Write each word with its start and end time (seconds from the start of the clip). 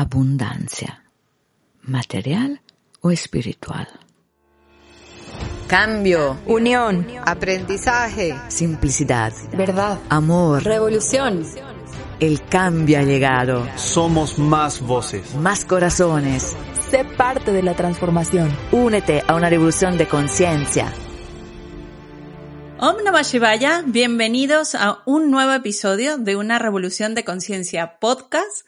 Abundancia. 0.00 1.02
¿Material 1.82 2.60
o 3.00 3.10
espiritual? 3.10 3.88
Cambio, 5.66 6.38
Unión, 6.46 7.04
aprendizaje, 7.26 8.32
Simplicidad. 8.46 9.32
verdad, 9.54 9.98
Amor. 10.08 10.62
revolución. 10.62 11.42
El 12.20 12.44
cambio 12.46 13.00
ha 13.00 13.02
llegado. 13.02 13.66
Somos 13.74 14.38
más 14.38 14.80
voces. 14.80 15.34
Más 15.34 15.64
corazones. 15.64 16.56
Sé 16.92 17.04
parte 17.04 17.50
de 17.50 17.64
la 17.64 17.74
transformación. 17.74 18.56
Únete 18.70 19.24
a 19.26 19.34
una 19.34 19.50
revolución 19.50 19.98
de 19.98 20.06
conciencia. 20.06 20.92
Om 22.78 23.02
Namah 23.02 23.22
Shivaya, 23.22 23.82
bienvenidos 23.84 24.76
a 24.76 25.02
un 25.06 25.32
nuevo 25.32 25.54
episodio 25.54 26.18
de 26.18 26.36
una 26.36 26.60
Revolución 26.60 27.16
de 27.16 27.24
Conciencia 27.24 27.98
podcast. 27.98 28.64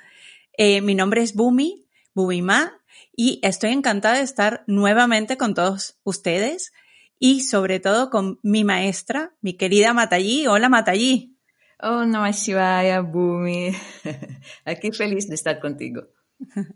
Eh, 0.62 0.82
mi 0.82 0.94
nombre 0.94 1.22
es 1.22 1.34
Bumi, 1.34 1.86
Bumi 2.12 2.42
Ma, 2.42 2.70
y 3.16 3.40
estoy 3.42 3.70
encantada 3.70 4.16
de 4.16 4.24
estar 4.24 4.62
nuevamente 4.66 5.38
con 5.38 5.54
todos 5.54 5.98
ustedes 6.04 6.74
y 7.18 7.44
sobre 7.44 7.80
todo 7.80 8.10
con 8.10 8.38
mi 8.42 8.62
maestra, 8.62 9.34
mi 9.40 9.54
querida 9.54 9.94
Matallí. 9.94 10.46
Hola 10.48 10.68
Matallí. 10.68 11.38
Oh, 11.80 12.04
Namah 12.04 12.32
Shivaya, 12.32 13.00
Bumi. 13.00 13.70
Aquí 14.66 14.92
feliz 14.92 15.30
de 15.30 15.36
estar 15.36 15.60
contigo. 15.60 16.08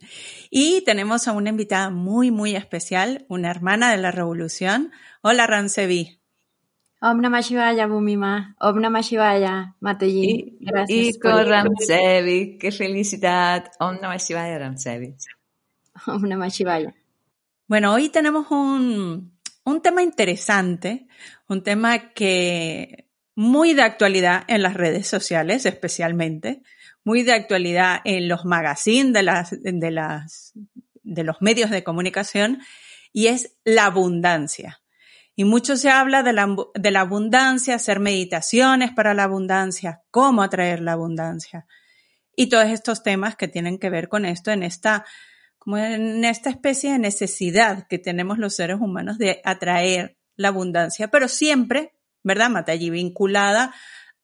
Y 0.50 0.80
tenemos 0.86 1.28
a 1.28 1.32
una 1.32 1.50
invitada 1.50 1.90
muy, 1.90 2.30
muy 2.30 2.56
especial, 2.56 3.27
una 3.28 3.50
hermana 3.50 3.90
de 3.90 3.98
la 3.98 4.10
revolución. 4.10 4.92
Hola 5.20 5.46
Ransevi. 5.46 6.23
Om 7.05 7.20
Namah 7.20 7.42
Shivaya, 7.42 7.86
Bumima. 7.86 8.55
Om 8.58 8.80
Namah 8.80 9.02
Shivaya, 9.02 9.74
Mateji. 9.80 10.24
Y, 10.24 10.56
Gracias. 10.60 11.16
y 11.16 11.19
con 11.19 11.46
Ramsevi, 11.46 12.56
qué 12.56 12.72
felicidad. 12.72 13.70
Om 13.78 13.98
Namah 14.00 14.16
Shivaya, 14.16 14.58
Ramsevi. 14.58 15.14
Om 16.06 16.22
Namah 16.22 16.48
Shivaya. 16.48 16.94
Bueno, 17.69 17.92
hoy 17.92 18.08
tenemos 18.08 18.50
un, 18.50 19.38
un 19.64 19.83
tema 19.83 20.02
interesante, 20.02 21.06
un 21.46 21.62
tema 21.62 22.14
que 22.14 23.11
muy 23.34 23.74
de 23.74 23.83
actualidad 23.83 24.44
en 24.48 24.62
las 24.62 24.72
redes 24.72 25.06
sociales 25.06 25.66
especialmente, 25.66 26.62
muy 27.05 27.22
de 27.22 27.34
actualidad 27.34 28.00
en 28.05 28.28
los 28.28 28.46
magazines 28.46 29.12
de, 29.12 29.22
las, 29.22 29.50
de, 29.62 29.91
las, 29.91 30.55
de 31.02 31.22
los 31.22 31.42
medios 31.42 31.68
de 31.68 31.84
comunicación, 31.84 32.62
y 33.12 33.27
es 33.27 33.58
la 33.64 33.84
abundancia. 33.84 34.80
Y 35.36 35.44
mucho 35.44 35.77
se 35.77 35.90
habla 35.90 36.22
de 36.22 36.32
la, 36.32 37.00
abundancia, 37.00 37.74
hacer 37.74 37.98
meditaciones 37.98 38.92
para 38.92 39.14
la 39.14 39.24
abundancia, 39.24 40.02
cómo 40.10 40.42
atraer 40.42 40.80
la 40.80 40.92
abundancia. 40.92 41.66
Y 42.36 42.48
todos 42.48 42.66
estos 42.66 43.02
temas 43.02 43.36
que 43.36 43.48
tienen 43.48 43.78
que 43.78 43.90
ver 43.90 44.08
con 44.08 44.24
esto 44.24 44.50
en 44.50 44.62
esta 44.62 45.05
como 45.58 45.78
en 45.78 46.27
esta 46.27 46.50
especie 46.50 46.92
de 46.92 46.98
necesidad 46.98 47.86
que 47.88 47.98
tenemos 47.98 48.36
los 48.36 48.55
seres 48.55 48.78
humanos 48.80 49.16
de 49.16 49.40
atraer 49.44 50.18
la 50.36 50.48
abundancia, 50.48 51.08
pero 51.08 51.27
siempre, 51.27 51.95
¿verdad, 52.22 52.51
Matallí? 52.51 52.90
Vinculada 52.90 53.74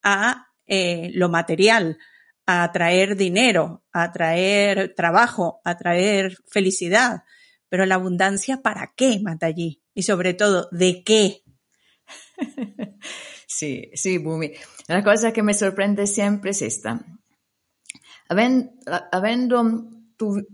a 0.03 0.49
eh, 0.67 1.11
lo 1.15 1.31
material, 1.31 1.99
a 2.47 2.65
atraer 2.65 3.17
dinero, 3.17 3.85
a 3.93 4.05
atraer 4.05 4.95
trabajo, 4.95 5.61
a 5.65 5.71
atraer 5.71 6.37
felicidad. 6.47 7.23
Pero 7.69 7.87
la 7.87 7.95
abundancia, 7.95 8.61
¿para 8.63 8.93
qué, 8.97 9.21
Matallí? 9.21 9.83
Y 10.01 10.03
sobre 10.03 10.33
todo, 10.33 10.67
¿de 10.73 11.05
qué? 11.05 11.43
Sí, 13.47 13.91
sí, 13.93 14.17
Bumi. 14.17 14.53
La 14.89 15.05
cosa 15.05 15.31
que 15.31 15.43
me 15.43 15.53
sorprende 15.53 16.07
siempre 16.07 16.53
es 16.53 16.63
esta. 16.63 17.05
Haben- 18.31 18.71
Havendo, 19.13 19.63
tu- 20.17 20.47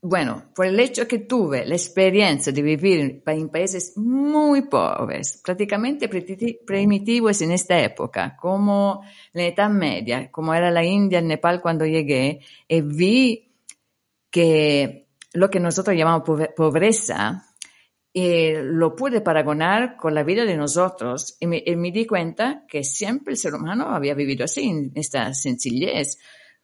bueno, 0.00 0.44
por 0.54 0.64
el 0.66 0.80
hecho 0.80 1.06
que 1.06 1.18
tuve 1.18 1.66
la 1.66 1.74
experiencia 1.74 2.50
de 2.50 2.62
vivir 2.62 3.22
en 3.26 3.48
países 3.50 3.92
muy 3.98 4.62
pobres, 4.62 5.42
prácticamente 5.44 6.08
primitivos 6.08 7.42
en 7.42 7.52
esta 7.52 7.78
época, 7.82 8.36
como 8.40 9.02
la 9.34 9.42
Edad 9.44 9.68
Media, 9.68 10.30
como 10.30 10.54
era 10.54 10.70
la 10.70 10.82
India, 10.84 11.18
el 11.18 11.26
Nepal 11.28 11.60
cuando 11.60 11.84
llegué, 11.84 12.40
y 12.68 12.80
vi 12.80 13.52
que 14.30 15.08
lo 15.34 15.50
que 15.50 15.60
nosotros 15.60 15.96
llamamos 15.96 16.22
pobre- 16.26 16.54
pobreza, 16.56 17.44
eh, 18.14 18.62
lo 18.62 18.94
pude 18.94 19.20
paragonar 19.20 19.96
con 19.96 20.14
la 20.14 20.22
vida 20.22 20.44
de 20.44 20.56
nosotros 20.56 21.36
y 21.40 21.46
me, 21.48 21.62
di 21.92 22.06
cuenta 22.06 22.64
que 22.68 22.84
siempre 22.84 23.32
el 23.32 23.38
ser 23.38 23.54
humano 23.54 23.88
había 23.88 24.14
vivido 24.14 24.44
así, 24.44 24.68
en 24.68 24.92
esta 24.94 25.34
sencillez, 25.34 26.18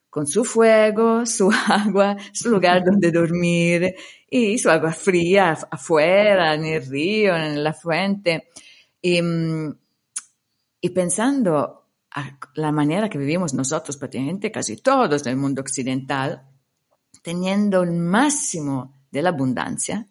con 0.09 0.27
su 0.27 0.45
fuego, 0.45 1.27
su 1.27 1.51
agua, 1.69 2.17
su 2.33 2.51
lugar 2.51 2.85
donde 2.85 3.11
dormir 3.11 3.95
y 4.29 4.59
su 4.59 4.71
agua 4.71 4.93
fría 4.93 5.55
af- 5.57 5.69
afuera, 5.71 6.55
en 6.55 6.65
el 6.65 6.87
río, 6.87 7.37
en 7.37 7.63
la 7.65 7.73
fuente. 7.75 8.49
Y, 9.03 9.21
y 10.81 10.91
pensando 10.91 11.87
a 12.13 12.39
la 12.55 12.73
manera 12.73 13.09
que 13.09 13.19
vivimos 13.19 13.55
nosotros, 13.55 13.97
prácticamente 13.97 14.51
casi 14.51 14.77
todos 14.77 15.23
en 15.27 15.31
el 15.33 15.37
mundo 15.37 15.61
occidental, 15.61 16.43
teniendo 17.23 17.83
el 17.83 17.93
máximo 17.93 19.05
de 19.11 19.23
la 19.23 19.31
abundancia, 19.31 20.07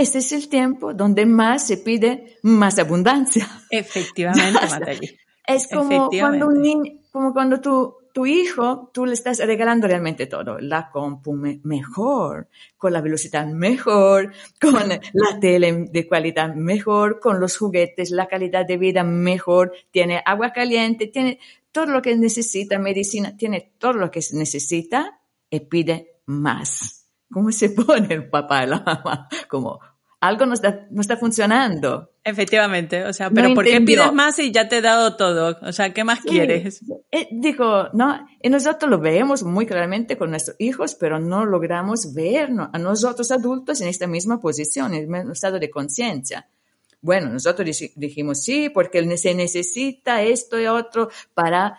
este 0.00 0.18
es 0.18 0.32
el 0.32 0.48
tiempo 0.48 0.94
donde 0.94 1.26
más 1.26 1.66
se 1.66 1.76
pide 1.78 2.38
más 2.42 2.78
abundancia. 2.78 3.48
Efectivamente. 3.70 5.18
Es 5.46 5.66
como 5.68 6.08
cuando 6.10 6.46
un 6.48 6.60
niño, 6.60 6.92
como 7.10 7.32
cuando 7.32 7.60
tu, 7.60 7.94
tu 8.12 8.26
hijo, 8.26 8.90
tú 8.92 9.06
le 9.06 9.14
estás 9.14 9.38
regalando 9.38 9.86
realmente 9.86 10.26
todo, 10.26 10.58
la 10.58 10.90
compu 10.90 11.32
me- 11.32 11.60
mejor, 11.64 12.48
con 12.76 12.92
la 12.92 13.00
velocidad 13.00 13.46
mejor, 13.46 14.32
con 14.60 14.88
la 14.88 15.40
tele 15.40 15.86
de 15.90 16.06
calidad 16.06 16.54
mejor, 16.54 17.18
con 17.18 17.40
los 17.40 17.56
juguetes, 17.56 18.10
la 18.10 18.26
calidad 18.26 18.66
de 18.66 18.76
vida 18.76 19.04
mejor, 19.04 19.72
tiene 19.90 20.22
agua 20.24 20.52
caliente, 20.52 21.06
tiene 21.06 21.38
todo 21.72 21.86
lo 21.86 22.02
que 22.02 22.14
necesita, 22.16 22.78
medicina, 22.78 23.36
tiene 23.36 23.72
todo 23.78 23.94
lo 23.94 24.10
que 24.10 24.20
necesita 24.32 25.20
y 25.48 25.60
pide 25.60 26.20
más. 26.26 27.06
¿Cómo 27.30 27.52
se 27.52 27.70
pone 27.70 28.12
el 28.14 28.28
papá 28.28 28.64
y 28.64 28.66
la 28.66 28.80
mamá? 28.80 29.28
Como, 29.48 29.80
algo 30.20 30.46
no 30.46 30.54
está, 30.54 30.86
no 30.90 31.00
está 31.00 31.16
funcionando. 31.16 32.12
Efectivamente, 32.24 33.04
o 33.04 33.12
sea, 33.12 33.28
No 33.30 33.34
pero 33.34 33.54
¿por 33.54 33.64
qué 33.64 33.80
pides 33.80 34.12
más 34.12 34.36
si 34.36 34.50
ya 34.52 34.68
te 34.68 34.78
he 34.78 34.80
dado 34.82 35.16
todo? 35.16 35.58
O 35.62 35.72
sea, 35.72 35.94
¿qué 35.94 36.04
más 36.04 36.20
Sí. 36.22 36.28
quieres? 36.28 36.80
Eh, 37.10 37.28
digo, 37.30 37.88
no, 37.94 38.26
y 38.42 38.50
nosotros 38.50 38.90
lo 38.90 38.98
vemos 38.98 39.42
muy 39.44 39.64
claramente 39.64 40.18
con 40.18 40.30
nuestros 40.30 40.56
hijos, 40.58 40.94
pero 40.94 41.18
no 41.18 41.46
logramos 41.46 42.12
ver 42.14 42.50
no- 42.50 42.68
a 42.72 42.78
nosotros 42.78 43.30
adultos 43.30 43.80
en 43.80 43.88
esta 43.88 44.06
misma 44.06 44.40
posición, 44.40 44.92
en 44.92 45.02
el 45.02 45.08
mismo 45.08 45.32
estado 45.32 45.58
de 45.58 45.70
conciencia. 45.70 46.46
Bueno, 47.00 47.30
nosotros 47.30 47.66
dij- 47.68 47.92
dijimos 47.94 48.42
sí, 48.42 48.68
porque 48.70 49.16
se 49.16 49.34
necesita 49.34 50.22
esto 50.22 50.60
y 50.60 50.66
otro 50.66 51.08
para 51.32 51.78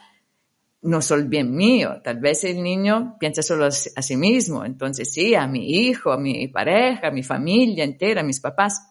no 0.82 1.00
el 1.10 1.28
bien 1.28 1.56
mío. 1.56 2.02
Tal 2.04 2.20
vez 2.20 2.44
el 2.44 2.64
niño 2.64 3.18
piensa 3.20 3.42
solo 3.42 3.66
a 3.66 3.72
sí 3.72 4.16
mismo. 4.16 4.64
Entonces 4.64 5.12
sí, 5.12 5.36
a 5.36 5.48
mi 5.48 5.70
hijo, 5.70 6.12
a 6.12 6.18
mi 6.18 6.48
pareja, 6.48 7.08
a 7.08 7.12
mi 7.12 7.24
familia 7.24 7.84
entera, 7.84 8.22
a 8.22 8.24
mis 8.24 8.40
papás. 8.40 8.82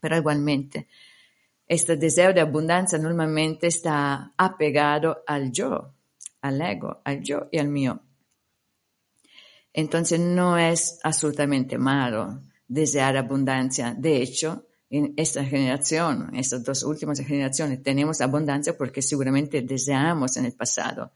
Pero 0.00 0.16
igualmente, 0.16 0.88
este 1.66 1.96
deseo 1.96 2.32
de 2.32 2.40
abundancia 2.40 2.98
normalmente 2.98 3.66
está 3.66 4.32
apegado 4.36 5.22
al 5.26 5.52
yo, 5.52 5.94
al 6.40 6.60
ego, 6.60 7.00
al 7.04 7.22
yo 7.22 7.48
y 7.50 7.58
al 7.58 7.68
mío. 7.68 8.00
Entonces 9.72 10.20
no 10.20 10.58
es 10.58 10.98
absolutamente 11.02 11.78
malo 11.78 12.40
desear 12.66 13.16
abundancia. 13.16 13.94
De 13.96 14.16
hecho, 14.16 14.66
en 14.92 15.14
esta 15.16 15.42
generación, 15.42 16.28
en 16.32 16.36
estas 16.38 16.62
dos 16.62 16.82
últimas 16.82 17.18
generaciones, 17.20 17.82
tenemos 17.82 18.20
abundancia 18.20 18.76
porque 18.76 19.00
seguramente 19.00 19.62
deseamos 19.62 20.36
en 20.36 20.44
el 20.44 20.52
pasado. 20.52 21.12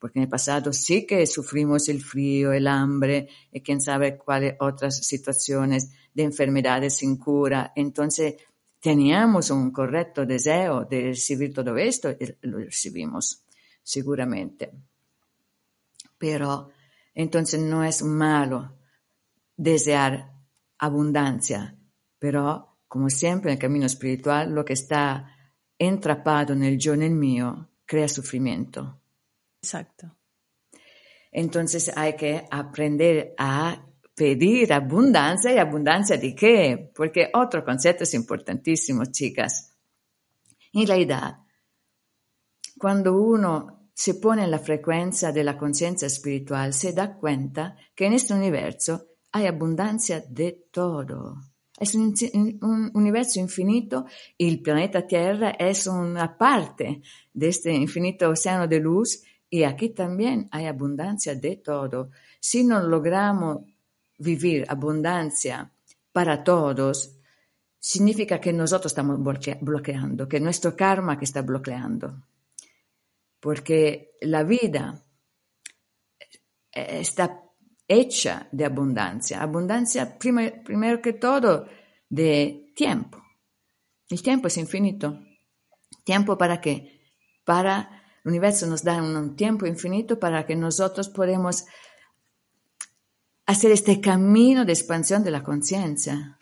Porque 0.00 0.18
en 0.18 0.24
el 0.24 0.28
pasado 0.28 0.72
sí 0.72 1.06
que 1.06 1.24
sufrimos 1.28 1.88
el 1.88 2.02
frío, 2.02 2.52
el 2.52 2.66
hambre 2.66 3.28
y 3.52 3.60
quién 3.60 3.80
sabe 3.80 4.18
cuáles 4.18 4.56
otras 4.58 5.06
situaciones 5.06 5.92
de 6.12 6.24
enfermedades 6.24 6.96
sin 6.96 7.18
cura. 7.18 7.72
Entonces, 7.76 8.34
teníamos 8.80 9.50
un 9.50 9.70
correcto 9.70 10.26
deseo 10.26 10.84
de 10.84 11.02
recibir 11.02 11.54
todo 11.54 11.76
esto 11.76 12.10
y 12.10 12.34
lo 12.48 12.58
recibimos, 12.58 13.44
seguramente. 13.80 14.72
Pero 16.18 16.70
entonces 17.14 17.60
no 17.60 17.84
es 17.84 18.02
malo 18.02 18.76
desear 19.56 20.32
abundancia, 20.78 21.76
pero 22.18 22.69
como 22.90 23.08
siempre 23.08 23.52
en 23.52 23.54
el 23.54 23.60
camino 23.60 23.86
espiritual, 23.86 24.50
lo 24.50 24.64
que 24.64 24.72
está 24.72 25.36
entrapado 25.78 26.54
en 26.54 26.64
el 26.64 26.76
yo, 26.76 26.92
en 26.92 27.04
el 27.04 27.12
mío, 27.12 27.70
crea 27.86 28.08
sufrimiento. 28.08 29.00
Exacto. 29.62 30.16
Entonces 31.30 31.92
hay 31.96 32.16
que 32.16 32.48
aprender 32.50 33.32
a 33.38 33.86
pedir 34.12 34.72
abundancia 34.72 35.54
y 35.54 35.58
abundancia 35.58 36.16
de 36.16 36.34
qué, 36.34 36.90
porque 36.92 37.30
otro 37.32 37.64
concepto 37.64 38.02
es 38.02 38.12
importantísimo, 38.12 39.04
chicas. 39.04 39.72
En 40.72 40.84
realidad, 40.84 41.36
cuando 42.76 43.16
uno 43.16 43.88
se 43.94 44.14
pone 44.14 44.42
en 44.42 44.50
la 44.50 44.58
frecuencia 44.58 45.30
de 45.30 45.44
la 45.44 45.56
conciencia 45.56 46.06
espiritual, 46.06 46.74
se 46.74 46.92
da 46.92 47.14
cuenta 47.14 47.76
que 47.94 48.06
en 48.06 48.14
este 48.14 48.34
universo 48.34 49.10
hay 49.30 49.46
abundancia 49.46 50.24
de 50.28 50.66
todo. 50.72 51.49
Es 51.80 51.94
un, 51.94 52.14
un, 52.62 52.90
universo 52.94 53.40
infinito 53.40 54.06
y 54.36 54.48
el 54.48 54.60
planeta 54.60 55.06
Tierra 55.06 55.50
es 55.58 55.86
una 55.86 56.36
parte 56.36 57.00
de 57.32 57.48
este 57.48 57.72
infinito 57.72 58.28
océano 58.28 58.68
de 58.68 58.78
luz 58.78 59.22
y 59.48 59.64
aquí 59.64 59.88
también 59.88 60.48
hay 60.52 60.66
abundancia 60.66 61.34
de 61.34 61.56
todo. 61.56 62.10
Si 62.38 62.64
no 62.64 62.80
logramos 62.82 63.62
vivir 64.18 64.64
abundancia 64.68 65.72
para 66.12 66.44
todos, 66.44 67.16
significa 67.78 68.38
que 68.38 68.52
nosotros 68.52 68.92
estamos 68.92 69.18
bloqueando, 69.60 70.28
que 70.28 70.38
nuestro 70.38 70.76
karma 70.76 71.18
que 71.18 71.24
está 71.24 71.42
bloqueando. 71.42 72.22
Porque 73.40 74.12
la 74.20 74.44
vida 74.44 75.02
está 76.70 77.42
hecha 77.90 78.48
de 78.52 78.64
abundancia. 78.64 79.42
Abundancia, 79.42 80.16
primero 80.16 81.02
que 81.02 81.12
todo, 81.12 81.66
de 82.08 82.72
tiempo. 82.76 83.20
El 84.08 84.22
tiempo 84.22 84.46
es 84.46 84.56
infinito. 84.56 85.18
¿Tiempo 86.04 86.38
para 86.38 86.60
qué? 86.60 87.00
Para 87.44 88.02
el 88.24 88.30
universo 88.30 88.68
nos 88.68 88.84
da 88.84 89.02
un 89.02 89.34
tiempo 89.34 89.66
infinito 89.66 90.20
para 90.20 90.46
que 90.46 90.54
nosotros 90.54 91.08
podamos 91.08 91.66
hacer 93.44 93.72
este 93.72 94.00
camino 94.00 94.64
de 94.64 94.72
expansión 94.72 95.24
de 95.24 95.32
la 95.32 95.42
conciencia. 95.42 96.38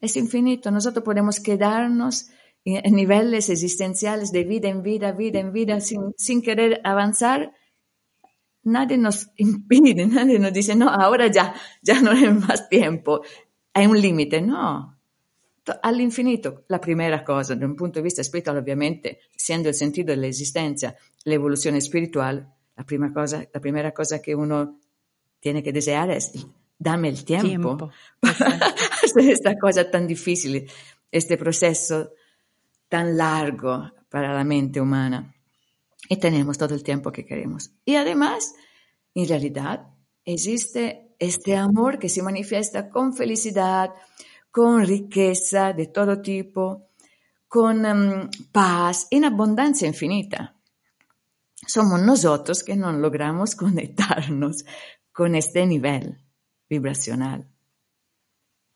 Es 0.00 0.16
infinito. 0.16 0.72
Nosotros 0.72 1.04
podemos 1.04 1.38
quedarnos 1.38 2.28
en 2.64 2.96
niveles 2.96 3.50
existenciales 3.50 4.32
de 4.32 4.42
vida 4.42 4.68
en 4.68 4.82
vida, 4.82 5.12
vida 5.12 5.38
en 5.38 5.52
vida, 5.52 5.80
sin, 5.80 6.12
sin 6.16 6.42
querer 6.42 6.80
avanzar. 6.82 7.52
Nadie 8.66 8.96
nos 8.96 9.30
impide, 9.36 10.06
nadie 10.06 10.38
nos 10.38 10.52
dice, 10.52 10.74
no, 10.74 10.88
ahora 10.88 11.28
ya, 11.28 11.54
ya 11.82 12.00
no 12.00 12.10
hay 12.10 12.32
más 12.32 12.68
tiempo. 12.68 13.22
Hay 13.72 13.86
un 13.86 14.00
límite. 14.00 14.40
No, 14.40 14.96
all'infinito. 15.82 16.64
La 16.68 16.78
prima 16.78 17.22
cosa, 17.22 17.54
da 17.54 17.66
un 17.66 17.74
punto 17.74 17.98
di 17.98 18.04
vista 18.04 18.22
spirituale, 18.22 18.58
ovviamente, 18.58 19.18
essendo 19.34 19.68
il 19.68 19.74
sentido 19.74 20.12
dell'esistenza, 20.12 20.94
l'evoluzione 21.24 21.80
spirituale, 21.80 22.46
la 22.74 22.84
prima 22.84 23.12
cosa, 23.12 23.46
la 23.50 23.60
primera 23.60 23.92
cosa 23.92 24.20
che 24.20 24.32
uno 24.32 24.80
tiene 25.38 25.62
che 25.62 25.72
deseare 25.72 26.16
è 26.16 26.20
dame 26.76 27.08
il 27.08 27.22
tempo, 27.22 27.46
tiempo. 27.46 27.92
hacer 28.20 29.30
esta 29.30 29.56
cosa 29.56 29.88
tan 29.88 30.06
difficile, 30.06 30.66
este 31.08 31.36
processo 31.36 32.12
tan 32.88 33.16
largo 33.16 33.92
para 34.08 34.32
la 34.32 34.44
mente 34.44 34.80
umana. 34.80 35.32
Y 36.08 36.16
tenemos 36.16 36.58
todo 36.58 36.74
el 36.74 36.82
tiempo 36.82 37.12
que 37.12 37.24
queremos. 37.24 37.70
Y 37.84 37.96
además, 37.96 38.54
en 39.14 39.28
realidad, 39.28 39.88
existe 40.24 41.14
este 41.18 41.56
amor 41.56 41.98
que 41.98 42.08
se 42.08 42.22
manifiesta 42.22 42.88
con 42.90 43.14
felicidad, 43.14 43.90
con 44.50 44.86
riqueza 44.86 45.72
de 45.72 45.86
todo 45.86 46.20
tipo, 46.20 46.88
con 47.48 47.84
um, 47.84 48.30
paz, 48.52 49.06
en 49.10 49.24
abundancia 49.24 49.88
infinita. 49.88 50.56
Somos 51.66 52.00
nosotros 52.00 52.62
que 52.62 52.76
no 52.76 52.92
logramos 52.92 53.54
conectarnos 53.56 54.64
con 55.12 55.34
este 55.34 55.66
nivel 55.66 56.18
vibracional. 56.68 57.48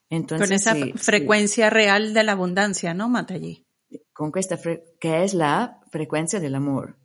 Entonces, 0.08 0.48
con 0.48 0.54
esa 0.54 0.72
sí, 0.74 0.92
frecuencia 0.96 1.68
sí. 1.68 1.74
real 1.74 2.14
de 2.14 2.24
la 2.24 2.32
abundancia, 2.32 2.94
¿no, 2.94 3.08
Matallí? 3.08 3.66
Con 4.12 4.32
esta 4.34 4.58
que 5.00 5.24
es 5.24 5.34
la 5.34 5.80
frecuencia 5.90 6.40
del 6.40 6.54
amor. 6.56 6.99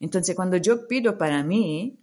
Entonces, 0.00 0.34
cuando 0.34 0.56
yo 0.56 0.88
pido 0.88 1.16
para 1.16 1.42
mí, 1.44 1.98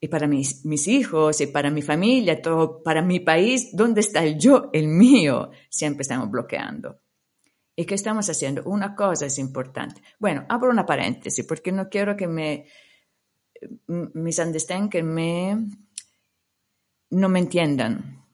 y 0.00 0.08
para 0.08 0.26
mis, 0.26 0.64
mis, 0.66 0.86
hijos 0.86 1.40
y 1.40 1.46
para 1.46 1.70
mi 1.70 1.80
familia, 1.80 2.42
todo, 2.42 2.82
para 2.82 3.00
mi 3.00 3.20
país, 3.20 3.70
¿dónde 3.72 4.02
está 4.02 4.22
el 4.22 4.38
yo, 4.38 4.68
el 4.72 4.86
mío? 4.86 5.50
Siempre 5.70 6.02
estamos 6.02 6.30
bloqueando. 6.30 7.00
¿Y 7.74 7.86
qué 7.86 7.94
estamos 7.94 8.28
haciendo? 8.28 8.62
Una 8.64 8.94
cosa 8.94 9.26
es 9.26 9.38
importante. 9.38 10.02
Bueno, 10.18 10.44
abro 10.48 10.70
una 10.70 10.86
paréntesis 10.86 11.44
porque 11.46 11.72
no 11.72 11.88
quiero 11.88 12.16
que 12.16 12.28
me 12.28 12.66
misunderstand, 13.88 14.90
que 14.90 15.02
me 15.02 15.68
no 17.10 17.28
me 17.28 17.38
entiendan, 17.38 18.24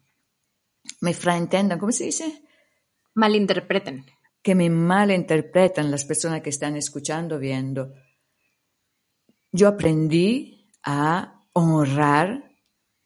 me 1.00 1.14
fraentendan, 1.14 1.78
¿cómo 1.78 1.92
se 1.92 2.04
dice? 2.04 2.42
Malinterpreten. 3.14 4.04
Que 4.42 4.54
me 4.54 4.70
malinterpretan 4.70 5.90
las 5.90 6.04
personas 6.04 6.40
que 6.40 6.50
están 6.50 6.76
escuchando, 6.76 7.38
viendo. 7.38 7.94
Yo 9.52 9.68
aprendí 9.68 10.70
a 10.82 11.44
honrar 11.52 12.50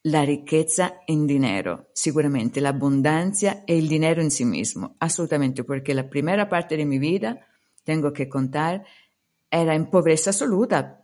la 0.03 0.25
riqueza 0.25 1.01
en 1.07 1.27
dinero, 1.27 1.89
sicuramente 1.95 2.61
l'abbondanza 2.61 3.65
e 3.65 3.77
il 3.77 3.89
dinero 3.89 4.21
in 4.21 4.31
sí 4.31 4.45
mismo, 4.45 4.97
assolutamente, 4.99 5.65
perché 5.65 5.95
la 5.95 6.05
prima 6.05 6.47
parte 6.47 6.77
di 6.77 6.85
mia 6.85 6.99
vita, 6.99 7.39
tengo 7.83 8.11
che 8.11 8.29
contar, 8.29 8.85
era 9.49 9.73
in 9.73 9.89
pobrezza 9.89 10.31
assoluta, 10.31 11.03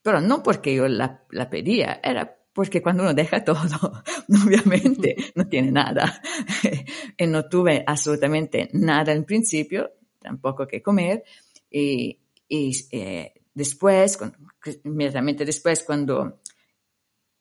però 0.00 0.20
non 0.20 0.42
perché 0.42 0.70
io 0.70 0.86
la, 0.86 1.24
la 1.30 1.48
pedía, 1.48 2.00
era 2.02 2.37
porque 2.58 2.82
cuando 2.82 3.04
uno 3.04 3.14
deja 3.14 3.44
todo, 3.44 4.02
obviamente 4.44 5.14
no 5.36 5.46
tiene 5.46 5.70
nada. 5.70 6.20
y 7.16 7.24
no 7.28 7.48
tuve 7.48 7.84
absolutamente 7.86 8.68
nada 8.72 9.12
en 9.12 9.22
principio, 9.22 9.92
tampoco 10.18 10.66
que 10.66 10.82
comer. 10.82 11.22
Y, 11.70 12.18
y 12.48 12.72
eh, 12.90 13.32
después, 13.54 14.18
inmediatamente 14.82 15.44
después, 15.44 15.84
cuando 15.84 16.40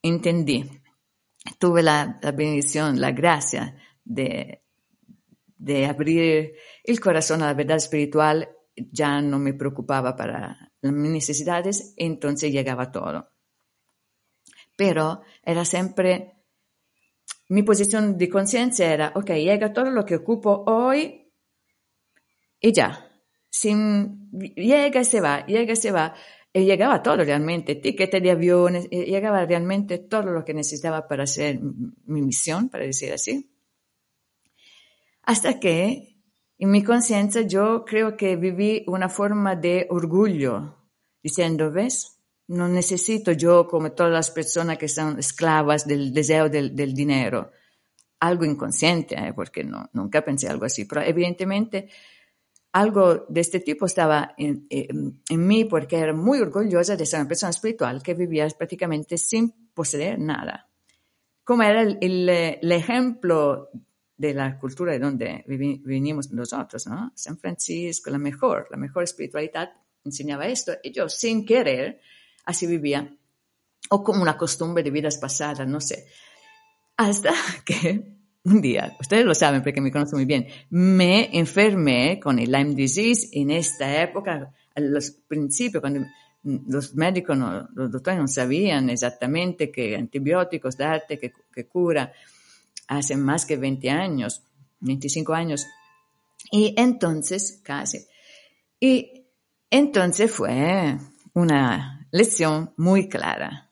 entendí, 0.03 0.69
tuve 1.57 1.81
la, 1.81 2.19
la 2.21 2.31
bendición, 2.31 3.01
la 3.01 3.09
gracia 3.09 3.75
de, 4.05 4.61
de 5.57 5.85
abrir 5.87 6.53
el 6.83 6.99
corazón 6.99 7.41
a 7.41 7.47
la 7.47 7.53
verdad 7.55 7.77
espiritual, 7.77 8.49
ya 8.75 9.19
no 9.23 9.39
me 9.39 9.55
preocupaba 9.55 10.15
para 10.15 10.71
las 10.79 10.93
necesidades, 10.93 11.95
entonces 11.97 12.51
llegaba 12.51 12.91
todo. 12.91 13.31
Pero 14.77 15.21
era 15.43 15.65
siempre, 15.65 16.37
mi 17.49 17.63
posición 17.63 18.17
de 18.17 18.29
conciencia 18.29 18.93
era, 18.93 19.11
ok, 19.15 19.31
llega 19.31 19.73
todo 19.73 19.91
lo 19.91 20.05
que 20.05 20.15
ocupo 20.15 20.63
hoy 20.67 21.29
y 22.61 22.71
ya. 22.71 23.03
Sin, 23.49 24.29
llega 24.55 25.01
y 25.01 25.05
se 25.05 25.19
va, 25.19 25.45
llega 25.45 25.73
y 25.73 25.75
se 25.75 25.91
va. 25.91 26.13
Y 26.53 26.65
llegaba 26.65 27.03
todo 27.03 27.17
realmente, 27.17 27.75
tiquete 27.75 28.21
de 28.21 28.31
aviones, 28.31 28.89
llegaba 28.89 29.45
realmente 29.45 29.97
todo 29.97 30.31
lo 30.31 30.45
que 30.45 30.53
necesitaba 30.53 31.07
para 31.07 31.23
hacer 31.23 31.59
mi 32.05 32.21
misión, 32.21 32.69
para 32.69 32.85
decir 32.85 33.11
así. 33.13 33.51
Hasta 35.23 35.59
que 35.59 36.17
en 36.57 36.71
mi 36.71 36.83
conciencia 36.83 37.41
yo 37.41 37.83
creo 37.85 38.15
que 38.15 38.35
viví 38.35 38.83
una 38.87 39.09
forma 39.09 39.55
de 39.55 39.87
orgullo, 39.89 40.77
diciendo, 41.21 41.71
¿ves? 41.71 42.16
No 42.47 42.67
necesito 42.67 43.33
yo, 43.33 43.67
como 43.67 43.91
todas 43.91 44.11
las 44.11 44.31
personas 44.31 44.77
que 44.77 44.87
son 44.87 45.19
esclavas 45.19 45.85
del 45.85 46.13
deseo 46.13 46.49
del, 46.49 46.75
del 46.75 46.93
dinero. 46.93 47.51
Algo 48.19 48.45
inconsciente, 48.45 49.15
¿eh? 49.15 49.33
porque 49.33 49.63
no, 49.63 49.89
nunca 49.93 50.23
pensé 50.23 50.47
algo 50.47 50.65
así, 50.65 50.85
pero 50.85 51.01
evidentemente 51.01 51.89
algo 52.77 53.25
de 53.27 53.41
este 53.41 53.59
tipo 53.59 53.87
estaba 53.87 54.35
en, 54.37 54.67
mí 55.31 55.65
porque 55.65 55.97
era 55.97 56.13
muy 56.13 56.39
orgullosa 56.39 56.95
de 56.95 57.05
ser 57.07 57.21
una 57.21 57.27
persona 57.27 57.49
espiritual 57.49 58.03
que 58.03 58.13
vivía 58.13 58.47
prácticamente 58.49 59.17
sin 59.17 59.71
poseer 59.73 60.19
nada. 60.19 60.69
Como 61.43 61.63
era 61.63 61.81
el, 61.81 62.29
ejemplo 62.71 63.69
de 64.15 64.33
la 64.33 64.59
cultura 64.59 64.91
de 64.91 64.99
donde 64.99 65.43
vinimos 65.47 66.31
nosotros, 66.31 66.85
¿no? 66.87 67.11
San 67.15 67.37
Francisco, 67.37 68.09
la 68.09 68.17
mejor, 68.17 68.67
la 68.69 68.77
mejor 68.77 69.03
espiritualidad 69.03 69.71
enseñaba 70.03 70.47
esto 70.47 70.73
y 70.83 70.91
yo 70.91 71.09
sin 71.09 71.45
querer 71.45 71.99
así 72.47 72.65
vivía, 72.65 73.13
o 73.89 74.03
como 74.03 74.21
una 74.21 74.37
costumbre 74.37 74.81
de 74.81 74.89
vidas 74.89 75.17
pasadas, 75.17 75.67
no 75.67 75.79
sé. 75.79 76.07
Hasta 76.95 77.33
que 77.65 78.17
un 78.45 78.61
día, 78.61 78.95
ustedes 78.99 79.25
lo 79.25 79.35
saben 79.35 79.61
porque 79.61 79.81
me 79.81 79.91
conocen 79.91 80.17
muy 80.17 80.25
bien, 80.25 80.47
me 80.69 81.37
enfermé 81.37 82.19
con 82.19 82.39
el 82.39 82.49
Lyme 82.49 82.73
disease 82.73 83.27
en 83.33 83.51
esta 83.51 84.01
época, 84.01 84.53
a 84.73 84.79
los 84.79 85.11
principios, 85.11 85.81
cuando 85.81 86.05
los 86.43 86.95
médicos, 86.95 87.37
no, 87.37 87.67
los 87.75 87.91
doctores 87.91 88.21
no 88.21 88.27
sabían 88.27 88.89
exactamente 88.89 89.69
qué 89.69 89.97
antibióticos 89.97 90.77
darte, 90.77 91.19
qué, 91.19 91.33
qué 91.53 91.67
cura, 91.67 92.13
hace 92.87 93.17
más 93.17 93.45
que 93.45 93.57
20 93.57 93.89
años, 93.89 94.41
25 94.79 95.33
años. 95.33 95.67
Y 96.49 96.73
entonces, 96.77 97.59
casi. 97.61 98.05
Y 98.79 99.25
entonces 99.69 100.31
fue 100.31 100.97
una 101.33 101.96
lección 102.11 102.73
muy 102.77 103.09
clara. 103.09 103.71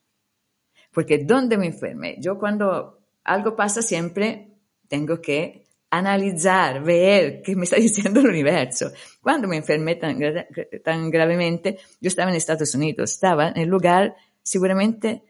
Porque 0.91 1.19
¿dónde 1.19 1.57
me 1.57 1.67
enfermé? 1.67 2.17
Yo 2.19 2.37
cuando 2.37 2.99
algo 3.23 3.55
pasa 3.55 3.81
siempre 3.81 4.55
tengo 4.87 5.21
que 5.21 5.65
analizar, 5.89 6.83
ver 6.83 7.41
qué 7.41 7.55
me 7.55 7.63
está 7.63 7.75
diciendo 7.77 8.19
el 8.19 8.27
universo. 8.27 8.91
Cuando 9.21 9.47
me 9.47 9.57
enfermé 9.57 9.95
tan, 9.95 10.19
tan 10.83 11.09
gravemente, 11.09 11.79
yo 11.99 12.07
estaba 12.07 12.29
en 12.29 12.37
Estados 12.37 12.73
Unidos, 12.75 13.11
estaba 13.11 13.49
en 13.49 13.57
el 13.57 13.69
lugar 13.69 14.15
seguramente 14.43 15.23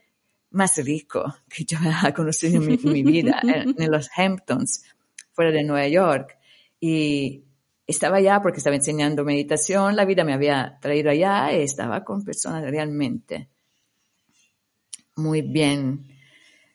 más 0.52 0.78
rico 0.84 1.36
que 1.50 1.66
yo 1.66 1.78
había 1.78 2.14
conocido 2.16 2.62
en 2.62 2.80
mi, 2.84 3.04
vida, 3.04 3.42
en 3.44 3.92
los 3.92 4.10
Hamptons, 4.16 4.84
fuera 5.34 5.52
de 5.52 5.64
Nueva 5.64 5.88
York. 5.88 6.38
Y 6.80 7.45
estaba 7.88 8.18
allá 8.18 8.42
porque 8.42 8.58
estaba 8.58 8.76
enseñando 8.76 9.24
meditación, 9.24 9.96
la 9.96 10.06
vida 10.06 10.24
me 10.24 10.34
había 10.34 10.78
traído 10.82 11.10
allá 11.12 11.52
estaba 11.52 12.04
con 12.04 12.24
personas 12.24 12.64
realmente 12.64 13.50
muy 15.16 15.42
bien, 15.42 16.08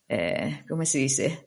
eh, 0.08 0.62
¿cómo 0.68 0.84
se 0.84 0.98
dice? 0.98 1.46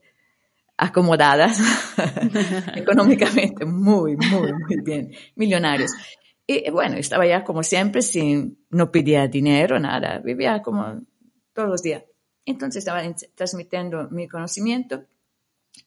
Acomodadas 0.77 1.59
económicamente, 2.75 3.65
muy, 3.65 4.15
muy, 4.15 4.53
muy 4.53 4.81
bien, 4.83 5.11
millonarios. 5.35 5.91
Y 6.45 6.69
bueno, 6.71 6.97
estaba 6.97 7.23
allá 7.23 7.43
como 7.43 7.63
siempre, 7.63 8.01
sin, 8.01 8.65
no 8.69 8.91
pedía 8.91 9.27
dinero, 9.27 9.79
nada, 9.79 10.19
vivía 10.19 10.61
como 10.61 11.01
todos 11.53 11.69
los 11.69 11.81
días. 11.81 12.03
Entonces 12.45 12.79
estaba 12.79 13.03
en- 13.03 13.15
transmitiendo 13.35 14.09
mi 14.11 14.27
conocimiento 14.27 15.05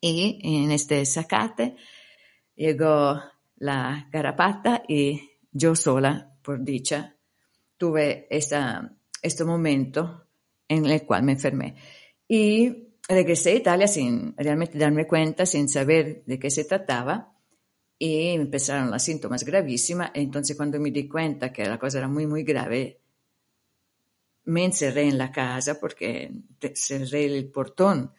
y 0.01 0.41
en 0.43 0.71
este 0.73 1.05
zacate 1.05 1.77
llegó 2.55 3.21
la 3.57 4.09
garrapata 4.13 4.83
y 4.87 5.31
yo 5.51 5.75
sola, 5.75 6.37
por 6.43 6.63
dicha, 6.63 7.17
tuve 7.77 8.27
esa, 8.31 8.97
este 9.23 9.45
momento 9.45 10.27
en 10.69 10.87
el 10.87 11.05
cual 11.05 11.23
me 11.23 11.33
enfermé. 11.33 11.77
Y 12.29 12.89
regresé 13.09 13.51
a 13.51 13.55
Italia 13.55 13.89
sin 13.89 14.35
realmente 14.37 14.79
darme 14.79 15.07
cuenta, 15.07 15.47
sin 15.47 15.69
saber 15.69 16.25
de 16.27 16.39
qué 16.39 16.51
se 16.51 16.65
trataba. 16.65 17.33
Y 17.99 18.29
empezaron 18.29 18.91
los 18.91 19.03
síntomas 19.03 19.45
gravísimos. 19.45 20.09
Entonces 20.13 20.57
cuando 20.57 20.79
me 20.79 20.91
di 20.91 21.09
cuenta 21.09 21.53
que 21.53 21.65
la 21.65 21.79
cosa 21.79 21.99
era 21.99 22.09
muy, 22.09 22.27
muy 22.27 22.43
grave, 22.43 23.01
me 24.45 24.65
encerré 24.65 25.09
en 25.09 25.19
la 25.19 25.33
casa 25.33 25.81
porque 25.81 26.31
cerré 26.75 27.25
el 27.25 27.51
portón 27.51 28.13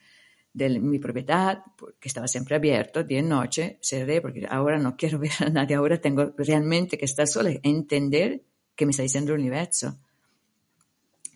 de 0.57 0.79
mi 0.79 0.97
propiedad, 0.97 1.63
que 1.99 2.07
estaba 2.07 2.27
siempre 2.27 2.55
abierto, 2.55 3.03
día 3.03 3.19
y 3.19 3.21
noche, 3.21 3.77
cerré 3.79 4.21
porque 4.21 4.47
ahora 4.49 4.79
no 4.79 4.97
quiero 4.97 5.19
ver 5.25 5.31
a 5.39 5.49
nadie, 5.49 5.75
ahora 5.75 6.01
tengo 6.01 6.33
realmente 6.35 6.97
que 6.97 7.05
estar 7.05 7.27
sola 7.27 7.51
entender 7.61 8.41
qué 8.75 8.85
me 8.85 8.89
está 8.91 9.03
diciendo 9.03 9.33
el 9.33 9.39
universo. 9.39 9.99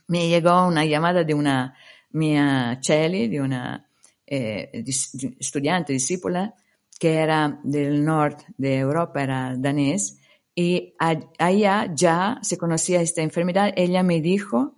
Me 0.08 0.28
llegó 0.28 0.68
una 0.68 0.86
llamada 0.86 1.24
de 1.24 1.36
una 1.36 1.76
mia 2.10 2.80
Celi, 2.82 3.28
de 3.28 3.42
una 3.42 3.88
eh, 4.26 4.84
estudiante, 5.40 5.94
discípula, 5.94 6.56
que 7.00 7.14
era 7.14 7.60
del 7.64 8.04
norte 8.04 8.46
de 8.58 8.80
Europa, 8.80 9.22
era 9.22 9.56
danés, 9.56 10.18
y 10.56 10.96
allá 10.98 11.94
ya 11.94 12.40
se 12.42 12.58
conocía 12.58 13.02
esta 13.02 13.22
enfermedad. 13.22 13.72
Ella 13.76 14.02
me 14.04 14.20
dijo, 14.20 14.78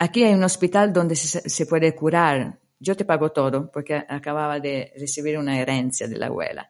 aquí 0.00 0.24
hay 0.24 0.34
un 0.34 0.44
hospital 0.44 0.92
donde 0.92 1.14
se 1.14 1.66
puede 1.66 1.94
curar, 1.94 2.61
yo 2.82 2.96
te 2.96 3.04
pago 3.04 3.30
todo, 3.30 3.70
porque 3.70 3.94
acababa 3.94 4.58
de 4.60 4.92
recibir 4.98 5.38
una 5.38 5.58
herencia 5.60 6.08
de 6.08 6.18
la 6.18 6.26
abuela. 6.26 6.68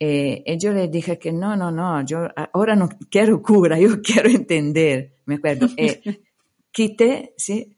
Eh, 0.00 0.42
y 0.46 0.58
yo 0.58 0.72
le 0.72 0.88
dije 0.88 1.18
que 1.18 1.32
no, 1.32 1.56
no, 1.56 1.70
no, 1.70 2.04
yo 2.04 2.28
ahora 2.52 2.76
no 2.76 2.88
quiero 3.10 3.40
cura, 3.42 3.78
yo 3.78 4.00
quiero 4.02 4.28
entender, 4.28 5.14
me 5.26 5.36
acuerdo. 5.36 5.66
Eh, 5.76 6.02
quité, 6.70 7.34
sí, 7.36 7.76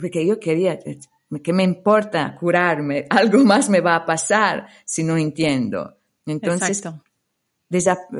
porque 0.00 0.26
yo 0.26 0.38
quería, 0.38 0.74
eh, 0.84 0.98
que 1.42 1.52
me 1.52 1.62
importa 1.62 2.36
curarme, 2.38 3.06
algo 3.10 3.38
más 3.44 3.68
me 3.70 3.80
va 3.80 3.96
a 3.96 4.04
pasar 4.04 4.66
si 4.84 5.02
no 5.04 5.16
entiendo. 5.16 5.96
Entonces, 6.26 6.82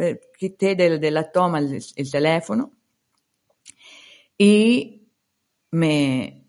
eh, 0.01 0.21
quité 0.39 0.75
del- 0.75 0.99
de, 1.01 1.11
la 1.11 1.31
toma 1.31 1.59
el, 1.59 1.83
el 1.97 2.11
teléfono 2.11 2.73
y 4.39 5.09
me 5.73 6.42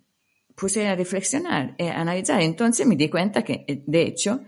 puse 0.56 0.88
a 0.88 0.96
reflexionar 0.96 1.76
e 1.78 1.90
a 1.90 2.00
analizar. 2.02 2.42
Entonces 2.42 2.86
me 2.86 2.96
di 2.96 3.10
cuenta 3.10 3.44
que, 3.44 3.66
eh, 3.68 3.84
de 3.86 4.02
hecho, 4.04 4.42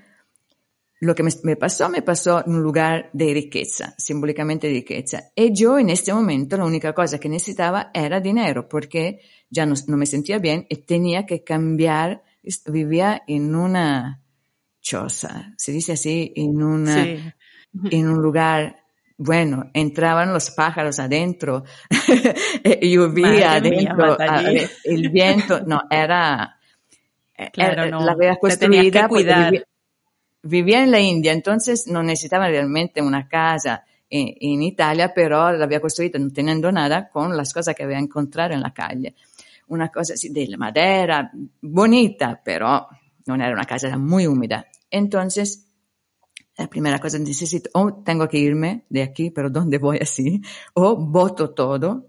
lo 1.02 1.14
que 1.14 1.24
me, 1.24 1.56
pasó, 1.56 1.90
me 1.90 2.02
pasó 2.02 2.46
en 2.46 2.56
un 2.56 2.62
lugar 2.64 3.10
de 3.14 3.34
riqueza, 3.34 3.94
simbólicamente 3.98 4.68
de 4.68 4.74
riqueza. 4.74 5.32
Y 5.36 5.54
yo 5.54 5.78
en 5.78 5.90
este 5.90 6.14
momento 6.14 6.58
la 6.58 6.66
única 6.66 6.94
cosa 6.94 7.20
que 7.20 7.30
necesitaba 7.30 7.92
era 7.94 8.20
dinero, 8.20 8.68
porque 8.68 9.20
ya 9.50 9.66
no, 9.66 9.76
no 9.88 9.98
me 9.98 10.06
sentía 10.06 10.40
bien 10.40 10.66
y 10.70 10.78
tenía 10.78 11.26
que 11.26 11.44
cambiar, 11.44 12.24
vivía 12.68 13.24
en 13.28 13.56
una 13.56 14.22
choza, 14.82 15.54
se 15.58 15.72
dice 15.72 15.94
así, 15.94 16.32
en 16.36 16.62
una 16.62 17.04
Sí. 17.04 17.34
en 17.92 18.08
un 18.08 18.22
lugar, 18.22 18.85
bueno, 19.18 19.70
entraban 19.74 20.34
los 20.34 20.52
pájaros 20.52 21.00
adentro, 21.00 21.64
mía, 23.10 23.54
adentro, 23.54 24.18
ah, 24.20 24.42
el 24.84 25.10
viento, 25.10 25.62
no, 25.62 25.82
era, 25.90 26.58
Claro, 27.54 27.84
era- 27.84 27.92
no, 27.92 28.06
la 28.06 28.12
había 28.14 28.34
que 28.36 28.40
construida, 28.40 29.08
porque 29.08 29.24
cuidar. 29.24 29.52
vivía, 29.52 29.66
vivía 30.44 30.84
en 30.84 30.92
la 30.92 31.00
India, 31.00 31.32
entonces 31.34 31.88
no 31.88 32.04
necesitaba 32.04 32.48
realmente 32.48 33.02
una 33.02 33.28
casa 33.28 33.84
en, 34.10 34.36
en 34.40 34.62
Italia, 34.64 35.14
pero 35.14 35.52
la 35.52 35.64
había 35.66 35.80
construida 35.80 36.20
no 36.20 36.30
teniendo 36.32 36.72
nada 36.72 37.10
con 37.10 37.36
las 37.36 37.54
cosas 37.54 37.76
que 37.76 37.84
había 37.84 38.00
encontrado 38.00 38.54
en 38.54 38.62
la 38.62 38.74
calle. 38.74 39.16
Una 39.68 39.90
cosa 39.90 40.14
así 40.14 40.30
de 40.30 40.56
madera, 40.58 41.32
bonita, 41.62 42.40
pero 42.44 42.88
no 43.26 43.36
era 43.36 43.52
una 43.52 43.66
casa, 43.66 43.88
era 43.88 43.98
muy 43.98 44.28
húmeda. 44.28 44.68
Entonces, 44.92 45.65
la 46.58 46.68
primera 46.68 47.00
cosa 47.00 47.20
necesito, 47.20 47.70
o 47.74 47.94
tengo 48.04 48.28
que 48.28 48.38
irme 48.38 48.86
de 48.90 49.04
aquí, 49.04 49.30
pero 49.30 49.50
¿dónde 49.50 49.78
voy 49.78 49.98
así? 50.02 50.42
O 50.74 50.96
boto 50.96 51.50
todo 51.52 52.08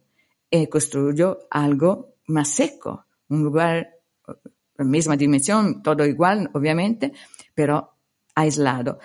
y 0.51 0.67
construyo 0.69 1.47
algo 1.51 2.15
más 2.29 2.49
seco, 2.49 3.07
un 3.29 3.43
lugar, 3.43 3.91
la 4.77 4.85
misma 4.85 5.17
dimensión, 5.17 5.83
todo 5.83 6.05
igual, 6.07 6.51
obviamente, 6.55 7.13
pero 7.55 7.93
aislado. 8.35 8.99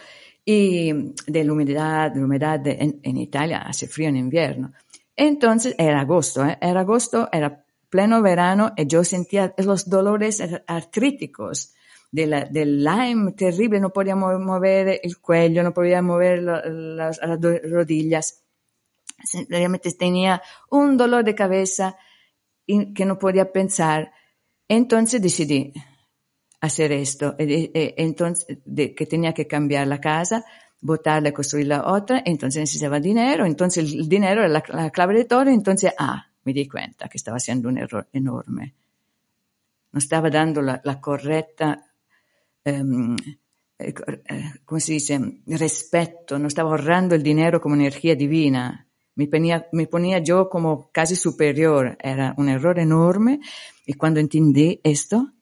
Y 0.46 0.92
de 1.28 1.44
la 1.44 1.54
humedad, 1.54 2.12
la 2.16 2.24
humedad 2.24 2.60
de- 2.60 2.78
en, 2.80 3.00
en 3.04 3.18
Italia 3.18 3.60
hace 3.60 3.88
frío 3.88 4.10
en 4.10 4.18
invierno. 4.18 4.74
Entonces 5.16 5.76
era 5.78 6.02
agosto, 6.02 6.46
¿eh? 6.46 6.58
era 6.62 6.82
agosto, 6.82 7.30
era 7.32 7.64
pleno 7.90 8.22
verano 8.22 8.74
y 8.78 8.88
yo 8.88 9.04
sentía 9.04 9.54
los 9.58 9.90
dolores 9.90 10.42
ar- 10.42 10.64
artríticos 10.68 11.74
de 12.12 12.28
la- 12.28 12.46
del 12.46 12.84
Lyme 12.84 13.32
terrible, 13.34 13.80
no 13.80 13.90
podía 13.92 14.16
mo- 14.16 14.38
mover 14.40 15.00
el 15.02 15.18
cuello, 15.20 15.64
no 15.64 15.74
podía 15.74 16.02
mover 16.02 16.44
la- 16.44 16.62
las 16.66 17.20
do- 17.40 17.58
rodillas. 17.64 18.44
Realmente 19.50 19.92
tenía 19.94 20.42
un 20.70 20.98
dolor 20.98 21.24
de 21.24 21.36
cabeza 21.36 21.96
y 22.66 22.94
que 22.94 23.06
no 23.06 23.18
podía 23.18 23.52
pensar. 23.52 24.12
Entonces 24.68 25.22
decidí 25.22 25.74
hacer 26.60 26.92
esto. 26.92 27.36
E- 27.38 27.44
e- 27.46 27.72
e- 27.74 27.94
Entonces, 27.98 28.58
de- 28.66 28.94
que 28.94 29.06
tenía 29.06 29.34
que 29.34 29.48
cambiar 29.48 29.88
la 29.88 30.00
casa, 30.02 30.44
botarla 30.82 31.30
y 31.30 31.34
construir 31.34 31.68
la 31.68 31.86
otra, 31.92 32.22
entonces 32.26 32.60
necesitaba 32.62 33.00
dinero, 33.00 33.46
entonces 33.46 33.84
el 33.94 34.10
dinero 34.10 34.42
era 34.42 34.50
la, 34.50 34.64
la 34.70 34.90
clave 34.90 35.14
de 35.14 35.26
todo, 35.26 35.44
entonces, 35.50 35.94
ah, 35.98 36.26
me 36.44 36.54
di 36.54 36.68
cuenta 36.68 37.08
que 37.08 37.18
estaba 37.18 37.38
haciendo 37.38 37.70
un 37.70 37.78
error 37.78 38.08
enorme. 38.12 38.74
No 39.92 40.00
estaba 40.00 40.30
dando 40.30 40.62
la, 40.62 40.82
la 40.84 41.00
correcta, 41.00 41.86
ehm, 42.66 43.16
eh, 43.80 43.94
cor- 43.94 44.22
eh, 44.30 44.52
¿cómo 44.66 44.80
se 44.80 44.94
dice? 44.94 45.20
Respeto, 45.48 46.38
no 46.40 46.48
estaba 46.48 46.72
ahorrando 46.72 47.16
el 47.16 47.24
dinero 47.24 47.60
como 47.62 47.76
energía 47.76 48.16
divina. 48.16 48.88
Me 49.16 49.28
ponía, 49.28 49.68
me 49.74 49.88
ponía 49.88 50.20
yo 50.20 50.50
como 50.50 50.90
casi 50.92 51.16
superior, 51.16 51.98
era 52.02 52.34
un 52.38 52.50
error 52.50 52.80
enorme 52.80 53.40
y 53.86 53.94
cuando 53.94 54.20
entendí 54.20 54.80
esto, 54.84 55.34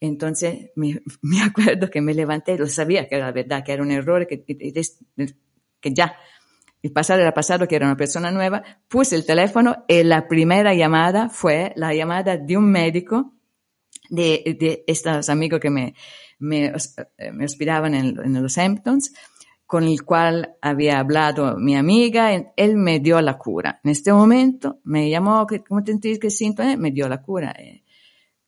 entonces 0.00 0.70
me, 0.74 1.00
me 1.22 1.40
acuerdo 1.42 1.88
que 1.90 2.00
me 2.00 2.14
levanté, 2.14 2.58
lo 2.58 2.66
sabía 2.66 3.08
que 3.08 3.16
era 3.16 3.30
verdad, 3.32 3.64
que 3.64 3.72
era 3.72 3.82
un 3.82 3.92
error, 3.92 4.26
que, 4.26 4.44
que 4.44 5.94
ya 5.94 6.16
el 6.82 6.92
pasado 6.92 7.20
era 7.20 7.32
pasado, 7.32 7.68
que 7.68 7.76
era 7.76 7.86
una 7.86 7.96
persona 7.96 8.30
nueva, 8.32 8.62
puse 8.88 9.14
el 9.14 9.24
teléfono 9.24 9.84
y 9.86 10.02
la 10.02 10.26
primera 10.26 10.74
llamada 10.74 11.28
fue 11.28 11.72
la 11.76 11.94
llamada 11.94 12.36
de 12.36 12.56
un 12.56 12.70
médico 12.70 13.34
de, 14.10 14.56
de 14.58 14.84
estos 14.86 15.28
amigos 15.28 15.60
que 15.60 15.70
me, 15.70 15.94
me, 16.42 16.66
eh, 16.66 17.32
me 17.32 17.46
en, 17.46 18.42
los 18.42 18.58
Hamptons, 18.58 19.12
con 19.64 19.84
el 19.84 20.02
cual 20.04 20.56
había 20.60 20.98
hablado 20.98 21.56
mi 21.56 21.76
amiga, 21.76 22.34
él 22.56 22.76
me 22.76 23.00
dio 23.00 23.20
la 23.22 23.38
cura. 23.38 23.80
En 23.82 23.90
este 23.90 24.12
momento 24.12 24.80
me 24.84 25.08
llamó, 25.08 25.46
¿cómo 25.66 25.82
sentís? 25.84 26.18
¿Qué 26.18 26.30
síntoma? 26.30 26.76
Me 26.76 26.90
dio 26.90 27.08
la 27.08 27.22
cura, 27.22 27.54
eh, 27.58 27.82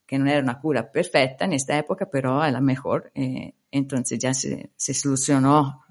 que 0.05 0.19
no 0.19 0.29
era 0.29 0.41
una 0.41 0.59
cura 0.59 0.91
perfecta 0.91 1.45
en 1.45 1.53
esta 1.53 1.77
época, 1.77 2.07
pero 2.11 2.43
era 2.43 2.51
la 2.51 2.61
mejor. 2.61 3.11
Eh, 3.15 3.53
entonces 3.71 4.19
ya 4.19 4.33
se, 4.33 4.69
solucionó 4.77 5.83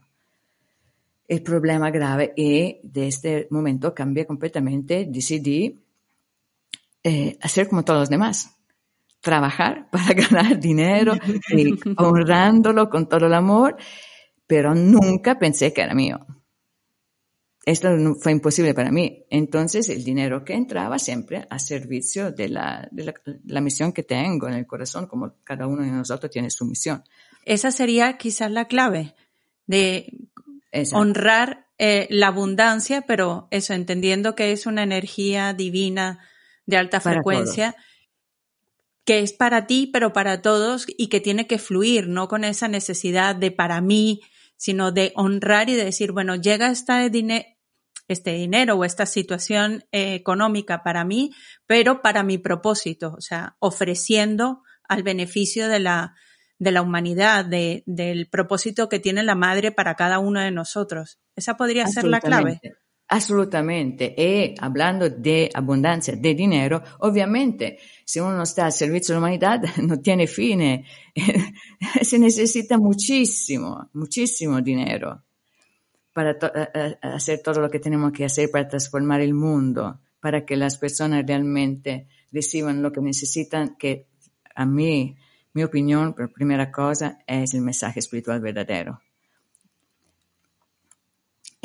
el 1.26 1.42
problema 1.42 1.90
grave 1.90 2.32
y 2.36 2.80
de 2.82 3.08
este 3.08 3.48
momento 3.50 3.94
cambié 3.94 4.26
completamente, 4.26 5.06
decidí 5.08 5.80
hacer 7.42 7.68
como 7.68 7.84
todos 7.84 8.00
los 8.00 8.08
demás, 8.08 8.53
trabajar 9.24 9.88
para 9.92 10.14
ganar 10.14 10.60
dinero 10.60 11.14
y 11.50 11.74
honrándolo 11.96 12.88
con 12.88 13.08
todo 13.08 13.26
el 13.26 13.34
amor 13.34 13.76
pero 14.46 14.74
nunca 14.74 15.38
pensé 15.38 15.72
que 15.72 15.82
era 15.82 15.94
mío. 15.94 16.26
Esto 17.66 17.88
fue 18.20 18.32
imposible 18.32 18.74
para 18.74 18.90
mí. 18.90 19.24
Entonces 19.30 19.88
el 19.88 20.04
dinero 20.04 20.44
que 20.44 20.52
entraba 20.52 20.98
siempre 20.98 21.46
a 21.48 21.58
servicio 21.58 22.30
de 22.30 22.50
la, 22.50 22.88
de 22.90 23.14
la, 23.46 23.60
misión 23.62 23.92
que 23.92 24.02
tengo 24.02 24.48
en 24.48 24.54
el 24.54 24.66
corazón, 24.66 25.06
como 25.06 25.36
cada 25.44 25.66
uno 25.66 25.82
de 25.82 25.90
nosotros 25.90 26.30
tiene 26.30 26.50
su 26.50 26.66
misión. 26.66 27.02
Esa 27.46 27.70
sería 27.70 28.18
quizás 28.18 28.50
la 28.50 28.66
clave 28.66 29.14
de 29.66 30.28
honrar 30.92 31.66
eh, 31.78 32.06
la 32.10 32.28
abundancia, 32.28 33.02
pero 33.02 33.48
eso, 33.50 33.72
entendiendo 33.72 34.34
que 34.34 34.52
es 34.52 34.66
una 34.66 34.82
energía 34.82 35.54
divina 35.54 36.18
de 36.66 36.76
alta 36.76 37.00
frecuencia 37.00 37.74
que 39.04 39.20
es 39.20 39.32
para 39.32 39.66
ti, 39.66 39.88
pero 39.92 40.12
para 40.12 40.40
todos 40.42 40.86
y 40.88 41.08
que 41.08 41.20
tiene 41.20 41.46
que 41.46 41.58
fluir, 41.58 42.08
no 42.08 42.28
con 42.28 42.44
esa 42.44 42.68
necesidad 42.68 43.36
de 43.36 43.50
para 43.50 43.80
mí, 43.80 44.20
sino 44.56 44.92
de 44.92 45.12
honrar 45.14 45.68
y 45.68 45.74
de 45.74 45.84
decir, 45.84 46.12
bueno, 46.12 46.36
llega 46.36 46.70
este, 46.70 48.32
dinero 48.32 48.76
o 48.76 48.84
esta 48.84 49.06
situación 49.06 49.84
eh, 49.92 50.14
económica 50.14 50.82
para 50.82 51.04
mí, 51.04 51.32
pero 51.66 52.00
para 52.00 52.22
mi 52.22 52.38
propósito, 52.38 53.14
o 53.16 53.20
sea, 53.20 53.56
ofreciendo 53.58 54.62
al 54.88 55.02
beneficio 55.02 55.68
de 55.68 55.80
la, 55.80 56.14
de 56.58 56.70
la 56.70 56.82
humanidad, 56.82 57.44
de, 57.44 57.82
del 57.86 58.28
propósito 58.28 58.88
que 58.88 59.00
tiene 59.00 59.22
la 59.22 59.34
madre 59.34 59.70
para 59.70 59.96
cada 59.96 60.18
uno 60.18 60.40
de 60.40 60.50
nosotros. 60.50 61.18
Esa 61.36 61.56
podría 61.56 61.86
ser 61.86 62.04
la 62.04 62.20
clave. 62.20 62.60
Assolutamente. 63.08 64.14
E 64.16 64.54
hablando 64.58 65.08
de 65.10 65.50
abundancia 65.52 66.16
de 66.16 66.34
dinero, 66.34 66.82
ovviamente, 67.00 67.78
se 68.04 68.20
uno 68.20 68.42
está 68.42 68.66
al 68.66 68.72
servicio 68.72 69.14
de 69.14 69.20
la 69.20 69.26
humanidad, 69.26 69.60
no 69.82 70.00
tiene 70.00 70.26
fine. 70.26 70.84
Se 72.02 72.18
necesita 72.18 72.78
muchísimo, 72.78 73.88
muchísimo 73.92 74.60
dinero 74.60 75.22
para 76.14 76.30
eh, 76.30 76.68
eh, 76.74 76.96
hacer 77.02 77.42
todo 77.42 77.60
lo 77.60 77.68
que 77.68 77.80
tenemos 77.80 78.12
que 78.12 78.24
hacer 78.24 78.50
para 78.50 78.68
transformar 78.68 79.20
el 79.20 79.34
mundo, 79.34 80.00
para 80.20 80.46
que 80.46 80.56
las 80.56 80.78
personas 80.78 81.26
realmente 81.26 82.06
reciban 82.32 82.82
lo 82.82 82.92
que 82.92 83.02
necesitan, 83.02 83.76
que 83.76 84.06
a 84.54 84.64
mí, 84.64 85.16
mi 85.52 85.64
opinión, 85.64 86.14
por 86.14 86.32
primera 86.32 86.70
cosa, 86.70 87.18
es 87.26 87.52
el 87.52 87.60
mensaje 87.60 87.98
espiritual 87.98 88.40
verdadero. 88.40 89.00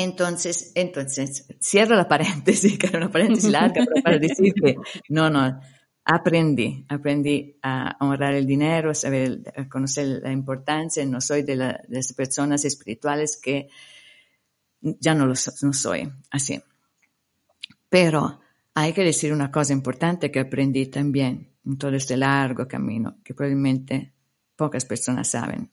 Entonces, 0.01 0.71
entonces, 0.75 1.45
cierro 1.61 1.93
la 1.93 2.07
paréntesis, 2.07 2.77
que 2.79 2.87
era 2.87 2.99
una 2.99 3.11
paréntesis 3.11 3.51
larga, 3.51 3.83
pero 3.85 4.01
para 4.01 4.17
decir 4.17 4.53
que 4.53 4.77
no, 5.09 5.29
no, 5.29 5.59
aprendí, 6.05 6.85
aprendí 6.87 7.57
a 7.61 7.97
honrar 7.99 8.33
el 8.33 8.45
dinero, 8.45 8.91
a 8.91 8.93
saber, 8.93 9.41
conocer 9.69 10.21
la 10.23 10.31
importancia, 10.31 11.05
no 11.05 11.19
soy 11.19 11.43
de, 11.43 11.57
las 11.57 12.13
personas 12.13 12.63
espirituales 12.63 13.37
que 13.43 13.67
ya 14.79 15.13
no 15.13 15.25
lo 15.25 15.35
soy 15.35 16.09
así. 16.31 16.61
Pero 17.89 18.39
hay 18.75 18.93
que 18.93 19.03
decir 19.03 19.33
una 19.33 19.51
cosa 19.51 19.73
importante 19.73 20.31
que 20.31 20.39
aprendí 20.39 20.85
también 20.85 21.57
en 21.65 21.77
todo 21.77 21.93
este 21.93 22.15
largo 22.15 22.69
camino, 22.69 23.17
que 23.21 23.33
probablemente 23.33 24.13
pocas 24.55 24.85
personas 24.85 25.27
saben. 25.27 25.69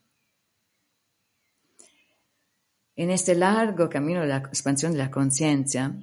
En 2.96 3.10
este 3.10 3.34
largo 3.34 3.90
camino 3.90 4.22
de 4.22 4.28
la 4.28 4.38
expansión 4.38 4.92
de 4.92 4.98
la 4.98 5.10
conciencia, 5.10 5.94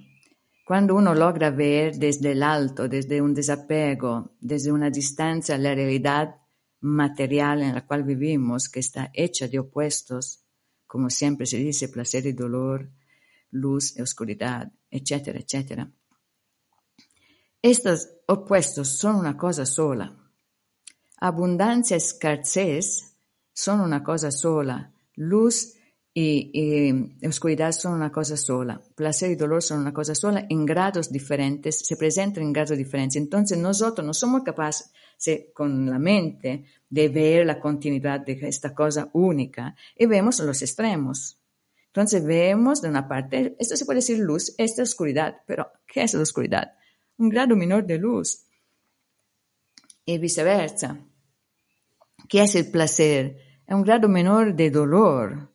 cuando 0.64 0.96
uno 0.96 1.16
logra 1.16 1.50
ver 1.50 1.98
desde 1.98 2.34
el 2.34 2.44
alto, 2.44 2.88
desde 2.88 3.20
un 3.20 3.34
desapego, 3.34 4.36
desde 4.40 4.72
una 4.72 4.92
distancia 4.92 5.56
a 5.56 5.58
la 5.58 5.74
realidad 5.74 6.36
material 6.82 7.64
en 7.64 7.74
la 7.74 7.88
cual 7.88 8.04
vivimos, 8.04 8.70
que 8.70 8.80
está 8.80 9.10
hecha 9.12 9.48
de 9.48 9.58
opuestos, 9.58 10.44
como 10.86 11.10
siempre 11.10 11.48
se 11.48 11.58
dice, 11.58 11.90
placer 11.90 12.28
y 12.28 12.34
dolor, 12.34 12.92
luz 13.50 13.98
y 13.98 14.02
oscuridad, 14.02 14.72
etcétera, 14.92 15.40
etcétera. 15.40 15.92
Estos 17.60 18.10
opuestos 18.28 18.90
son 18.90 19.16
una 19.16 19.36
cosa 19.36 19.66
sola. 19.66 20.16
Abundancia 21.18 21.96
y 21.96 21.98
escasez 21.98 23.16
son 23.52 23.82
una 23.82 24.04
cosa 24.04 24.30
sola. 24.30 24.94
Luz 25.16 25.74
y, 26.16 27.26
oscuridad 27.26 27.72
son 27.72 27.94
una 27.94 28.12
cosa 28.12 28.38
sola, 28.38 28.80
placer 28.96 29.32
y 29.32 29.36
dolor 29.36 29.64
son 29.64 29.80
una 29.80 29.94
cosa 29.94 30.14
sola 30.14 30.46
en 30.48 30.66
grados 30.66 31.12
diferentes, 31.12 31.80
se 31.80 31.98
presentan 31.98 32.44
en 32.44 32.54
grados 32.54 32.78
diferentes. 32.78 33.16
Entonces 33.16 33.58
nosotros 33.58 34.06
no 34.06 34.14
somos 34.14 34.44
capaces 34.44 34.92
con 35.54 35.90
la 35.90 35.98
mente 35.98 36.66
de 36.90 37.10
ver 37.10 37.46
la 37.46 37.60
continuidad 37.60 38.20
de 38.20 38.34
esta 38.44 38.76
cosa 38.76 39.10
única 39.14 39.76
y 39.98 40.06
vemos 40.06 40.40
los 40.40 40.62
extremos. 40.62 41.40
Entonces 41.88 42.24
vemos 42.24 42.82
de 42.82 42.90
una 42.90 43.08
parte, 43.08 43.56
esto 43.60 43.76
se 43.76 43.86
puede 43.86 43.98
decir 43.98 44.20
luz, 44.20 44.54
esta 44.58 44.84
es 44.84 44.90
oscuridad, 44.90 45.42
pero 45.48 45.72
¿qué 45.88 46.04
es 46.04 46.14
la 46.14 46.22
oscuridad? 46.22 46.74
Un 47.18 47.30
grado 47.30 47.56
menor 47.56 47.86
de 47.86 47.98
luz. 47.98 48.46
Y 50.06 50.18
viceversa. 50.18 51.00
¿Qué 52.28 52.42
es 52.42 52.56
el 52.56 52.70
placer? 52.70 53.38
Es 53.66 53.74
un 53.74 53.84
grado 53.84 54.10
menor 54.10 54.54
de 54.54 54.70
dolor 54.70 55.53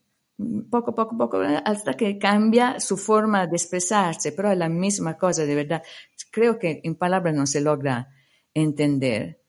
poco, 0.71 0.95
poco, 0.95 1.17
poco, 1.17 1.41
hasta 1.65 1.95
que 1.95 2.19
cambia 2.19 2.79
su 2.79 2.97
forma 2.97 3.47
de 3.47 3.57
expresarse, 3.57 4.33
pero 4.33 4.51
es 4.51 4.59
la 4.59 4.69
misma 4.69 5.17
cosa, 5.17 5.45
de 5.45 5.55
verdad. 5.55 5.83
Creo 6.31 6.59
que 6.59 6.81
en 6.85 6.95
palabras 6.95 7.35
no 7.35 7.47
se 7.47 7.61
logra 7.61 8.09
entender, 8.55 9.43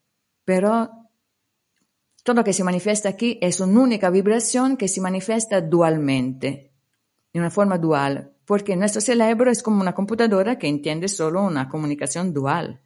pero 0.43 0.89
todo 2.23 2.37
lo 2.37 2.43
que 2.43 2.53
se 2.53 2.63
manifiesta 2.63 3.09
aquí 3.09 3.37
es 3.41 3.59
una 3.59 3.79
única 3.81 4.09
vibración 4.09 4.77
que 4.77 4.87
se 4.87 5.01
manifiesta 5.01 5.61
dualmente, 5.61 6.73
de 7.33 7.39
una 7.39 7.51
forma 7.51 7.77
dual, 7.77 8.33
porque 8.45 8.75
nuestro 8.75 9.01
cerebro 9.01 9.51
es 9.51 9.61
como 9.61 9.81
una 9.81 9.93
computadora 9.93 10.57
que 10.57 10.67
entiende 10.67 11.07
solo 11.07 11.43
una 11.43 11.69
comunicación 11.69 12.33
dual. 12.33 12.81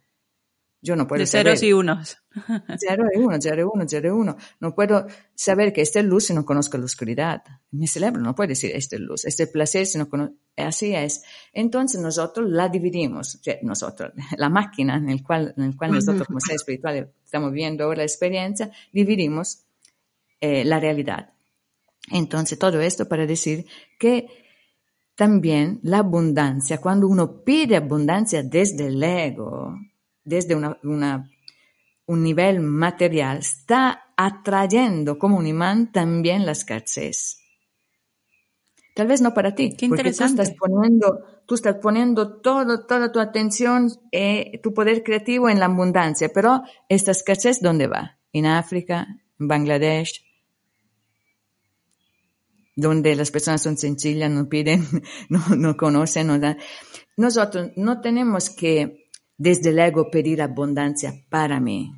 Yo 0.84 0.96
no 0.96 1.06
puedo 1.06 1.20
de 1.20 1.26
ceros 1.26 1.62
y 1.62 1.72
unos. 1.72 2.18
Cero 2.78 3.06
y 3.14 3.18
uno, 3.18 3.38
cero 3.40 3.62
y 3.62 3.74
uno, 3.74 3.84
cero 3.88 4.08
y 4.08 4.10
uno. 4.10 4.36
No 4.60 4.74
puedo 4.74 5.06
saber 5.34 5.72
que 5.72 5.80
esta 5.80 6.00
es 6.00 6.04
luz 6.04 6.26
si 6.26 6.34
no 6.34 6.44
conozco 6.44 6.76
la 6.76 6.84
oscuridad. 6.84 7.42
Mi 7.70 7.86
cerebro 7.86 8.20
no 8.20 8.34
puede 8.34 8.48
decir 8.48 8.70
esta 8.74 8.96
es 8.96 9.00
luz, 9.00 9.24
este 9.24 9.44
es 9.44 9.48
placer 9.48 9.86
si 9.86 9.96
no 9.96 10.10
conozco. 10.10 10.34
Así 10.58 10.94
es. 10.94 11.22
Entonces 11.54 12.02
nosotros 12.02 12.50
la 12.50 12.68
dividimos, 12.68 13.40
nosotros, 13.62 14.12
la 14.36 14.50
máquina 14.50 14.96
en 14.96 15.08
el 15.08 15.22
cual, 15.22 15.54
en 15.56 15.64
el 15.64 15.76
cual 15.76 15.92
nosotros 15.92 16.26
como 16.26 16.38
seres 16.40 16.60
espirituales 16.60 17.08
estamos 17.24 17.50
viendo 17.50 17.84
ahora 17.84 17.98
la 17.98 18.04
experiencia, 18.04 18.70
dividimos 18.92 19.64
eh, 20.38 20.66
la 20.66 20.80
realidad. 20.80 21.32
Entonces 22.10 22.58
todo 22.58 22.82
esto 22.82 23.08
para 23.08 23.24
decir 23.24 23.64
que 23.98 24.26
también 25.14 25.80
la 25.82 26.00
abundancia, 26.00 26.78
cuando 26.78 27.08
uno 27.08 27.42
pide 27.42 27.76
abundancia 27.76 28.42
desde 28.42 28.88
el 28.88 29.02
ego, 29.02 29.78
desde 30.24 30.54
una, 30.54 31.30
un 32.06 32.22
nivel 32.22 32.60
material, 32.60 33.38
está 33.38 34.04
atrayendo 34.16 35.18
como 35.18 35.36
un 35.36 35.46
imán 35.46 35.92
también 35.92 36.46
la 36.46 36.52
escasez. 36.52 37.38
Tal 38.94 39.08
vez 39.08 39.20
no 39.20 39.34
para 39.34 39.54
ti, 39.56 39.74
porque 39.88 40.12
tú 40.12 40.24
estás 40.24 40.52
poniendo, 40.52 41.24
tú 41.46 41.56
estás 41.56 41.76
poniendo 41.82 42.40
todo, 42.40 42.86
toda 42.86 43.10
tu 43.10 43.18
atención, 43.18 43.90
eh, 44.12 44.60
tu 44.62 44.72
poder 44.72 45.02
creativo 45.02 45.48
en 45.48 45.58
la 45.58 45.66
abundancia, 45.66 46.30
pero 46.32 46.62
esta 46.88 47.10
escasez, 47.10 47.60
¿dónde 47.60 47.88
va? 47.88 48.18
En 48.32 48.46
África, 48.46 49.08
en 49.40 49.48
Bangladesh, 49.48 50.24
donde 52.76 53.16
las 53.16 53.32
personas 53.32 53.62
son 53.62 53.76
sencillas, 53.76 54.30
no 54.30 54.48
piden, 54.48 54.86
no, 55.28 55.40
no 55.56 55.76
conocen, 55.76 56.28
no 56.28 56.38
dan. 56.38 56.58
Nosotros 57.16 57.72
no 57.76 58.00
tenemos 58.00 58.50
que 58.50 59.03
desde 59.36 59.70
el 59.70 59.78
ego 59.78 60.10
pedir 60.10 60.42
abundancia 60.42 61.14
para 61.28 61.60
mí. 61.60 61.92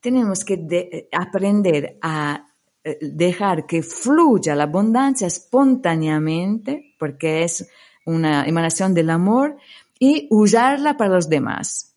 Tenemos 0.00 0.44
que 0.44 1.08
aprender 1.12 1.98
a 2.02 2.46
eh, 2.84 2.98
dejar 3.00 3.66
que 3.66 3.82
fluya 3.82 4.56
la 4.56 4.64
abundancia 4.64 5.28
espontáneamente, 5.28 6.94
porque 6.98 7.44
es 7.44 7.68
una 8.04 8.44
emanación 8.44 8.94
del 8.94 9.10
amor, 9.10 9.56
y 9.98 10.26
usarla 10.30 10.96
para 10.96 11.14
los 11.14 11.28
demás. 11.28 11.94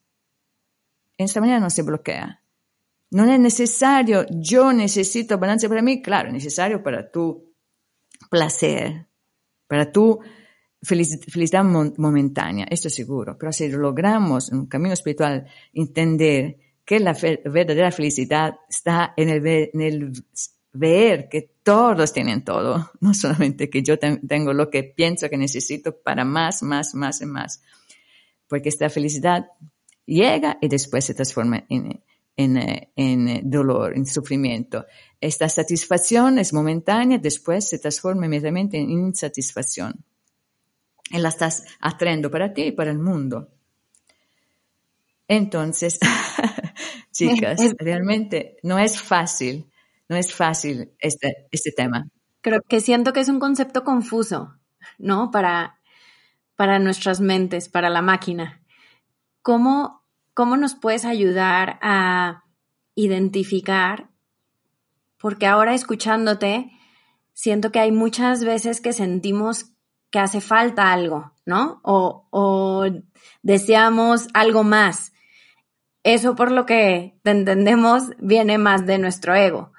En 1.17 1.25
esta 1.25 1.39
manera 1.39 1.59
no 1.59 1.71
se 1.71 1.81
bloquea. 1.81 2.41
No 3.09 3.23
es 3.25 3.39
necesario, 3.39 4.25
yo 4.29 4.73
necesito 4.73 5.35
abundancia 5.35 5.69
para 5.69 5.81
mí, 5.81 6.01
claro, 6.01 6.27
es 6.27 6.33
necesario 6.33 6.83
para 6.83 7.09
tu 7.09 7.51
placer, 8.29 9.07
para 9.67 9.91
tu 9.91 10.19
felicidad 10.85 11.63
momentánea, 11.63 12.65
esto 12.69 12.89
seguro. 12.89 13.37
Pero 13.37 13.51
si 13.51 13.69
logramos 13.69 14.51
en 14.51 14.59
un 14.59 14.65
camino 14.67 14.93
espiritual 14.93 15.47
entender 15.73 16.57
que 16.85 16.99
la 16.99 17.13
verdadera 17.13 17.91
felicidad 17.91 18.55
está 18.69 19.13
en 19.17 19.29
el, 19.29 20.23
ver 20.71 21.27
que 21.29 21.55
todos 21.63 22.13
tienen 22.13 22.43
todo, 22.43 22.91
no 23.01 23.13
solamente 23.13 23.69
que 23.69 23.81
yo 23.81 23.97
tengo 23.97 24.53
lo 24.53 24.69
que 24.69 24.83
pienso 24.83 25.29
que 25.29 25.37
necesito 25.37 25.97
para 25.97 26.23
más, 26.23 26.61
más, 26.61 26.93
más 26.93 27.21
y 27.21 27.25
más. 27.25 27.61
Porque 28.47 28.69
esta 28.69 28.89
felicidad 28.89 29.47
llega 30.05 30.59
y 30.61 30.67
después 30.67 31.05
se 31.05 31.15
transforma 31.15 31.65
en, 31.67 32.03
en, 32.37 32.89
en 32.95 33.49
dolor, 33.49 33.97
en 33.97 34.05
sufrimiento. 34.05 34.85
Esta 35.19 35.49
satisfacción 35.49 36.37
es 36.37 36.53
momentánea, 36.53 37.17
después 37.17 37.67
se 37.67 37.79
transforma 37.79 38.27
inmediatamente 38.27 38.77
en 38.77 38.91
insatisfacción. 38.91 40.05
Y 41.09 41.19
la 41.19 41.29
estás 41.29 41.65
atrayendo 41.79 42.31
para 42.31 42.53
ti 42.53 42.63
y 42.63 42.71
para 42.71 42.91
el 42.91 42.99
mundo. 42.99 43.49
Entonces, 45.27 45.99
chicas, 47.11 47.59
realmente 47.79 48.57
no 48.63 48.79
es 48.79 48.99
fácil 49.01 49.69
no 50.07 50.15
es 50.15 50.33
fácil 50.33 50.91
este, 50.99 51.47
este 51.51 51.71
tema. 51.71 52.07
Creo 52.41 52.61
que 52.67 52.79
siento 52.79 53.13
que 53.13 53.21
es 53.21 53.29
un 53.29 53.39
concepto 53.39 53.83
confuso, 53.83 54.55
¿no? 54.97 55.31
Para, 55.31 55.79
para 56.55 56.79
nuestras 56.79 57.21
mentes, 57.21 57.69
para 57.69 57.89
la 57.89 58.01
máquina. 58.01 58.61
¿Cómo, 59.41 60.03
¿Cómo 60.33 60.57
nos 60.57 60.75
puedes 60.75 61.05
ayudar 61.05 61.79
a 61.81 62.43
identificar? 62.93 64.09
Porque 65.17 65.47
ahora 65.47 65.73
escuchándote, 65.73 66.71
siento 67.33 67.71
que 67.71 67.79
hay 67.79 67.91
muchas 67.91 68.43
veces 68.43 68.79
que 68.79 68.93
sentimos 68.93 69.71
que 70.15 70.19
hace 70.19 70.39
falta 70.39 70.93
algo, 70.93 71.33
¿no? 71.45 71.81
O, 71.83 72.85
deseamos 73.43 74.29
algo 74.33 74.63
más. 74.63 75.11
Eso 76.03 76.37
por 76.37 76.53
lo 76.53 76.65
que 76.65 77.19
te 77.21 77.31
entendemos 77.31 78.11
viene 78.19 78.57
más 78.57 78.85
de 78.85 78.97
nuestro 78.97 79.35
ego. 79.35 79.73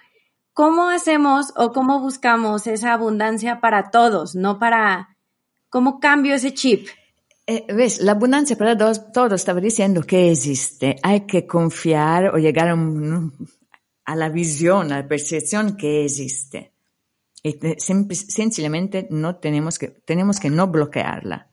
¿cómo 0.52 0.90
hacemos 0.90 1.54
o 1.56 1.72
cómo 1.72 2.00
buscamos 2.00 2.66
esa 2.66 2.92
abundancia 2.92 3.60
para 3.60 3.90
todos, 3.90 4.34
no 4.34 4.58
para, 4.58 5.16
cómo 5.70 6.00
cambio 6.00 6.34
ese 6.34 6.52
chip? 6.52 6.86
Eh, 7.46 7.64
ves, 7.72 8.00
la 8.00 8.12
abundancia 8.12 8.56
para 8.56 8.76
todos, 8.76 9.10
todos 9.12 9.40
estaba 9.40 9.60
diciendo 9.60 10.02
que 10.02 10.30
existe. 10.32 10.96
Hay 11.02 11.22
que 11.22 11.46
confiar 11.46 12.34
o 12.34 12.36
llegar 12.36 12.68
a, 12.68 14.14
la 14.14 14.28
visión, 14.28 14.92
a 14.92 15.00
la 15.00 15.08
percepción 15.08 15.78
que 15.78 16.04
existe. 16.04 16.75
Y 17.46 17.60
sencillamente 18.14 19.06
no 19.08 19.36
tenemos 19.36 19.78
que, 19.78 19.88
tenemos 19.88 20.40
que 20.40 20.50
no 20.50 20.66
bloquearla. 20.66 21.48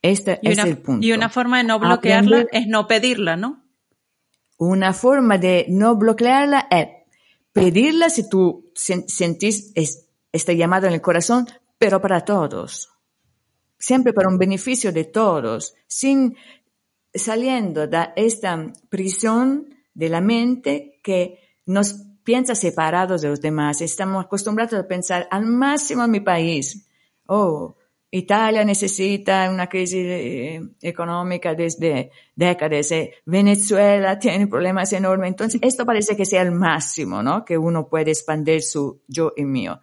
Este 0.00 0.38
es 0.42 0.58
el 0.58 0.78
punto. 0.78 1.04
Y 1.04 1.10
una 1.10 1.28
forma 1.28 1.58
de 1.58 1.64
no 1.64 1.80
bloquearla 1.80 2.46
es 2.52 2.68
no 2.68 2.86
pedirla, 2.86 3.36
¿no? 3.36 3.64
Una 4.58 4.92
forma 4.92 5.38
de 5.38 5.66
no 5.68 5.96
bloquearla 5.96 6.68
es 6.70 6.86
pedirla 7.52 8.08
si 8.08 8.28
tú 8.28 8.70
sentís 8.74 9.72
este 9.74 10.56
llamado 10.56 10.86
en 10.86 10.92
el 10.92 11.00
corazón, 11.00 11.48
pero 11.76 12.00
para 12.00 12.24
todos. 12.24 12.90
Siempre 13.76 14.12
para 14.12 14.28
un 14.28 14.38
beneficio 14.38 14.92
de 14.92 15.04
todos, 15.04 15.74
sin 15.88 16.36
saliendo 17.12 17.88
de 17.88 18.10
esta 18.14 18.72
prisión 18.88 19.74
de 19.94 20.08
la 20.08 20.20
mente 20.20 21.00
que 21.02 21.40
nos 21.66 22.05
piensa 22.26 22.56
separados 22.56 23.22
de 23.22 23.28
los 23.28 23.40
demás. 23.40 23.80
Estamos 23.80 24.24
acostumbrados 24.24 24.74
a 24.74 24.88
pensar 24.88 25.28
al 25.30 25.46
máximo 25.46 26.04
en 26.04 26.10
mi 26.10 26.20
país. 26.20 26.88
Oh, 27.26 27.76
Italia 28.10 28.64
necesita 28.64 29.48
una 29.48 29.68
crisis 29.68 30.04
eh, 30.04 30.60
económica 30.82 31.54
desde 31.54 32.10
décadas, 32.34 32.90
eh, 32.92 33.14
Venezuela 33.26 34.18
tiene 34.18 34.46
problemas 34.48 34.92
enormes, 34.92 35.28
entonces 35.28 35.60
esto 35.62 35.86
parece 35.86 36.16
que 36.16 36.24
sea 36.24 36.42
el 36.42 36.50
máximo, 36.50 37.22
¿no? 37.22 37.44
Que 37.44 37.56
uno 37.56 37.88
puede 37.88 38.10
expandir 38.10 38.62
su 38.62 39.02
yo 39.06 39.32
y 39.36 39.44
mío. 39.44 39.80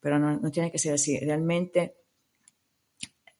Pero 0.00 0.18
no, 0.18 0.38
no 0.38 0.50
tiene 0.50 0.70
que 0.70 0.78
ser 0.78 0.94
así. 0.94 1.18
Realmente, 1.18 1.96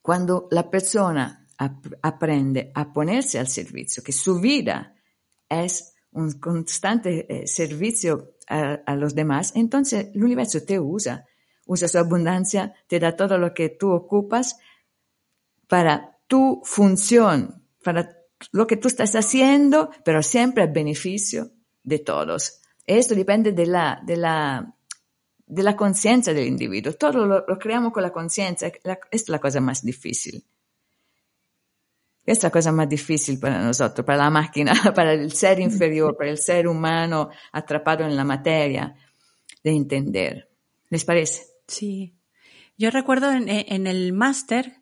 cuando 0.01 0.49
la 0.51 0.71
persona 0.71 1.47
ap 1.59 1.87
aprende 2.01 2.71
a 2.75 2.93
ponerse 2.93 3.39
al 3.39 3.49
servicio, 3.49 4.03
que 4.03 4.13
su 4.13 4.41
vida 4.41 4.95
es 5.49 5.96
un 6.17 6.33
constante 6.41 7.27
eh, 7.29 7.47
servicio 7.47 8.35
a, 8.49 8.95
los 8.95 9.15
demás, 9.15 9.53
entonces 9.57 10.09
el 10.15 10.23
universo 10.23 10.63
te 10.63 10.79
usa 10.79 11.27
usa 11.67 11.89
su 11.89 11.99
abundancia, 11.99 12.75
te 12.87 12.99
da 12.99 13.15
todo 13.15 13.37
lo 13.39 13.53
que 13.53 13.69
tú 13.69 13.91
ocupas 13.91 14.57
para 15.69 16.19
tu 16.27 16.63
función, 16.65 17.65
para 17.83 18.17
lo 18.53 18.67
que 18.67 18.77
tú 18.77 18.89
estás 18.89 19.15
haciendo, 19.15 19.91
pero 20.05 20.23
siempre 20.23 20.63
a 20.63 20.67
beneficio 20.67 21.51
de 21.83 21.99
todos. 21.99 22.61
Esto 22.87 23.15
depende 23.15 23.53
de 23.53 23.67
la, 23.67 24.01
de 24.05 24.17
la, 24.17 24.75
de 25.45 25.63
la 25.63 25.77
conciencia 25.77 26.33
del 26.33 26.47
individuo. 26.47 26.93
Todo 26.93 27.27
lo, 27.27 27.59
creamos 27.59 27.93
con 27.93 28.03
la 28.03 28.13
conciencia. 28.13 28.71
Es 29.11 29.29
la 29.29 29.41
cosa 29.41 29.61
más 29.61 29.83
difícil. 29.83 30.45
Es 32.27 32.43
la 32.43 32.51
cosa 32.51 32.73
más 32.73 32.89
difícil 32.89 33.39
para 33.39 33.63
nosotros, 33.63 34.05
para 34.05 34.19
la 34.19 34.31
máquina, 34.31 34.73
para 34.95 35.13
el 35.13 35.33
ser 35.33 35.61
inferior, 35.61 36.17
para 36.17 36.31
el 36.31 36.39
ser 36.39 36.67
humano 36.67 37.31
atrapado 37.53 38.05
en 38.05 38.17
la 38.17 38.25
materia, 38.25 38.95
de 39.63 39.71
entender. 39.71 40.51
¿Les 40.91 41.05
parece? 41.05 41.45
Sí. 41.69 42.15
Yo 42.77 42.91
recuerdo 42.91 43.31
en, 43.31 43.87
el 43.87 44.13
máster 44.13 44.81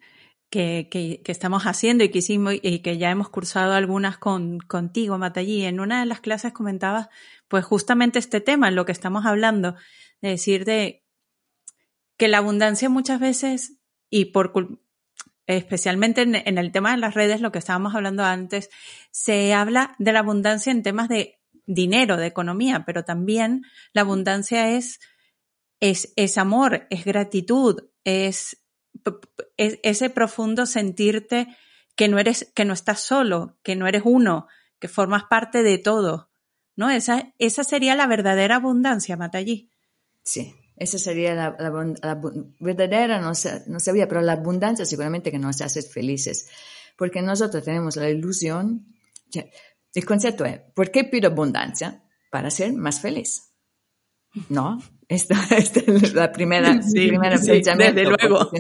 que, 0.50 0.88
que, 0.90 1.20
estamos 1.26 1.64
haciendo 1.64 2.02
y 2.02 2.09
que 2.09 2.18
hicimos 2.18 2.54
y 2.61 2.80
que 2.80 2.98
ya 2.98 3.11
hemos 3.11 3.28
cursado 3.28 3.74
algunas 3.74 4.18
con, 4.18 4.59
contigo, 4.59 5.18
Matallí, 5.18 5.64
en 5.64 5.80
una 5.80 6.00
de 6.00 6.07
las 6.07 6.20
clases 6.20 6.52
comentabas 6.52 7.09
pues 7.48 7.64
justamente 7.64 8.18
este 8.18 8.40
tema, 8.40 8.70
lo 8.70 8.85
que 8.85 8.92
estamos 8.92 9.26
hablando, 9.26 9.76
de 10.22 10.30
decir 10.30 10.64
de 10.64 11.04
que 12.16 12.28
la 12.28 12.38
abundancia 12.38 12.88
muchas 12.88 13.20
veces, 13.20 13.78
y 14.11 14.26
por 14.26 14.52
especialmente 15.46 16.22
en, 16.22 16.59
el 16.59 16.72
tema 16.72 16.92
de 16.92 16.98
las 16.98 17.14
redes, 17.14 17.40
lo 17.40 17.52
que 17.52 17.59
estábamos 17.59 17.94
hablando 17.94 18.24
antes, 18.24 18.70
se 19.11 19.54
habla 19.54 19.94
de 19.98 20.12
la 20.12 20.20
abundancia 20.20 20.70
en 20.70 20.83
temas 20.83 21.09
de 21.09 21.38
dinero, 21.66 22.16
de 22.16 22.26
economía, 22.26 22.85
pero 22.87 23.04
también 23.04 23.62
la 23.92 24.02
abundancia 24.02 24.70
es 24.70 25.00
es, 25.80 26.38
amor, 26.38 26.87
es 26.90 27.04
gratitud, 27.04 27.85
es, 28.04 28.64
ese 29.57 30.11
profundo 30.11 30.66
sentirte 30.66 31.48
que 31.94 32.09
no 32.09 32.18
eres, 32.18 32.50
que 32.54 32.64
no 32.64 32.72
estás 32.72 33.00
solo, 33.00 33.59
que 33.62 33.76
no 33.76 33.87
eres 33.87 34.02
uno, 34.04 34.46
que 34.78 34.88
formas 34.88 35.24
parte 35.24 35.62
de 35.62 35.78
todo. 35.78 36.30
¿No? 36.76 36.90
Esa, 36.90 37.33
esa 37.38 37.62
sería 37.62 37.94
la 37.94 38.09
verdadera 38.09 38.57
abundancia, 38.57 39.16
Matallí. 39.16 39.70
Sí, 40.24 40.54
esa 40.77 40.99
sería 40.99 41.35
la, 41.35 41.51
verdadera, 42.59 43.21
no, 43.21 43.33
no 43.67 43.81
sabía, 43.81 44.09
pero 44.09 44.23
la 44.23 44.33
abundancia 44.33 44.85
seguramente 44.85 45.31
que 45.31 45.39
nos 45.39 45.61
hace 45.61 45.83
felices. 45.83 46.49
Porque 46.97 47.23
nosotros 47.23 47.65
tenemos 47.65 47.97
la 47.97 48.11
ilusión, 48.11 48.87
el 49.95 50.05
concepto 50.05 50.45
es, 50.45 50.61
¿por 50.75 50.91
qué 50.91 51.05
pido 51.05 51.31
abundancia? 51.31 52.03
Para 52.31 52.51
ser 52.51 52.73
más 52.73 53.01
feliz. 53.01 53.51
¿No? 54.49 54.81
Esta, 55.09 55.37
es 55.51 56.15
la 56.15 56.33
primera, 56.33 56.83
sí, 56.83 57.11
Desde 57.11 58.05
luego. 58.05 58.51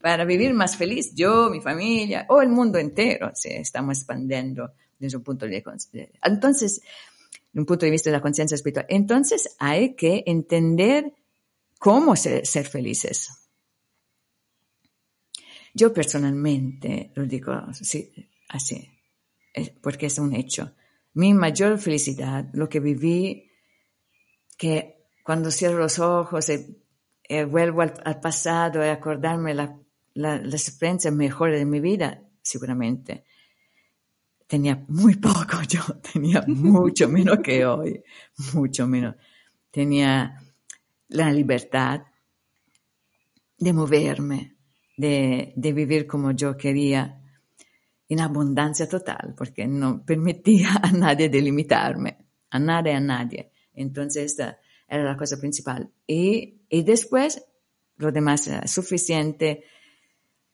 para 0.00 0.24
vivir 0.24 0.54
más 0.54 0.76
feliz, 0.76 1.14
yo, 1.14 1.50
mi 1.50 1.60
familia, 1.60 2.26
o 2.30 2.40
el 2.40 2.48
mundo 2.48 2.78
entero, 2.78 3.30
se 3.34 3.60
estamos 3.60 3.98
expandiendo 3.98 4.72
desde 4.98 5.18
un 5.18 5.22
punto 5.22 5.46
de 5.46 5.52
vista. 5.52 5.72
Entonces, 6.24 6.80
un 7.54 7.66
punto 7.66 7.84
de 7.84 7.90
vista 7.90 8.10
de 8.10 8.16
la 8.16 8.22
conciencia 8.22 8.54
espiritual. 8.54 8.86
Entonces, 8.88 9.56
hay 9.58 9.94
que 9.94 10.22
entender 10.26 11.12
cómo 11.78 12.14
ser, 12.14 12.44
felices. 12.66 13.48
Yo 15.74 15.92
personalmente 15.92 17.12
lo 17.14 17.24
digo 17.24 17.52
así, 17.52 18.12
así, 18.48 18.88
porque 19.82 20.06
es 20.06 20.18
un 20.18 20.34
hecho. 20.34 20.74
Mi 21.14 21.34
mayor 21.34 21.78
felicidad, 21.78 22.48
lo 22.52 22.68
que 22.68 22.80
viví, 22.80 23.50
que 24.56 25.06
cuando 25.24 25.50
cierro 25.50 25.78
los 25.78 25.98
ojos 25.98 26.48
y, 26.50 26.76
vuelvo 27.44 27.82
al, 27.82 28.20
pasado 28.20 28.84
y 28.84 28.88
acordarme 28.88 29.54
la, 29.54 29.78
la, 30.14 30.38
las 30.38 30.68
experiencias 30.68 31.14
mejores 31.14 31.60
de 31.60 31.66
mi 31.66 31.80
vida, 31.80 32.22
seguramente. 32.42 33.24
Tenía 34.50 34.84
muy 34.88 35.14
poco 35.14 35.62
yo, 35.68 35.80
tenía 36.12 36.42
mucho 36.48 37.08
menos 37.08 37.38
que 37.38 37.64
hoy, 37.64 38.02
mucho 38.52 38.84
menos. 38.84 39.14
Tenía 39.70 40.42
la 41.06 41.30
libertad 41.30 42.00
de 43.56 43.72
moverme, 43.72 44.56
de, 44.96 45.52
de 45.54 45.72
vivir 45.72 46.04
como 46.04 46.32
yo 46.32 46.56
quería, 46.56 47.22
en 48.08 48.20
abundancia 48.20 48.88
total, 48.88 49.34
porque 49.36 49.68
no 49.68 50.04
permitía 50.04 50.70
a 50.82 50.90
nadie 50.90 51.28
delimitarme, 51.28 52.18
a 52.50 52.58
nadie, 52.58 52.94
a 52.94 53.00
nadie. 53.00 53.52
Entonces, 53.72 54.36
era 54.36 55.04
la 55.04 55.16
cosa 55.16 55.38
principal. 55.38 55.88
Y, 56.08 56.62
y 56.68 56.82
después, 56.82 57.40
lo 57.98 58.10
demás 58.10 58.48
era 58.48 58.66
suficiente. 58.66 59.62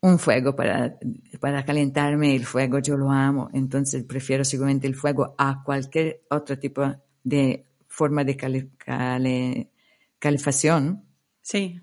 Un 0.00 0.18
fuego 0.18 0.54
para, 0.54 0.98
para 1.40 1.64
calentarme, 1.64 2.36
el 2.36 2.44
fuego 2.44 2.78
yo 2.78 2.96
lo 2.96 3.10
amo, 3.10 3.48
entonces 3.52 4.04
prefiero 4.04 4.44
seguramente 4.44 4.86
el 4.86 4.94
fuego 4.94 5.34
a 5.38 5.62
cualquier 5.64 6.22
otro 6.30 6.58
tipo 6.58 6.82
de 7.24 7.66
forma 7.88 8.22
de 8.24 8.36
cale, 8.36 8.70
cale, 8.76 9.70
calefacción. 10.18 11.04
Sí. 11.40 11.80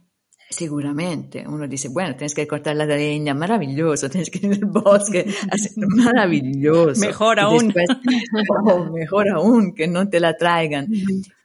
Seguramente, 0.50 1.44
uno 1.48 1.68
dice, 1.68 1.88
bueno, 1.90 2.16
tienes 2.16 2.36
que 2.36 2.48
cortar 2.48 2.76
la 2.76 2.86
leña, 2.86 3.34
maravilloso, 3.34 4.10
tienes 4.10 4.30
que 4.30 4.46
ir 4.46 4.54
al 4.54 4.66
bosque, 4.66 5.26
maravilloso. 5.78 7.02
Mejor 7.02 7.40
aún. 7.40 7.70
Después, 7.70 7.88
oh, 8.66 8.86
mejor 8.92 9.30
aún, 9.30 9.74
que 9.74 9.88
no 9.88 10.08
te 10.08 10.20
la 10.20 10.38
traigan. 10.38 10.88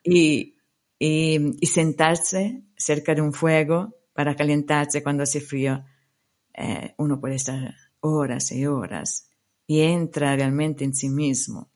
Y, 0.04 0.56
y, 0.98 1.56
y, 1.60 1.66
sentarse 1.66 2.64
cerca 2.76 3.14
de 3.14 3.22
un 3.22 3.32
fuego 3.32 3.94
para 4.12 4.34
calentarse 4.34 5.02
cuando 5.02 5.22
hace 5.22 5.40
frío, 5.40 5.84
eh, 6.60 6.94
uno 6.98 7.20
puede 7.20 7.36
estar 7.36 7.72
horas 8.00 8.50
y 8.50 8.66
horas 8.66 9.30
y 9.64 9.80
entra 9.82 10.34
realmente 10.34 10.84
en 10.84 10.92
sí 10.92 11.08
mismo. 11.08 11.70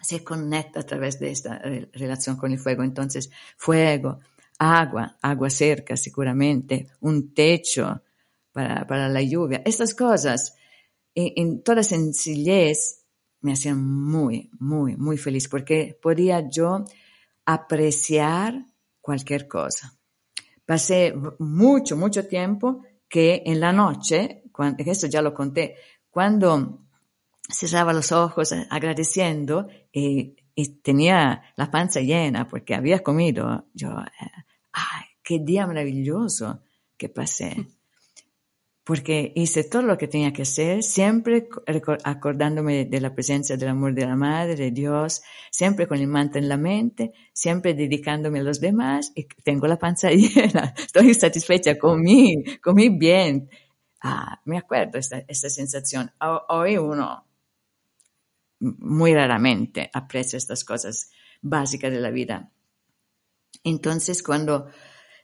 Se 0.00 0.24
conecta 0.24 0.80
a 0.80 0.82
través 0.84 1.20
de 1.20 1.30
esta 1.30 1.58
relación 1.92 2.36
con 2.36 2.52
el 2.52 2.58
fuego. 2.58 2.84
Entonces, 2.84 3.30
fuego, 3.56 4.20
agua, 4.58 5.18
agua 5.20 5.50
cerca 5.50 5.94
seguramente, 5.96 6.88
un 7.00 7.34
techo 7.34 8.02
para, 8.52 9.08
la 9.08 9.22
lluvia. 9.22 9.60
Estas 9.64 9.94
cosas, 9.94 10.54
en, 11.14 11.32
en, 11.36 11.62
toda 11.62 11.82
sencillez, 11.82 13.04
me 13.40 13.52
hacían 13.52 13.84
muy, 13.84 14.50
muy, 14.58 14.96
muy 14.96 15.18
feliz 15.18 15.48
porque 15.48 15.98
podía 16.00 16.48
yo 16.48 16.84
apreciar 17.44 18.64
cualquier 19.02 19.46
cosa. 19.46 19.98
Pasé 20.64 21.14
mucho, 21.38 21.96
mucho 21.96 22.26
tiempo 22.26 22.82
que 23.08 23.42
en 23.46 23.60
la 23.60 23.72
noche, 23.72 24.44
cuando, 24.52 24.82
esto 24.84 25.06
ya 25.06 25.22
lo 25.22 25.32
conté, 25.34 25.76
cuando 26.10 26.86
cerraba 27.48 27.92
los 27.92 28.12
ojos 28.12 28.52
agradeciendo 28.70 29.68
y, 29.92 30.36
y 30.54 30.80
tenía 30.80 31.42
la 31.56 31.70
panza 31.70 32.00
llena 32.00 32.48
porque 32.48 32.74
había 32.74 33.02
comido, 33.02 33.68
yo 33.72 33.90
eh, 33.90 34.44
¡ay, 34.72 35.04
qué 35.22 35.38
día 35.38 35.66
maravilloso 35.66 36.62
que 36.96 37.08
pasé! 37.08 37.56
Porque 38.88 39.34
hice 39.34 39.64
todo 39.64 39.82
lo 39.82 39.98
que 39.98 40.08
tenía 40.08 40.32
que 40.32 40.40
hacer, 40.40 40.82
siempre 40.82 41.50
acordándome 42.04 42.86
de 42.86 43.00
la 43.02 43.14
presencia 43.14 43.58
del 43.58 43.68
amor 43.68 43.92
de 43.92 44.06
la 44.06 44.16
Madre, 44.16 44.56
de 44.56 44.70
Dios, 44.70 45.20
siempre 45.50 45.86
con 45.86 45.98
el 45.98 46.06
manto 46.06 46.38
en 46.38 46.48
la 46.48 46.56
mente, 46.56 47.12
siempre 47.34 47.74
dedicándome 47.74 48.38
a 48.38 48.42
los 48.42 48.62
demás 48.62 49.12
y 49.14 49.24
tengo 49.44 49.66
la 49.66 49.78
panza 49.78 50.08
llena, 50.12 50.72
estoy 50.74 51.12
satisfecha, 51.12 51.76
comí, 51.78 52.42
comí 52.62 52.88
bien. 52.88 53.50
Ah, 54.00 54.40
me 54.46 54.56
acuerdo 54.56 54.96
esta, 54.96 55.22
esta 55.28 55.50
sensación. 55.50 56.10
Hoy 56.48 56.78
uno 56.78 57.26
muy 58.60 59.12
raramente 59.12 59.90
aprecia 59.92 60.38
estas 60.38 60.64
cosas 60.64 61.10
básicas 61.42 61.92
de 61.92 62.00
la 62.00 62.10
vida. 62.10 62.50
Entonces, 63.64 64.22
cuando 64.22 64.70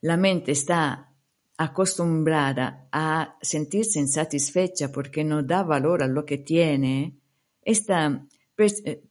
la 0.02 0.18
mente 0.18 0.52
está 0.52 1.13
acostumbrada 1.56 2.88
a 2.90 3.36
sentirse 3.40 4.00
insatisfecha 4.00 4.90
porque 4.90 5.22
no 5.22 5.42
da 5.42 5.62
valor 5.62 6.02
a 6.02 6.08
lo 6.08 6.24
que 6.24 6.38
tiene, 6.38 7.18
esta, 7.62 8.26
eh, 8.58 9.02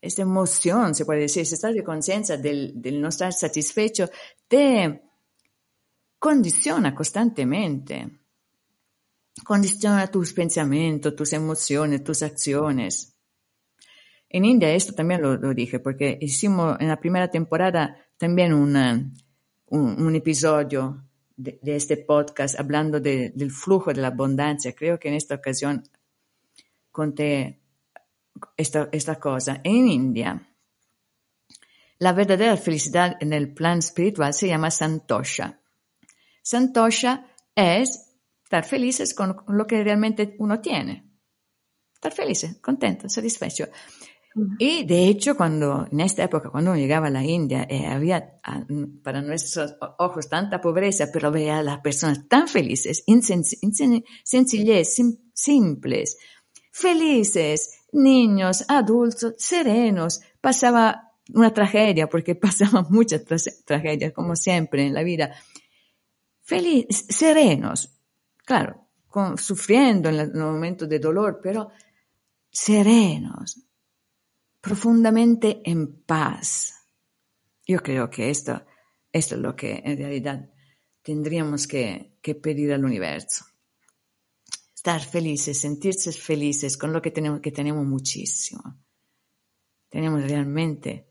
esta 0.00 0.22
emoción, 0.22 0.94
se 0.94 1.04
puede 1.04 1.20
decir, 1.20 1.42
ese 1.42 1.54
estado 1.54 1.74
de 1.74 1.84
conciencia 1.84 2.36
del, 2.36 2.74
no 3.00 3.08
estar 3.08 3.32
satisfecho, 3.32 4.10
te 4.48 5.02
condiciona 6.18 6.94
constantemente. 6.94 8.20
Condiciona 9.44 10.06
tus 10.08 10.32
pensamientos, 10.32 11.16
tus 11.16 11.32
emociones, 11.32 12.04
tus 12.04 12.22
acciones. 12.22 13.16
En 14.28 14.44
India 14.44 14.72
esto 14.72 14.92
también 14.94 15.22
lo, 15.22 15.36
lo, 15.36 15.54
dije, 15.54 15.80
porque 15.80 16.18
hicimos 16.20 16.76
en 16.80 16.88
la 16.88 17.00
primera 17.00 17.30
temporada 17.30 17.96
también 18.16 18.52
un, 18.54 20.16
episodio 20.16 21.03
de, 21.36 21.58
este 21.64 21.96
podcast 21.96 22.58
hablando 22.58 23.00
de, 23.00 23.30
del 23.34 23.50
flujo 23.50 23.92
de 23.92 24.00
la 24.00 24.08
abundancia. 24.08 24.74
Creo 24.74 24.98
que 24.98 25.08
en 25.08 25.14
esta 25.14 25.34
ocasión 25.34 25.82
conté 26.90 27.60
esta, 28.56 28.88
esta 28.92 29.16
cosa. 29.16 29.60
En 29.64 29.88
India, 29.88 30.48
la 31.98 32.12
verdadera 32.12 32.56
felicidad 32.56 33.16
en 33.20 33.32
el 33.32 33.52
plan 33.52 33.78
espiritual 33.78 34.34
se 34.34 34.48
llama 34.48 34.70
Santosha. 34.70 35.60
Santosha 36.42 37.26
es 37.54 38.10
estar 38.42 38.64
felices 38.64 39.14
con 39.14 39.36
lo 39.48 39.66
que 39.66 39.82
realmente 39.82 40.36
uno 40.38 40.60
tiene. 40.60 41.10
Estar 41.94 42.12
felice, 42.12 42.60
contento, 42.60 43.08
satisfecho. 43.08 43.68
Y 44.58 44.84
de 44.84 45.06
hecho, 45.06 45.36
cuando 45.36 45.86
en 45.90 46.00
esta 46.00 46.24
época, 46.24 46.50
cuando 46.50 46.74
llegaba 46.74 47.06
a 47.06 47.10
la 47.10 47.22
India, 47.22 47.66
eh, 47.70 47.86
había 47.86 48.40
ah, 48.42 48.64
para 49.02 49.22
nuestros 49.22 49.76
ojos 49.98 50.28
tanta 50.28 50.60
pobreza, 50.60 51.06
pero 51.12 51.30
veía 51.30 51.58
a 51.58 51.62
las 51.62 51.78
personas 51.78 52.26
tan 52.26 52.48
felices, 52.48 53.04
sencillez, 54.24 54.94
sim 54.94 55.16
simples, 55.32 56.18
felices, 56.72 57.84
niños, 57.92 58.64
adultos, 58.66 59.34
serenos. 59.38 60.20
Pasaba 60.40 61.12
una 61.32 61.52
tragedia, 61.52 62.08
porque 62.08 62.34
pasaban 62.34 62.86
muchas 62.90 63.24
tra 63.24 63.36
tragedias, 63.64 64.12
como 64.12 64.34
siempre 64.34 64.84
en 64.84 64.94
la 64.94 65.04
vida. 65.04 65.32
Felices, 66.42 67.06
serenos, 67.08 68.00
claro, 68.44 68.88
sufriendo 69.36 70.08
en 70.08 70.18
el 70.18 70.34
momento 70.34 70.86
de 70.86 70.98
dolor, 70.98 71.38
pero 71.40 71.70
serenos, 72.50 73.64
profundamente 74.64 75.60
en 75.62 76.02
paz. 76.04 76.72
Yo 77.66 77.80
creo 77.82 78.08
que 78.08 78.30
esto, 78.30 78.64
esto 79.12 79.34
es 79.34 79.40
lo 79.40 79.54
que 79.54 79.82
en 79.84 79.98
realidad 79.98 80.50
tendríamos 81.02 81.66
que, 81.66 82.16
que 82.22 82.34
pedir 82.34 82.72
al 82.72 82.84
universo. 82.84 83.44
Estar 84.74 85.02
felices, 85.02 85.60
sentirse 85.60 86.12
felices 86.12 86.78
con 86.78 86.94
lo 86.94 87.02
que 87.02 87.10
tenemos, 87.10 87.40
que 87.40 87.52
tenemos 87.52 87.84
muchísimo. 87.84 88.62
Tenemos 89.90 90.24
realmente 90.24 91.08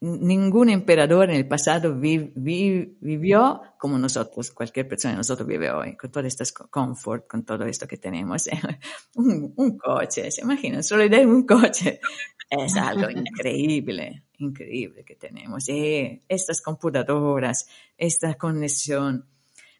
ningún 0.00 0.68
emperador 0.68 1.30
en 1.30 1.36
el 1.36 1.48
pasado 1.48 1.98
vi, 1.98 2.30
vi, 2.36 2.98
vivió 3.00 3.62
como 3.78 3.98
nosotros, 3.98 4.50
cualquier 4.50 4.86
persona 4.86 5.12
de 5.12 5.18
nosotros 5.18 5.48
vive 5.48 5.70
hoy, 5.70 5.96
con 5.96 6.10
todo 6.10 6.26
este 6.26 6.44
confort, 6.70 7.26
con 7.26 7.44
todo 7.44 7.64
esto 7.64 7.88
que 7.88 7.96
tenemos. 7.96 8.48
un, 9.14 9.54
un, 9.56 9.78
coche, 9.78 10.30
se 10.30 10.42
imaginan, 10.42 10.84
solo 10.84 11.08
de 11.08 11.24
un 11.26 11.46
coche 11.46 12.00
es 12.48 12.76
algo 12.76 13.10
increíble, 13.10 14.24
increíble 14.38 15.04
que 15.04 15.16
tenemos. 15.16 15.64
Estas 15.68 16.60
computadoras, 16.60 17.68
esta 17.96 18.34
conexión 18.34 19.28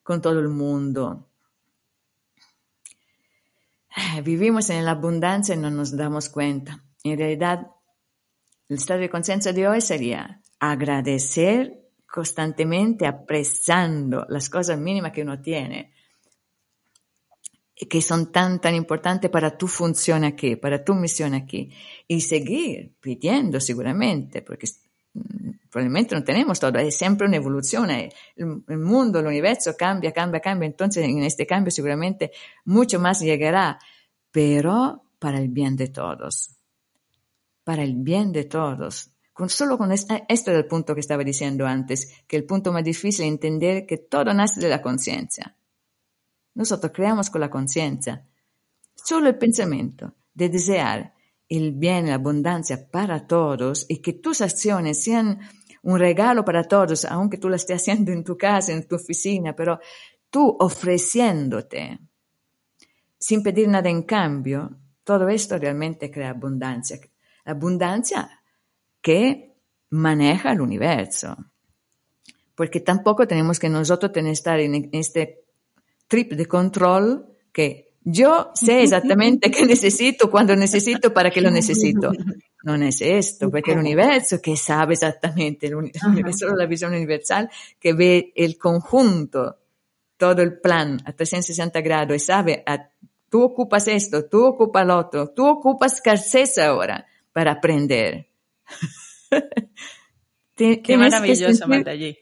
con 0.02 0.20
todo 0.20 0.40
el 0.40 0.48
mundo. 0.48 1.28
Vivimos 4.22 4.70
en 4.70 4.84
la 4.84 4.90
abundancia 4.92 5.54
y 5.54 5.58
no 5.58 5.70
nos 5.70 5.96
damos 5.96 6.28
cuenta. 6.28 6.84
En 7.02 7.18
realidad, 7.18 7.68
el 8.68 8.76
estado 8.76 9.00
de 9.00 9.10
conciencia 9.10 9.52
de 9.52 9.68
hoy 9.68 9.80
sería 9.80 10.42
agradecer 10.58 11.82
constantemente, 12.06 13.06
apreciando 13.06 14.26
las 14.28 14.48
cosas 14.50 14.78
mínimas 14.78 15.12
que 15.12 15.22
uno 15.22 15.40
tiene, 15.40 15.92
que 17.76 18.00
son 18.00 18.32
tan, 18.32 18.60
tan 18.60 18.74
importantes 18.74 19.30
para 19.30 19.56
tu 19.56 19.68
función 19.68 20.24
aquí, 20.24 20.56
para 20.56 20.82
tu 20.82 20.94
misión 20.94 21.34
aquí, 21.34 21.70
y 22.08 22.20
seguir 22.20 22.94
pidiendo 23.00 23.60
seguramente, 23.60 24.42
porque 24.42 24.66
mm, 25.12 25.68
probablemente 25.70 26.14
no 26.14 26.24
tenemos 26.24 26.58
todo, 26.58 26.78
es 26.78 26.96
siempre 26.96 27.26
una 27.26 27.36
evolución, 27.36 27.90
el, 27.90 28.10
el 28.36 28.78
mundo, 28.78 29.18
el 29.18 29.26
universo 29.26 29.76
cambia, 29.76 30.12
cambia, 30.12 30.40
cambia, 30.40 30.66
entonces 30.66 31.04
en 31.04 31.22
este 31.22 31.46
cambio 31.46 31.70
seguramente 31.70 32.32
mucho 32.64 32.98
más 32.98 33.20
llegará, 33.20 33.78
pero 34.30 35.02
para 35.18 35.38
el 35.38 35.48
bien 35.48 35.76
de 35.76 35.88
todos 35.88 36.56
para 37.66 37.82
el 37.82 37.96
bien 37.96 38.30
de 38.30 38.44
todos. 38.44 39.10
Con, 39.32 39.48
solo 39.48 39.76
con 39.76 39.90
esto, 39.90 40.14
esto 40.28 40.52
era 40.52 40.60
el 40.60 40.68
punto 40.68 40.94
que 40.94 41.00
estaba 41.00 41.24
diciendo 41.24 41.66
antes, 41.66 42.22
que 42.28 42.36
el 42.36 42.44
punto 42.44 42.72
más 42.72 42.84
difícil 42.84 43.24
es 43.24 43.32
entender 43.32 43.86
que 43.86 43.98
todo 43.98 44.32
nace 44.32 44.60
de 44.60 44.68
la 44.68 44.80
conciencia. 44.80 45.56
Nosotros 46.56 46.90
creamos 46.92 47.30
con 47.30 47.42
la 47.42 47.50
conciencia. 47.50 48.26
Solo 48.94 49.28
el 49.28 49.38
pensamiento 49.38 50.14
de 50.34 50.48
desear 50.48 51.14
el 51.48 51.72
bien, 51.72 52.08
la 52.08 52.14
abundancia 52.14 52.90
para 52.90 53.26
todos 53.26 53.86
y 53.88 53.98
que 53.98 54.14
tus 54.14 54.40
acciones 54.40 55.04
sean 55.04 55.38
un 55.82 55.98
regalo 55.98 56.44
para 56.44 56.64
todos, 56.64 57.04
aunque 57.04 57.38
tú 57.38 57.48
lo 57.48 57.54
estés 57.54 57.82
haciendo 57.82 58.10
en 58.10 58.24
tu 58.24 58.36
casa, 58.36 58.72
en 58.72 58.88
tu 58.88 58.96
oficina, 58.96 59.54
pero 59.54 59.78
tú 60.30 60.56
ofreciéndote 60.58 62.00
sin 63.18 63.42
pedir 63.42 63.68
nada 63.68 63.88
en 63.88 64.02
cambio, 64.02 64.78
todo 65.04 65.28
esto 65.28 65.58
realmente 65.58 66.10
crea 66.10 66.30
abundancia, 66.30 66.98
abundancia 67.44 68.42
que 69.00 69.56
maneja 69.90 70.52
el 70.52 70.60
universo. 70.60 71.36
Porque 72.54 72.80
tampoco 72.80 73.26
tenemos 73.26 73.58
que 73.58 73.68
nosotros 73.68 74.12
tener 74.12 74.32
estar 74.32 74.58
en 74.58 74.88
este 74.92 75.45
trip 76.08 76.32
de 76.32 76.46
control 76.46 77.26
que 77.52 77.86
yo 78.08 78.52
sé 78.54 78.82
exactamente 78.82 79.50
qué 79.50 79.66
necesito, 79.66 80.30
cuando 80.30 80.54
necesito, 80.54 81.12
para 81.12 81.30
qué 81.30 81.40
lo 81.40 81.50
necesito. 81.50 82.12
No 82.62 82.74
es 82.76 83.00
esto, 83.00 83.50
porque 83.50 83.72
el 83.72 83.78
universo 83.78 84.40
que 84.40 84.56
sabe 84.56 84.94
exactamente, 84.94 85.66
el 85.66 85.74
universo 85.74 86.48
la 86.56 86.66
visión 86.66 86.92
universal 86.92 87.50
que 87.80 87.92
ve 87.94 88.32
el 88.36 88.58
conjunto, 88.58 89.58
todo 90.16 90.42
el 90.42 90.60
plan 90.60 91.00
a 91.04 91.12
360 91.12 91.80
grados 91.80 92.16
y 92.16 92.20
sabe, 92.20 92.62
a, 92.64 92.90
tú 93.28 93.42
ocupas 93.42 93.88
esto, 93.88 94.26
tú 94.26 94.44
ocupas 94.44 94.86
lo 94.86 94.98
otro, 94.98 95.30
tú 95.30 95.44
ocupas 95.46 95.94
escasez 95.94 96.58
ahora 96.58 97.06
para 97.32 97.52
aprender. 97.52 98.28
Qué 100.56 100.96
maravilloso, 100.96 101.66
allí. 101.86 102.16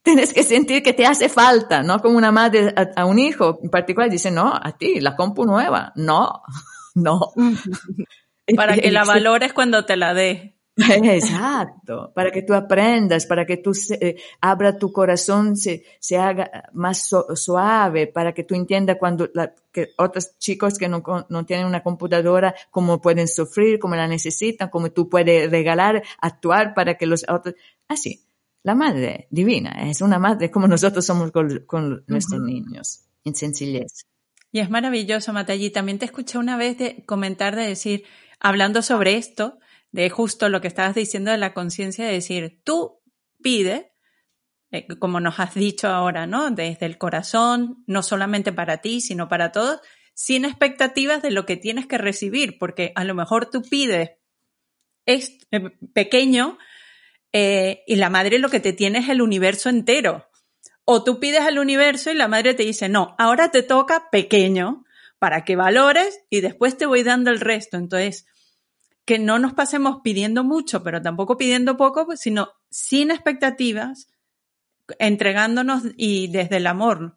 Tienes 0.02 0.32
que 0.32 0.42
sentir 0.42 0.82
que 0.82 0.92
te 0.92 1.06
hace 1.06 1.28
falta, 1.28 1.82
¿no? 1.82 2.00
Como 2.00 2.16
una 2.16 2.32
madre 2.32 2.74
a, 2.96 3.04
un 3.04 3.18
hijo 3.18 3.60
en 3.62 3.70
particular 3.70 4.10
dice, 4.10 4.30
no, 4.30 4.52
a 4.54 4.72
ti, 4.76 5.00
la 5.00 5.14
compu 5.14 5.44
nueva, 5.44 5.92
no, 5.96 6.42
no. 6.94 7.32
Para 8.56 8.74
que 8.76 8.90
la 8.90 9.04
valores 9.04 9.52
cuando 9.52 9.84
te 9.84 9.96
la 9.96 10.12
dé. 10.12 10.56
Exacto, 10.76 12.10
para 12.14 12.30
que 12.30 12.42
tú 12.42 12.54
aprendas, 12.54 13.26
para 13.26 13.44
que 13.44 13.58
tú 13.58 13.74
se, 13.74 13.94
eh, 14.00 14.16
abra 14.40 14.78
tu 14.78 14.92
corazón, 14.92 15.56
se, 15.56 15.84
se 15.98 16.16
haga 16.16 16.70
más 16.72 17.10
suave, 17.34 18.06
para 18.06 18.32
que 18.32 18.44
tú 18.44 18.54
entiendas 18.54 18.96
cuando 18.98 19.28
que 19.70 19.88
otros 19.98 20.38
chicos 20.38 20.78
que 20.78 20.88
no, 20.88 21.02
no 21.28 21.44
tienen 21.44 21.66
una 21.66 21.82
computadora, 21.82 22.54
cómo 22.70 23.00
pueden 23.00 23.28
sufrir, 23.28 23.78
cómo 23.78 23.94
la 23.94 24.08
necesitan, 24.08 24.70
cómo 24.70 24.90
tú 24.90 25.08
puedes 25.08 25.50
regalar, 25.50 26.02
actuar 26.18 26.72
para 26.74 26.96
que 26.96 27.06
los 27.06 27.24
otros, 27.28 27.54
así. 27.86 28.24
La 28.62 28.74
madre 28.74 29.26
divina 29.30 29.88
es 29.88 30.02
una 30.02 30.18
madre 30.18 30.50
como 30.50 30.68
nosotros 30.68 31.04
somos 31.06 31.32
con, 31.32 32.04
nuestros 32.06 32.40
niños, 32.42 33.04
en 33.24 33.34
sencillez. 33.34 34.06
Y 34.52 34.60
es 34.60 34.68
maravilloso, 34.68 35.32
Matallí. 35.32 35.70
También 35.70 35.98
te 35.98 36.04
escuché 36.04 36.36
una 36.36 36.56
vez 36.56 36.76
de 36.76 37.04
comentar, 37.06 37.56
de 37.56 37.66
decir, 37.66 38.04
hablando 38.38 38.82
sobre 38.82 39.16
esto, 39.16 39.58
de 39.92 40.10
justo 40.10 40.48
lo 40.48 40.60
que 40.60 40.68
estabas 40.68 40.94
diciendo 40.94 41.30
de 41.30 41.38
la 41.38 41.54
conciencia, 41.54 42.04
de 42.04 42.12
decir, 42.12 42.60
tú 42.64 43.00
pide, 43.42 43.92
eh, 44.70 44.86
como 44.98 45.20
nos 45.20 45.40
has 45.40 45.54
dicho 45.54 45.88
ahora, 45.88 46.26
¿no? 46.26 46.50
Desde 46.50 46.86
el 46.86 46.98
corazón, 46.98 47.82
no 47.86 48.02
solamente 48.02 48.52
para 48.52 48.78
ti, 48.78 49.00
sino 49.00 49.28
para 49.28 49.52
todos, 49.52 49.80
sin 50.12 50.44
expectativas 50.44 51.22
de 51.22 51.30
lo 51.30 51.46
que 51.46 51.56
tienes 51.56 51.86
que 51.86 51.96
recibir, 51.96 52.58
porque 52.58 52.92
a 52.94 53.04
lo 53.04 53.14
mejor 53.14 53.48
tú 53.48 53.62
pides 53.62 54.10
es 55.06 55.38
eh, 55.50 55.70
pequeño 55.94 56.58
eh, 57.32 57.82
y 57.86 57.96
la 57.96 58.10
madre 58.10 58.38
lo 58.38 58.48
que 58.48 58.60
te 58.60 58.72
tiene 58.72 59.00
es 59.00 59.08
el 59.08 59.22
universo 59.22 59.68
entero. 59.68 60.26
O 60.84 61.04
tú 61.04 61.20
pides 61.20 61.46
el 61.46 61.58
universo 61.58 62.10
y 62.10 62.14
la 62.14 62.28
madre 62.28 62.54
te 62.54 62.64
dice, 62.64 62.88
no, 62.88 63.14
ahora 63.18 63.50
te 63.50 63.62
toca 63.62 64.08
pequeño 64.10 64.84
para 65.18 65.44
que 65.44 65.54
valores 65.54 66.20
y 66.30 66.40
después 66.40 66.76
te 66.76 66.86
voy 66.86 67.02
dando 67.02 67.30
el 67.30 67.40
resto. 67.40 67.76
Entonces, 67.76 68.26
que 69.04 69.18
no 69.18 69.38
nos 69.38 69.54
pasemos 69.54 70.00
pidiendo 70.02 70.44
mucho, 70.44 70.82
pero 70.82 71.00
tampoco 71.02 71.36
pidiendo 71.36 71.76
poco, 71.76 72.06
pues, 72.06 72.20
sino 72.20 72.50
sin 72.70 73.10
expectativas, 73.10 74.08
entregándonos 74.98 75.82
y 75.96 76.28
desde 76.28 76.56
el 76.56 76.66
amor, 76.66 77.16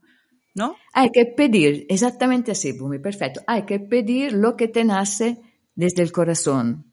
¿no? 0.54 0.76
Hay 0.93 1.12
que 1.12 1.26
pedir, 1.26 1.86
exactamente 1.89 2.52
así, 2.52 2.71
Bumi, 2.71 2.99
perfecto. 2.99 3.41
Hay 3.47 3.65
que 3.65 3.80
pedir 3.80 4.34
lo 4.34 4.56
que 4.56 4.67
te 4.67 4.84
nace 4.84 5.41
desde 5.76 6.04
el 6.04 6.12
corazón. 6.12 6.92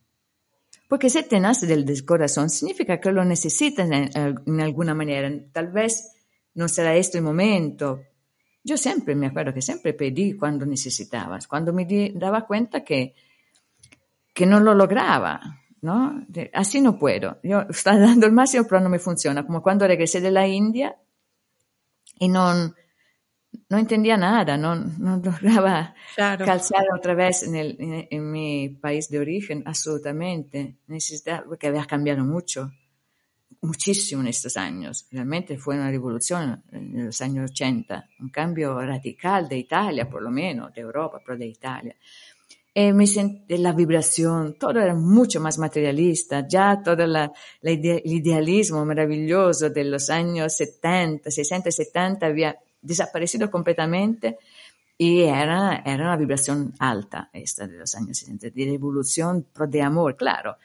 Porque 0.91 1.09
si 1.09 1.23
te 1.23 1.39
nace 1.39 1.69
del, 1.69 2.05
corazón, 2.05 2.51
significa 2.51 2.99
que 2.99 3.13
lo 3.13 3.25
necesitas 3.25 3.89
en, 3.89 4.61
alguna 4.61 4.93
manera. 4.93 5.31
Tal 5.53 5.69
vez 5.69 6.17
no 6.55 6.67
será 6.67 6.97
este 6.97 7.19
el 7.19 7.25
momento. 7.25 8.03
Yo 8.65 8.77
siempre 8.77 9.15
me 9.15 9.29
acuerdo 9.29 9.55
que 9.55 9.63
siempre 9.63 9.95
pedí 9.95 10.33
cuando 10.33 10.67
necesitabas, 10.67 11.47
cuando 11.47 11.73
me 11.73 11.87
daba 12.17 12.45
cuenta 12.45 12.83
que, 12.83 13.15
que 14.35 14.47
no 14.47 14.59
lo 14.59 14.75
lograba, 14.75 15.61
¿no? 15.81 16.27
Así 16.53 16.81
no 16.81 16.99
puedo. 16.99 17.39
Yo 17.45 17.61
estaba 17.71 18.01
dando 18.01 18.27
el 18.27 18.33
máximo, 18.33 18.65
pero 18.69 18.81
no 18.81 18.89
me 18.89 18.99
funciona. 18.99 19.47
Como 19.47 19.63
cuando 19.63 19.87
regresé 19.87 20.21
de 20.21 20.33
la 20.33 20.49
India 20.49 20.97
y 22.19 22.29
no 22.29 22.75
no 23.69 23.79
entendía 23.79 24.17
nada, 24.17 24.57
no, 24.57 24.75
no 24.75 25.17
lograba 25.17 25.95
calzar 26.17 26.85
otra 26.97 27.15
vez 27.15 27.43
en, 27.43 27.55
el, 27.57 27.77
en, 28.11 28.31
mi 28.31 28.69
país 28.69 29.09
de 29.09 29.19
origen, 29.19 29.63
absolutamente. 29.67 30.77
Necesitaba, 30.87 31.45
porque 31.45 31.69
había 31.69 31.85
cambiado 31.85 32.25
mucho, 32.25 32.73
muchísimo 33.61 34.23
en 34.23 34.29
estos 34.29 34.57
años. 34.57 35.07
Realmente 35.11 35.59
fue 35.59 35.77
una 35.77 35.91
revolución 35.91 36.63
en 36.73 37.07
los 37.07 37.21
años 37.21 37.51
80, 37.51 38.09
un 38.21 38.29
cambio 38.31 38.79
radical 38.81 39.49
de 39.49 39.59
Italia, 39.59 40.09
por 40.09 40.23
lo 40.23 40.31
menos, 40.31 40.73
de 40.73 40.81
Europa, 40.81 41.21
pero 41.25 41.39
de 41.39 41.47
Italia. 41.47 41.97
Y 42.73 42.93
me 42.93 43.07
sentí, 43.07 43.57
la 43.59 43.73
vibración, 43.73 44.57
todo 44.59 44.81
era 44.81 44.95
mucho 44.95 45.41
más 45.41 45.59
materialista, 45.59 46.47
ya 46.47 46.81
todo 46.85 47.05
la, 47.05 47.33
el 47.63 48.01
idealismo 48.05 48.85
maravilloso 48.85 49.71
de 49.71 49.85
los 49.85 50.09
años 50.09 50.57
70, 50.57 51.31
60 51.31 51.69
y 51.69 51.73
70 51.73 52.27
había 52.27 52.57
desaparecido 52.81 53.51
completamente 53.51 54.39
y 54.97 55.23
era, 55.23 55.83
era 55.85 56.05
una 56.05 56.17
vibración 56.17 56.75
alta 56.79 57.31
esta 57.33 57.67
de 57.67 57.79
los 57.79 57.95
años 57.95 58.19
60, 58.19 58.51
de 58.51 58.65
revolución, 58.67 59.47
pero 59.53 59.67
de 59.67 59.81
amor, 59.81 60.15
claro, 60.17 60.57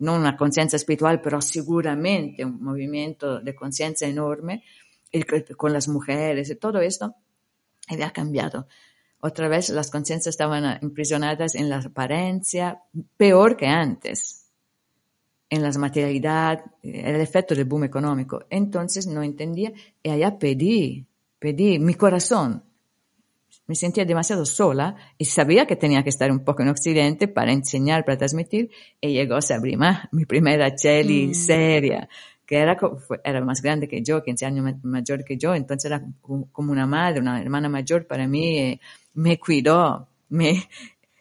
no 0.00 0.16
una 0.16 0.36
conciencia 0.36 0.76
espiritual, 0.76 1.20
pero 1.20 1.40
seguramente 1.40 2.44
un 2.44 2.62
movimiento 2.62 3.40
de 3.40 3.54
conciencia 3.54 4.08
enorme 4.08 4.64
con 5.56 5.72
las 5.72 5.88
mujeres 5.88 6.50
y 6.50 6.56
todo 6.56 6.80
esto 6.80 7.14
había 7.88 8.10
cambiado. 8.10 8.66
Otra 9.20 9.48
vez 9.48 9.70
las 9.70 9.90
conciencias 9.90 10.34
estaban 10.34 10.78
imprisionadas 10.82 11.54
en 11.54 11.68
la 11.68 11.78
apariencia, 11.78 12.82
peor 13.16 13.56
que 13.56 13.66
antes, 13.66 14.46
en 15.50 15.62
la 15.62 15.70
materialidad, 15.72 16.64
el 16.82 17.20
efecto 17.20 17.54
del 17.54 17.64
boom 17.64 17.84
económico. 17.84 18.44
Entonces 18.50 19.06
no 19.06 19.22
entendía 19.22 19.72
y 20.02 20.10
allá 20.10 20.38
pedí 20.38 21.06
pedí 21.38 21.78
mi 21.78 21.94
corazón. 21.94 22.62
Me 23.66 23.74
sentía 23.74 24.04
demasiado 24.04 24.46
sola 24.46 24.96
y 25.18 25.26
sabía 25.26 25.66
que 25.66 25.76
tenía 25.76 26.02
que 26.02 26.08
estar 26.08 26.30
un 26.30 26.42
poco 26.42 26.62
en 26.62 26.68
Occidente 26.68 27.28
para 27.28 27.52
enseñar, 27.52 28.04
para 28.04 28.16
transmitir. 28.16 28.70
Y 29.00 29.12
llegó 29.12 29.40
Sabrina, 29.42 30.08
mi 30.12 30.24
primera 30.24 30.74
cheli 30.74 31.28
mm. 31.28 31.34
seria, 31.34 32.08
que 32.46 32.56
era, 32.56 32.78
era 33.22 33.44
más 33.44 33.60
grande 33.60 33.86
que 33.86 34.02
yo, 34.02 34.22
15 34.22 34.46
años 34.46 34.74
mayor 34.82 35.22
que 35.22 35.36
yo. 35.36 35.54
Entonces 35.54 35.90
era 35.90 36.02
como 36.22 36.72
una 36.72 36.86
madre, 36.86 37.20
una 37.20 37.40
hermana 37.42 37.68
mayor 37.68 38.06
para 38.06 38.26
mí. 38.26 38.58
Eh, 38.58 38.80
me 39.14 39.38
cuidó, 39.38 40.08
me, 40.30 40.64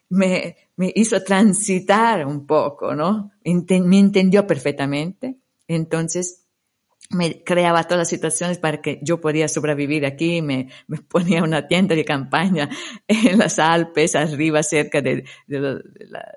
me, 0.09 0.55
me 0.77 0.93
hizo 0.95 1.21
transitar 1.23 2.25
un 2.25 2.45
poco, 2.45 2.95
¿no? 2.95 3.31
me 3.43 3.99
entendió 3.99 4.47
perfectamente. 4.47 5.35
Entonces, 5.67 6.46
me 7.09 7.43
creaba 7.43 7.83
todas 7.83 7.99
las 7.99 8.09
situaciones 8.09 8.57
para 8.57 8.81
que 8.81 8.99
yo 9.01 9.21
podía 9.21 9.47
sobrevivir 9.47 10.05
aquí, 10.05 10.41
me, 10.41 10.69
me 10.87 10.97
ponía 11.01 11.43
una 11.43 11.67
tienda 11.67 11.95
de 11.95 12.05
campaña 12.05 12.69
en 13.07 13.37
las 13.37 13.59
Alpes, 13.59 14.15
arriba 14.15 14.63
cerca 14.63 15.01
de, 15.01 15.23
de, 15.47 15.81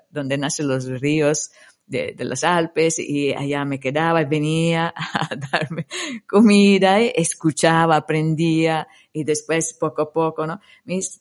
donde 0.09 0.37
nacen 0.37 0.67
los 0.67 0.87
ríos 1.01 1.51
de, 1.85 2.13
de, 2.17 2.23
los 2.23 2.45
Alpes 2.45 2.99
y 2.99 3.33
allá 3.33 3.65
me 3.65 3.77
quedaba 3.77 4.21
y 4.21 4.25
venía 4.25 4.93
a 4.95 5.35
darme 5.35 5.87
comida, 6.25 7.01
y 7.01 7.11
escuchaba, 7.13 7.97
aprendía 7.97 8.87
y 9.11 9.25
después 9.25 9.73
poco 9.73 10.03
a 10.03 10.13
poco, 10.13 10.47
¿no? 10.47 10.61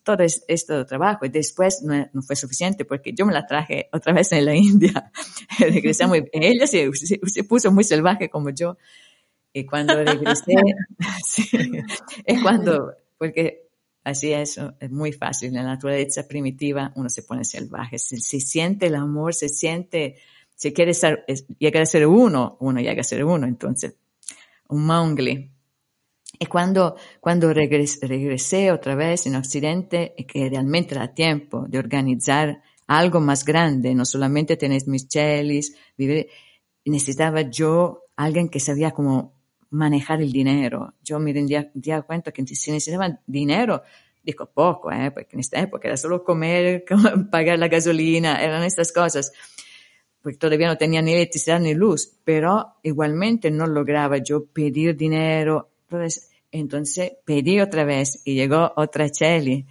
Todo 0.04 0.22
esto 0.22 0.86
trabajo 0.86 1.26
y 1.26 1.28
después 1.28 1.82
no, 1.82 2.08
no, 2.12 2.22
fue 2.22 2.36
suficiente 2.36 2.84
porque 2.84 3.12
yo 3.12 3.26
me 3.26 3.32
la 3.32 3.46
traje 3.46 3.88
otra 3.92 4.12
vez 4.12 4.30
en 4.30 4.44
la 4.44 4.54
India, 4.54 5.10
regresamos, 5.58 6.18
ella 6.32 6.68
se, 6.68 6.88
se 6.92 7.44
puso 7.44 7.72
muy 7.72 7.82
salvaje 7.82 8.30
como 8.30 8.50
yo 8.50 8.76
y 9.52 9.64
cuando 9.64 9.96
regresé, 9.96 10.54
sí, 11.24 11.48
es 12.24 12.42
cuando, 12.42 12.92
porque 13.18 13.68
así 14.04 14.32
es, 14.32 14.58
es 14.78 14.90
muy 14.90 15.12
fácil, 15.12 15.48
en 15.48 15.56
la 15.56 15.62
naturaleza 15.62 16.26
primitiva 16.26 16.92
uno 16.96 17.08
se 17.08 17.22
pone 17.22 17.44
salvaje, 17.44 17.98
se, 17.98 18.18
siente 18.18 18.86
el 18.86 18.94
amor, 18.94 19.34
se 19.34 19.48
siente, 19.48 20.16
se 20.54 20.72
quiere 20.72 20.94
ser, 20.94 21.24
llegar 21.58 21.82
a 21.82 21.86
ser 21.86 22.06
uno, 22.06 22.56
uno 22.60 22.80
llega 22.80 23.00
a 23.00 23.04
ser 23.04 23.24
uno, 23.24 23.46
entonces, 23.46 23.94
un 24.68 24.86
mongli. 24.86 25.50
Y 26.38 26.46
cuando, 26.46 26.96
cuando 27.18 27.52
regresé, 27.52 28.06
regresé 28.06 28.70
otra 28.70 28.94
vez 28.94 29.26
en 29.26 29.34
Occidente, 29.34 30.14
que 30.28 30.48
realmente 30.48 30.94
era 30.94 31.12
tiempo 31.12 31.66
de 31.68 31.78
organizar 31.78 32.62
algo 32.86 33.20
más 33.20 33.44
grande, 33.44 33.94
no 33.94 34.04
solamente 34.04 34.56
tener 34.56 34.82
mis 34.86 35.08
chelis, 35.08 35.76
vivir, 35.98 36.28
necesitaba 36.84 37.42
yo 37.42 38.04
alguien 38.16 38.48
que 38.48 38.60
sabía 38.60 38.92
cómo 38.92 39.39
manejar 39.70 40.20
el 40.20 40.32
dinero. 40.32 40.94
Yo 41.02 41.18
me 41.18 41.32
rendía, 41.32 41.70
cuenta 42.02 42.32
que 42.32 42.46
si 42.46 42.70
necesitaba 42.70 43.20
dinero, 43.26 43.82
digo 44.22 44.46
poco, 44.46 44.92
¿eh? 44.92 45.10
porque 45.10 45.36
en 45.36 45.40
esta 45.40 45.60
época 45.60 45.88
era 45.88 45.96
solo 45.96 46.22
comer, 46.24 46.84
pagar 47.30 47.58
la 47.58 47.68
gasolina, 47.68 48.42
eran 48.42 48.62
estas 48.64 48.92
cosas. 48.92 49.32
porque 50.22 50.38
todavía 50.38 50.68
no 50.68 50.76
tenía 50.76 51.00
ni 51.00 51.14
electricidad 51.14 51.60
ni 51.60 51.74
luz, 51.74 52.12
pero 52.24 52.74
igualmente 52.82 53.50
no 53.50 53.66
lograba 53.66 54.18
yo 54.18 54.44
pedir 54.46 54.96
dinero. 54.96 55.70
Entonces, 55.88 56.30
entonces 56.52 57.12
pedí 57.24 57.60
otra 57.60 57.84
vez 57.84 58.22
y 58.24 58.34
llegó 58.34 58.72
otra 58.76 59.08
Cheli, 59.08 59.66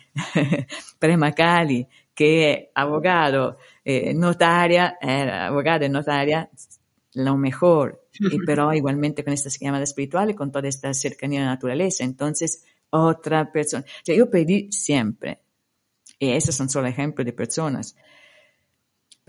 Prema 0.99 1.33
Cali, 1.33 1.85
que 2.13 2.51
es 2.51 2.59
abogado, 2.73 3.57
eh, 3.83 4.13
notaria, 4.13 4.97
era 5.01 5.47
abogada 5.47 5.85
y 5.85 5.89
notaria, 5.89 6.49
lo 7.13 7.37
mejor, 7.37 7.98
pero 8.45 8.73
igualmente 8.73 9.23
con 9.23 9.33
esta 9.33 9.49
llamada 9.49 9.83
espiritual 9.83 10.29
y 10.31 10.35
con 10.35 10.51
toda 10.51 10.67
esta 10.67 10.93
cercanía 10.93 11.41
a 11.41 11.45
la 11.45 11.51
naturaleza. 11.51 12.03
Entonces, 12.03 12.63
otra 12.89 13.51
persona. 13.51 13.85
yo 14.05 14.29
pedí 14.29 14.71
siempre, 14.71 15.41
y 16.17 16.29
esos 16.31 16.55
son 16.55 16.69
solo 16.69 16.87
ejemplos 16.87 17.25
de 17.25 17.33
personas, 17.33 17.95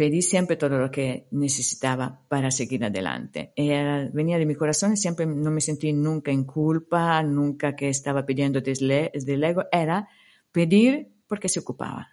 pedí 0.00 0.22
siempre 0.22 0.56
todo 0.56 0.78
lo 0.78 0.90
que 0.90 1.28
necesitaba 1.32 2.22
para 2.26 2.50
seguir 2.50 2.82
adelante. 2.82 3.52
Era, 3.54 4.08
venía 4.10 4.38
de 4.38 4.46
mi 4.46 4.54
corazón 4.54 4.94
y 4.94 4.96
siempre 4.96 5.26
no 5.26 5.50
me 5.50 5.60
sentí 5.60 5.92
nunca 5.92 6.30
en 6.30 6.44
culpa, 6.44 7.22
nunca 7.22 7.76
que 7.76 7.90
estaba 7.90 8.24
pidiendo 8.24 8.62
desde, 8.62 9.10
el 9.12 9.44
ego, 9.44 9.64
era 9.70 10.08
pedir 10.52 11.12
porque 11.26 11.50
se 11.50 11.60
ocupaba. 11.60 12.08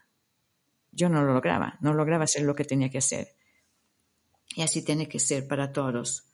Yo 0.91 1.07
no 1.07 1.23
lo 1.23 1.33
lograba, 1.33 1.77
no 1.79 1.93
lograba 1.93 2.25
hacer 2.25 2.43
lo 2.43 2.55
que 2.55 2.65
tenía 2.65 2.89
que 2.89 2.97
hacer. 2.97 3.29
Y 4.53 4.63
así 4.63 4.83
tiene 4.83 5.07
que 5.07 5.19
ser 5.19 5.47
para 5.47 5.71
todos. 5.71 6.27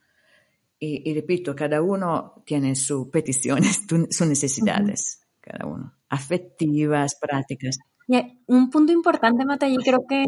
Y, 0.79 1.13
repito, 1.13 1.55
cada 1.55 1.81
uno 1.81 2.43
tiene 2.45 2.75
sus 2.75 3.07
peticiones, 3.07 3.83
sus 4.09 4.27
necesidades, 4.27 5.21
cada 5.39 5.65
uno, 5.65 5.93
afectivas, 6.09 7.15
prácticas. 7.21 7.77
Y 8.07 8.41
un 8.47 8.69
punto 8.69 8.91
importante, 8.91 9.45
Mata, 9.45 9.69
yo 9.69 9.79
creo 9.79 9.99
que 10.07 10.25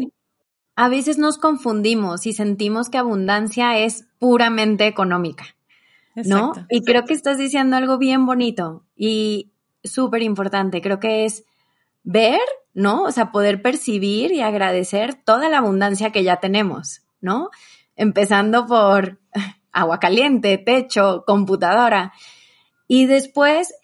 a 0.74 0.88
veces 0.88 1.18
nos 1.18 1.38
confundimos 1.38 2.26
y 2.26 2.32
sentimos 2.32 2.88
que 2.88 2.98
abundancia 2.98 3.78
es 3.78 4.06
puramente 4.18 4.86
económica, 4.86 5.44
¿no? 6.14 6.52
Y 6.70 6.82
creo 6.82 7.04
que 7.04 7.14
estás 7.14 7.36
diciendo 7.38 7.76
algo 7.76 7.98
bien 7.98 8.24
bonito 8.24 8.84
y 8.96 9.52
súper 9.84 10.22
importante. 10.22 10.80
Creo 10.80 11.00
que 11.00 11.26
es 11.26 11.44
ver, 12.02 12.40
¿no? 12.72 13.02
O 13.02 13.12
sea, 13.12 13.32
poder 13.32 13.62
percibir 13.62 14.32
y 14.32 14.40
agradecer 14.40 15.14
toda 15.14 15.48
la 15.48 15.58
abundancia 15.58 16.12
que 16.12 16.24
ya 16.24 16.36
tenemos, 16.40 17.02
¿no? 17.20 17.50
Empezando 17.96 18.66
por 18.66 19.18
agua 19.76 20.00
caliente, 20.00 20.58
techo, 20.58 21.24
computadora. 21.26 22.12
Y 22.88 23.06
después 23.06 23.74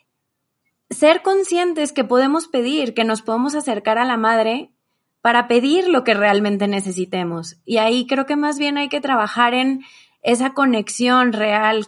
ser 0.91 1.23
conscientes 1.23 1.93
que 1.93 2.05
podemos 2.05 2.49
pedir, 2.49 2.95
que 2.95 3.05
nos 3.05 3.23
podemos 3.23 3.55
acercar 3.55 3.99
a 3.99 4.05
la 4.05 4.17
madre 4.17 4.73
para 5.21 5.47
pedir 5.47 5.89
lo 5.89 6.03
que 6.03 6.15
realmente 6.15 6.67
necesitemos. 6.67 7.57
Y 7.65 7.79
ahí 7.79 8.07
creo 8.07 8.27
que 8.27 8.37
más 8.37 8.59
bien 8.59 8.79
hay 8.79 8.89
que 8.89 9.01
trabajar 9.01 9.55
en 9.55 9.83
esa 10.23 10.55
conexión 10.55 11.33
real 11.33 11.87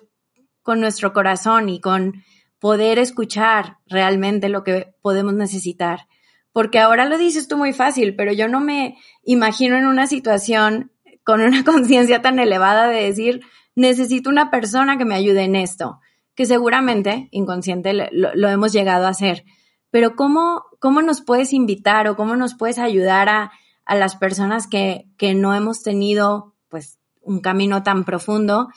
con 0.62 0.80
nuestro 0.80 1.12
corazón 1.12 1.68
y 1.68 1.80
con 1.80 2.22
poder 2.58 2.98
escuchar 2.98 3.78
realmente 3.86 4.48
lo 4.48 4.64
que 4.64 4.94
podemos 5.02 5.34
necesitar. 5.34 6.08
Porque 6.52 6.78
ahora 6.78 7.04
lo 7.06 7.18
dices 7.18 7.48
tú 7.48 7.56
muy 7.56 7.72
fácil, 7.72 8.14
pero 8.14 8.32
yo 8.32 8.48
no 8.48 8.60
me 8.60 8.96
imagino 9.24 9.76
en 9.76 9.86
una 9.86 10.06
situación 10.06 10.92
con 11.24 11.40
una 11.40 11.64
conciencia 11.64 12.22
tan 12.22 12.38
elevada 12.38 12.88
de 12.88 13.02
decir, 13.02 13.40
necesito 13.74 14.30
una 14.30 14.50
persona 14.50 14.98
que 14.98 15.04
me 15.04 15.14
ayude 15.14 15.42
en 15.44 15.56
esto, 15.56 16.00
que 16.34 16.46
seguramente 16.46 17.28
inconsciente 17.30 17.92
lo, 17.92 18.48
hemos 18.48 18.72
llegado 18.72 19.06
a 19.06 19.10
hacer. 19.10 19.44
Pero 19.90 20.16
¿cómo, 20.16 20.64
¿cómo 20.80 21.02
nos 21.02 21.22
puedes 21.22 21.52
invitar 21.52 22.08
o 22.08 22.16
cómo 22.16 22.36
nos 22.36 22.54
puedes 22.54 22.78
ayudar 22.78 23.28
a, 23.28 23.52
a 23.84 23.94
las 23.94 24.16
personas 24.16 24.66
que, 24.66 25.06
que, 25.16 25.34
no 25.34 25.54
hemos 25.54 25.82
tenido 25.82 26.54
pues 26.68 26.98
un 27.20 27.40
camino 27.40 27.82
tan 27.82 28.04
profundo 28.04 28.68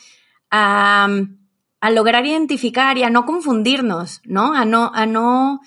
a, 0.52 1.08
a, 1.82 1.90
lograr 1.90 2.26
identificar 2.26 2.98
y 2.98 3.04
a 3.04 3.10
no 3.10 3.26
confundirnos, 3.26 4.22
¿no? 4.26 4.54
A 4.54 4.66
no, 4.66 4.92
a 4.94 5.06
no 5.06 5.62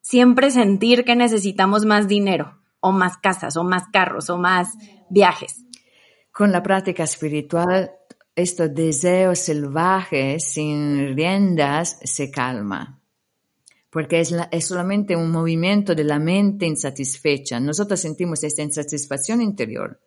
siempre 0.00 0.50
sentir 0.50 1.04
que 1.04 1.14
necesitamos 1.14 1.84
más 1.84 2.08
dinero 2.08 2.58
o 2.80 2.90
más 2.90 3.16
casas 3.18 3.56
o 3.56 3.62
más 3.62 3.84
carros 3.92 4.30
o 4.30 4.38
más 4.38 4.76
viajes. 5.08 5.64
Con 6.32 6.50
la 6.52 6.62
práctica 6.62 7.04
espiritual 7.04 7.92
estos 8.40 8.74
deseos 8.74 9.38
salvajes 9.38 10.44
sin 10.44 11.16
riendas 11.16 11.98
se 12.02 12.30
calma, 12.30 13.00
porque 13.90 14.20
es, 14.20 14.34
es, 14.50 14.64
solamente 14.64 15.16
un 15.16 15.30
movimiento 15.30 15.94
de 15.94 16.04
la 16.04 16.18
mente 16.18 16.66
insatisfecha. 16.66 17.60
Nosotros 17.60 18.00
sentimos 18.00 18.42
esta 18.44 18.62
insatisfacción 18.62 19.40
interior, 19.40 20.00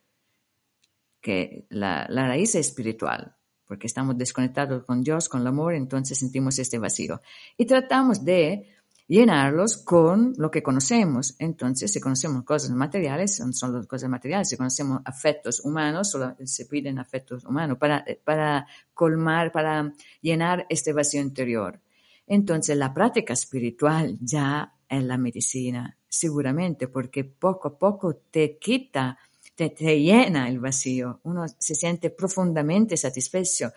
que 1.22 1.66
la, 1.70 2.06
la 2.10 2.28
raíz 2.28 2.56
es 2.56 2.68
espiritual, 2.68 3.36
porque 3.66 3.88
estamos 3.88 4.18
desconectados 4.18 4.86
con 4.86 5.02
Dios, 5.02 5.30
con 5.30 5.42
el 5.42 5.48
amor, 5.48 5.74
entonces 5.74 6.20
sentimos 6.20 6.60
este 6.60 6.80
vacío. 6.80 7.22
Y 7.58 7.66
tratamos 7.66 8.24
de 8.24 8.68
llenarlos 9.14 9.78
con 9.78 10.34
lo 10.38 10.49
que 10.49 10.64
conocemos. 10.64 11.36
Entonces, 11.38 11.93
si 11.93 11.99
conocemos 11.99 12.43
cosas 12.43 12.72
materiales, 12.72 13.36
son 13.36 13.53
solo 13.53 13.86
cosas 13.88 14.09
materiales. 14.09 14.49
Si 14.49 14.57
conocemos 14.57 15.01
afectos 15.05 15.64
humanos, 15.64 16.09
solo 16.09 16.36
se 16.43 16.66
piden 16.66 16.97
afectos 16.97 17.45
humanos 17.45 17.78
para, 17.78 18.03
para 18.24 18.66
colmar, 18.91 19.51
para 19.51 19.93
llenar 20.20 20.66
este 20.68 20.93
vacío 20.93 21.22
interior. 21.22 21.80
Entonces, 22.26 22.76
la 22.76 22.91
práctica 22.91 23.34
espiritual 23.34 24.18
ya 24.20 24.74
es 24.89 25.03
la 25.03 25.20
medicina, 25.20 25.95
seguramente, 26.07 26.88
porque 26.88 27.24
poco 27.24 27.68
a 27.68 27.78
poco 27.78 28.16
te 28.16 28.57
quita, 28.57 29.20
te, 29.53 29.70
te 29.70 30.01
llena 30.01 30.49
el 30.49 30.59
vacío. 30.59 31.20
Uno 31.22 31.45
se 31.59 31.76
siente 31.76 32.09
profundamente 32.09 32.97
satisfecho, 32.97 33.74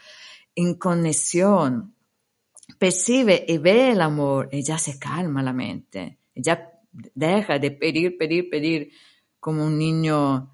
en 0.54 0.76
conexión 0.76 1.95
percibe 2.78 3.44
y 3.46 3.58
ve 3.58 3.90
el 3.90 4.00
amor 4.00 4.48
y 4.52 4.62
ya 4.62 4.78
se 4.78 4.98
calma 4.98 5.42
la 5.42 5.52
mente, 5.52 6.18
ya 6.34 6.70
deja 7.14 7.58
de 7.58 7.70
pedir, 7.70 8.16
pedir, 8.18 8.50
pedir 8.50 8.90
como 9.40 9.64
un 9.64 9.78
niño 9.78 10.50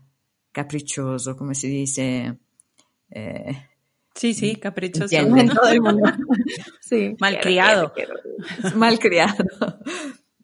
caprichoso, 0.52 1.36
como 1.36 1.54
se 1.54 1.66
dice. 1.68 2.38
Eh, 3.10 3.68
sí, 4.14 4.34
sí, 4.34 4.56
caprichoso. 4.56 5.14
En 5.16 5.48
todo 5.48 5.68
el 5.68 5.80
mundo. 5.80 6.02
sí. 6.80 7.16
Malcriado. 7.18 7.92
Malcriado. 8.76 9.44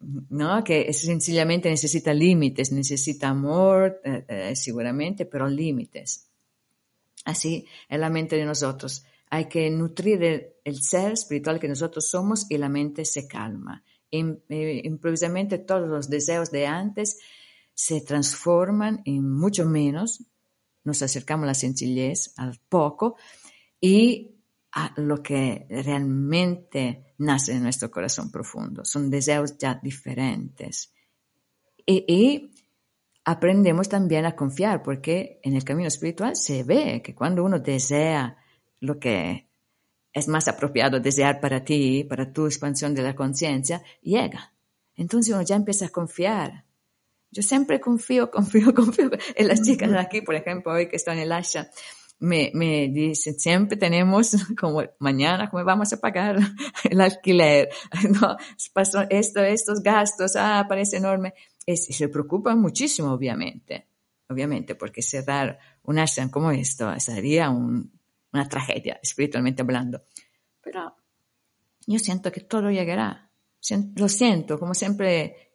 ¿no? 0.01 0.65
Que 0.65 0.93
sencillamente 0.93 1.69
necesita 1.69 2.15
límites, 2.15 2.73
necesita 2.73 3.29
amor, 3.29 4.01
eh, 4.05 4.25
eh, 4.29 4.57
seguramente, 4.57 5.27
pero 5.27 5.49
límites. 5.49 6.29
Así 7.25 7.67
es 7.89 7.99
la 7.99 8.11
mente 8.11 8.37
de 8.37 8.45
nosotros. 8.45 9.05
Hay 9.31 9.47
que 9.47 9.71
nutrir 9.71 10.23
el, 10.65 10.83
ser 10.83 11.13
espiritual 11.13 11.61
que 11.61 11.69
nosotros 11.69 12.09
somos 12.09 12.47
y 12.49 12.59
la 12.59 12.69
mente 12.69 13.05
se 13.05 13.27
calma. 13.27 13.85
Eh, 14.11 14.81
improvisamente 14.85 15.59
todos 15.59 15.89
los 15.89 16.09
deseos 16.09 16.51
de 16.51 16.67
antes 16.67 17.19
se 17.75 18.01
transforman 18.01 19.03
en 19.05 19.31
mucho 19.31 19.67
menos, 19.67 20.25
nos 20.85 21.03
acercamos 21.03 21.45
a 21.45 21.49
la 21.49 21.55
sencillez, 21.55 22.33
al 22.37 22.59
poco 22.69 23.17
y 23.81 24.35
a 24.73 24.93
lo 24.97 25.23
que 25.23 25.67
realmente 25.69 27.15
nace 27.19 27.53
en 27.53 27.63
nuestro 27.63 27.91
corazón 27.91 28.31
profundo. 28.31 28.85
Son 28.85 29.11
deseos 29.11 29.57
ya 29.59 29.79
diferentes. 29.83 30.93
y, 31.87 32.53
aprendemos 33.29 33.91
también 33.91 34.25
a 34.25 34.35
confiar, 34.35 34.83
porque 34.83 35.39
en 35.43 35.55
el 35.55 35.63
camino 35.63 35.87
espiritual 35.87 36.35
se 36.35 36.63
ve 36.63 37.03
que 37.03 37.15
cuando 37.15 37.45
uno 37.45 37.59
desea 37.59 38.38
lo 38.81 38.99
que 38.99 39.49
es 40.13 40.29
más 40.29 40.49
apropiado 40.49 41.01
desear 41.01 41.41
para 41.41 41.65
ti, 41.65 42.05
para 42.05 42.33
tu 42.33 42.47
expansión 42.47 42.95
de 42.95 43.03
la 43.03 43.15
conciencia, 43.15 43.83
llega. 44.03 44.53
Entonces 44.97 45.33
uno 45.33 45.43
ya 45.43 45.57
empieza 45.57 45.87
a 45.87 45.91
confiar. 45.91 46.65
Yo 47.31 47.43
siempre 47.43 47.81
confío, 47.81 48.31
confío, 48.31 48.75
confío. 48.75 49.11
En 49.37 49.49
las 49.49 49.63
chicas 49.63 49.91
de 49.91 49.99
aquí, 49.99 50.23
por 50.23 50.35
ejemplo, 50.35 50.73
hoy 50.73 50.89
que 50.89 50.97
están 50.97 51.17
en 51.19 51.25
el 51.25 51.33
Asha, 51.33 51.71
me, 52.21 52.51
me 52.55 52.89
dicen, 52.89 53.39
siempre 53.39 53.77
tenemos 53.77 54.37
como 54.59 54.83
mañana, 54.99 55.49
¿cómo 55.51 55.65
vamos 55.65 55.93
a 55.93 56.01
pagar 56.01 56.39
el 56.91 57.01
alquiler? 57.01 57.69
No, 58.21 58.37
pasó 58.73 59.05
esto, 59.09 59.41
estos 59.41 59.83
gastos, 59.83 60.37
ah, 60.37 60.67
parece 60.69 60.97
enorme. 60.97 61.35
Es, 61.67 61.87
se 61.87 62.09
preocupan 62.09 62.61
muchísimo, 62.61 63.13
obviamente. 63.13 63.87
Obviamente, 64.31 64.75
porque 64.75 65.01
cerrar 65.01 65.59
un 65.85 65.99
ashram 65.99 66.29
como 66.29 66.51
esto 66.51 66.93
sería 67.01 67.49
un, 67.49 67.98
una 68.33 68.49
tragedia, 68.49 68.99
espiritualmente 69.03 69.63
hablando. 69.63 70.03
Pero 70.63 70.95
yo 71.87 71.99
siento 71.99 72.31
que 72.31 72.41
todo 72.41 72.71
llegará. 72.71 73.31
Lo 73.97 74.09
siento, 74.09 74.59
como 74.59 74.75
siempre 74.75 75.49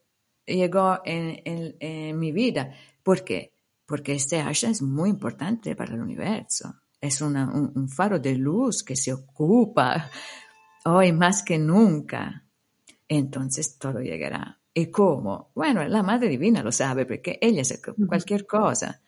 llegó 0.45 0.99
en, 1.05 2.19
mi 2.19 2.31
vida. 2.31 2.73
¿Por 3.01 3.23
qué? 3.23 3.53
Porque 3.85 4.13
este 4.13 4.39
asha 4.39 4.69
es 4.69 4.81
muy 4.81 5.09
importante 5.09 5.75
para 5.75 5.93
el 5.93 6.01
universo. 6.01 6.73
Es 6.99 7.21
un, 7.21 7.89
faro 7.89 8.19
de 8.19 8.35
luz 8.35 8.83
que 8.83 8.95
se 8.95 9.13
ocupa 9.13 10.09
hoy 10.85 11.11
más 11.11 11.43
que 11.43 11.57
nunca. 11.57 12.45
Entonces 13.07 13.77
todo 13.77 13.99
llegará. 13.99 14.59
¿Y 14.73 14.87
cómo? 14.87 15.51
Bueno, 15.53 15.87
la 15.87 16.01
Madre 16.01 16.29
Divina 16.29 16.63
lo 16.63 16.71
sabe 16.71 17.05
porque 17.05 17.37
ella 17.39 17.61
hace 17.61 17.79
cualquier 18.07 18.47
cosa. 18.47 19.02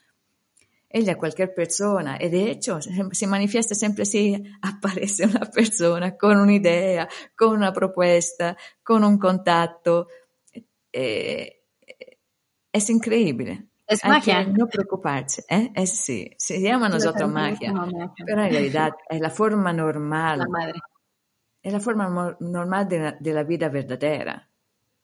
Ella 0.96 1.18
cualquier 1.18 1.54
persona, 1.54 2.18
y 2.22 2.30
de 2.30 2.52
hecho 2.52 2.80
se 2.82 3.28
manifiesta 3.28 3.76
siempre 3.76 4.06
si 4.06 4.42
aparece 4.62 5.26
una 5.26 5.42
persona 5.42 6.16
con 6.16 6.38
una 6.40 6.54
idea, 6.54 7.10
con 7.36 7.58
una 7.58 7.74
propuesta, 7.74 8.56
con 8.82 9.04
un 9.04 9.18
contacto. 9.18 10.08
Eh, 10.94 11.64
es 12.72 12.90
increíble. 12.90 13.68
Es 13.86 14.06
magia. 14.06 14.46
no 14.46 14.68
preocuparse, 14.68 15.44
¿eh? 15.50 15.70
Es, 15.76 15.98
sí, 15.98 16.32
se 16.38 16.62
llama 16.62 16.88
nosotros 16.88 17.30
magia, 17.30 17.74
pero 18.26 18.44
en 18.44 18.52
realidad 18.52 18.94
es 19.10 19.20
la 19.20 19.30
forma 19.30 19.74
normal. 19.74 20.40
La 20.40 20.48
madre. 20.48 20.80
Es 21.62 21.74
la 21.74 21.80
forma 21.82 22.38
normal 22.40 22.88
de 22.88 23.00
la, 23.00 23.12
de 23.20 23.34
la 23.34 23.44
vida 23.44 23.68
verdadera, 23.68 24.50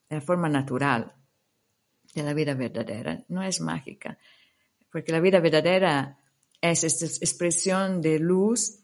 es 0.07 0.15
la 0.15 0.21
forma 0.21 0.47
natural 0.47 1.13
de 2.15 2.23
la 2.23 2.33
vida 2.33 2.53
verdadera, 2.53 3.23
no 3.27 3.43
es 3.43 3.59
mágica, 3.61 4.17
porque 4.91 5.11
la 5.11 5.19
vida 5.19 5.39
verdadera 5.39 6.19
es 6.59 6.83
esta 6.83 7.05
expresión 7.05 8.01
de 8.01 8.19
luz 8.19 8.79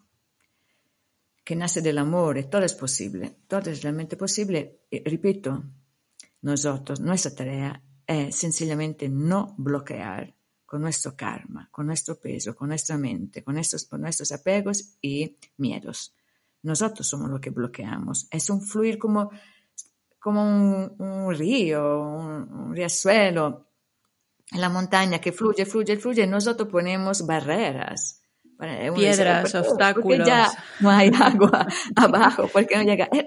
que 1.44 1.56
nace 1.56 1.82
del 1.82 1.98
amor 1.98 2.44
todo 2.44 2.64
es 2.64 2.74
posible, 2.74 3.38
todo 3.48 3.70
es 3.70 3.82
realmente 3.82 4.18
posible. 4.18 4.82
Y, 4.90 5.04
repito, 5.08 5.64
nosotros, 6.42 7.00
nuestra 7.00 7.34
tarea 7.34 7.82
es 8.06 8.36
sencillamente 8.36 9.08
no 9.08 9.56
bloquear 9.58 10.34
con 10.66 10.82
nuestro 10.82 11.16
karma, 11.16 11.70
con 11.72 11.86
nuestro 11.86 12.20
peso, 12.20 12.56
con 12.56 12.68
nuestra 12.70 12.98
mente, 12.98 13.44
con 13.44 13.54
nuestros, 13.54 13.86
con 13.86 14.06
apegos 14.06 14.98
y 15.02 15.38
miedos. 15.58 16.14
Nosotros 16.64 17.08
somos 17.08 17.30
los 17.30 17.40
que 17.40 17.52
bloqueamos. 17.52 18.28
Es 18.30 18.50
un 18.50 18.62
fluir 18.62 18.98
como, 18.98 19.32
como 20.20 20.44
un, 20.44 20.96
un 21.00 21.34
río, 21.34 22.02
un, 22.02 22.52
un 22.52 22.76
riachuelo, 22.76 23.67
la 24.52 24.70
montaña 24.70 25.20
que 25.20 25.32
fluye, 25.32 25.66
fluye, 25.66 25.98
fluye. 25.98 26.26
Nosotros 26.28 26.70
ponemos 26.70 27.26
barreras. 27.26 28.22
Piedras, 28.96 29.44
dice, 29.44 29.60
obstáculos. 29.60 30.18
Porque 30.18 30.26
ya 30.26 30.50
no 30.80 30.90
hay 30.90 31.12
agua 31.20 31.68
abajo, 31.96 32.50
porque 32.52 32.76
no 32.76 32.84
llega. 32.84 33.08
Eh, 33.12 33.26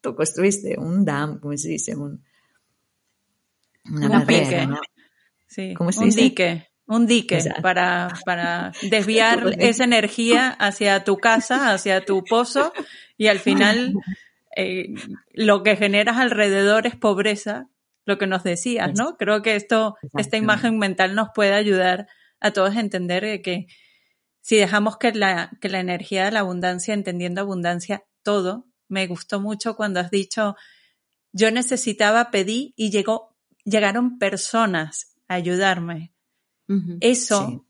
tú 0.00 0.14
construiste 0.14 0.78
un 0.78 1.04
dam, 1.04 1.38
como 1.40 1.56
se 1.56 1.68
dice, 1.68 1.96
un, 1.96 2.22
una 3.90 4.06
un 4.06 4.12
barrera, 4.12 4.66
¿no? 4.66 4.80
Sí, 5.46 5.74
¿Cómo 5.74 5.92
se 5.92 6.00
un 6.00 6.06
dice? 6.06 6.20
dique, 6.20 6.68
un 6.86 7.06
dique 7.06 7.36
Exacto. 7.36 7.62
para, 7.62 8.08
para 8.24 8.72
desviar 8.82 9.54
esa 9.58 9.84
energía 9.84 10.50
hacia 10.50 11.04
tu 11.04 11.16
casa, 11.16 11.72
hacia 11.72 12.04
tu 12.04 12.22
pozo 12.22 12.72
y 13.16 13.28
al 13.28 13.38
final 13.38 13.94
eh, 14.56 14.94
lo 15.32 15.62
que 15.62 15.76
generas 15.76 16.18
alrededor 16.18 16.86
es 16.86 16.96
pobreza, 16.96 17.68
lo 18.10 18.18
que 18.18 18.26
nos 18.26 18.42
decías, 18.42 18.90
¿no? 18.98 19.16
Creo 19.16 19.40
que 19.40 19.56
esto, 19.56 19.96
esta 20.18 20.36
imagen 20.36 20.78
mental 20.78 21.14
nos 21.14 21.28
puede 21.34 21.54
ayudar 21.54 22.06
a 22.40 22.50
todos 22.50 22.76
a 22.76 22.80
entender 22.80 23.40
que 23.42 23.66
si 24.42 24.56
dejamos 24.56 24.96
que 24.98 25.12
la, 25.12 25.50
que 25.60 25.68
la 25.68 25.80
energía 25.80 26.24
de 26.26 26.32
la 26.32 26.40
abundancia, 26.40 26.92
entendiendo 26.94 27.40
abundancia, 27.40 28.02
todo, 28.22 28.66
me 28.88 29.06
gustó 29.06 29.40
mucho 29.40 29.76
cuando 29.76 30.00
has 30.00 30.10
dicho, 30.10 30.56
yo 31.32 31.50
necesitaba, 31.50 32.30
pedí 32.30 32.74
y 32.76 32.90
llegó, 32.90 33.36
llegaron 33.64 34.18
personas 34.18 35.14
a 35.28 35.34
ayudarme. 35.34 36.12
Eso 37.00 37.46
Sí. 37.48 37.60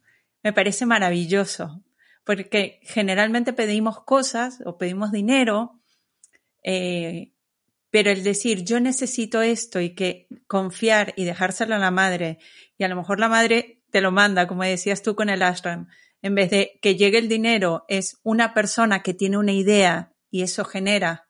me 0.42 0.52
parece 0.52 0.86
maravilloso, 0.86 1.82
porque 2.24 2.80
generalmente 2.82 3.52
pedimos 3.52 4.02
cosas 4.04 4.60
o 4.64 4.76
pedimos 4.78 5.10
dinero, 5.10 5.80
eh, 6.62 7.32
pero 7.90 8.10
el 8.10 8.22
decir 8.22 8.64
yo 8.64 8.80
necesito 8.80 9.42
esto 9.42 9.80
y 9.80 9.94
que 9.94 10.28
confiar 10.46 11.12
y 11.16 11.24
dejárselo 11.24 11.74
a 11.74 11.78
la 11.78 11.90
madre, 11.90 12.38
y 12.78 12.84
a 12.84 12.88
lo 12.88 12.96
mejor 12.96 13.20
la 13.20 13.28
madre 13.28 13.82
te 13.90 14.00
lo 14.00 14.12
manda, 14.12 14.46
como 14.46 14.62
decías 14.62 15.02
tú 15.02 15.14
con 15.14 15.28
el 15.28 15.42
ashram, 15.42 15.88
en 16.22 16.34
vez 16.34 16.50
de 16.50 16.78
que 16.82 16.96
llegue 16.96 17.18
el 17.18 17.28
dinero, 17.28 17.84
es 17.88 18.20
una 18.22 18.54
persona 18.54 19.02
que 19.02 19.14
tiene 19.14 19.38
una 19.38 19.52
idea 19.52 20.12
y 20.30 20.42
eso 20.42 20.64
genera 20.64 21.26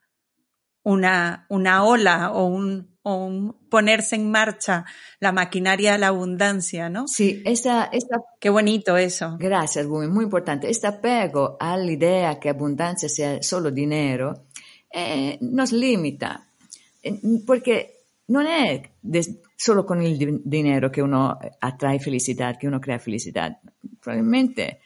una, 0.83 1.47
una 1.49 1.85
ola 1.85 2.33
o 2.33 2.47
un, 2.47 2.99
o 3.03 3.15
un 3.25 3.69
ponerse 3.69 4.17
en 4.17 4.31
marcha 4.31 4.85
la 5.21 5.33
maquinaria 5.33 5.93
de 5.93 5.99
la 5.99 6.09
abundancia, 6.09 6.89
¿no? 6.89 7.07
Sí, 7.07 7.43
esa, 7.45 7.85
esa 7.85 8.19
Qué 8.41 8.51
bonito 8.51 8.97
eso. 8.97 9.37
Gracias, 9.39 9.87
Gumi, 9.87 10.09
muy 10.09 10.25
importante. 10.25 10.69
Este 10.69 10.87
apego 10.87 11.57
all'idea 11.61 12.39
che 12.39 12.49
abbondanza 12.49 13.09
sia 13.09 13.43
solo 13.43 13.71
dinero 13.71 14.47
eh, 14.91 15.39
nos 15.43 15.73
limita, 15.73 16.50
non 18.27 18.47
è 18.47 18.81
de- 18.99 19.41
solo 19.57 19.85
con 19.85 20.01
il 20.03 20.17
di- 20.17 20.41
dinero 20.43 20.89
che 20.89 21.01
uno 21.01 21.37
attrae 21.59 21.99
felicidad, 21.99 22.57
che 22.57 22.67
uno 22.67 22.79
crea 22.79 22.99
felicidad. 22.99 23.59
Probabilmente 24.01 24.81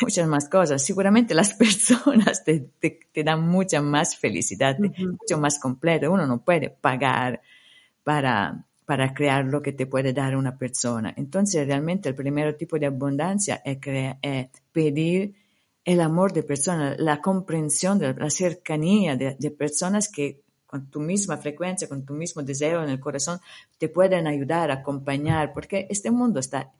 muchas 0.00 0.26
más 0.26 0.48
cosas. 0.48 0.82
Seguramente 0.82 1.34
las 1.34 1.54
personas 1.58 2.44
te, 2.44 2.70
te- 2.78 3.00
te 3.12 3.22
dan 3.22 3.46
mucha 3.46 3.80
más 3.80 4.16
felicidad, 4.16 4.78
mucho 4.78 5.38
más 5.38 5.58
completo. 5.58 6.10
Uno 6.10 6.26
no 6.26 6.42
puede 6.42 6.70
pagar 6.70 7.40
para, 8.02 8.64
para 8.86 9.12
crear 9.14 9.44
lo 9.44 9.60
que 9.60 9.72
te 9.72 9.86
puede 9.86 10.12
dar 10.12 10.36
una 10.36 10.56
persona. 10.56 11.12
Entonces, 11.16 11.66
realmente 11.66 12.08
el 12.08 12.14
primer 12.14 12.56
tipo 12.56 12.78
de 12.78 12.86
abundancia 12.86 13.62
es, 13.64 13.78
es 14.22 14.48
pedir 14.72 15.34
el 15.84 16.00
amor 16.00 16.32
de 16.32 16.42
personas, 16.42 16.98
la 16.98 17.20
comprensión, 17.20 17.98
de 17.98 18.14
la 18.14 18.30
cercanía 18.30 19.16
de, 19.16 19.36
de 19.38 19.50
personas 19.50 20.08
que 20.08 20.42
con 20.70 20.88
tu 20.88 21.00
misma 21.00 21.36
frecuencia, 21.36 21.88
con 21.88 22.04
tu 22.06 22.14
mismo 22.14 22.42
deseo 22.42 22.84
en 22.84 22.90
el 22.90 23.00
corazón, 23.00 23.40
te 23.76 23.88
pueden 23.88 24.28
ayudar, 24.28 24.70
acompañar, 24.70 25.52
porque 25.52 25.88
este 25.90 26.12
mundo 26.12 26.38
está, 26.38 26.72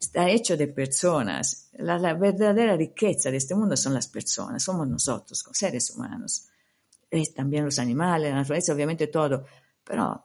está 0.00 0.28
hecho 0.28 0.56
de 0.56 0.66
personas. 0.66 1.68
La, 1.74 1.96
la 1.96 2.14
verdadera 2.14 2.76
riqueza 2.76 3.30
de 3.30 3.36
este 3.36 3.54
mundo 3.54 3.76
son 3.76 3.94
las 3.94 4.08
personas, 4.08 4.64
somos 4.64 4.88
nosotros, 4.88 5.44
seres 5.52 5.90
humanos. 5.90 6.48
También 7.36 7.64
los 7.64 7.78
animales, 7.78 8.30
la 8.30 8.38
naturaleza, 8.38 8.72
obviamente 8.72 9.06
todo, 9.06 9.44
pero 9.84 10.24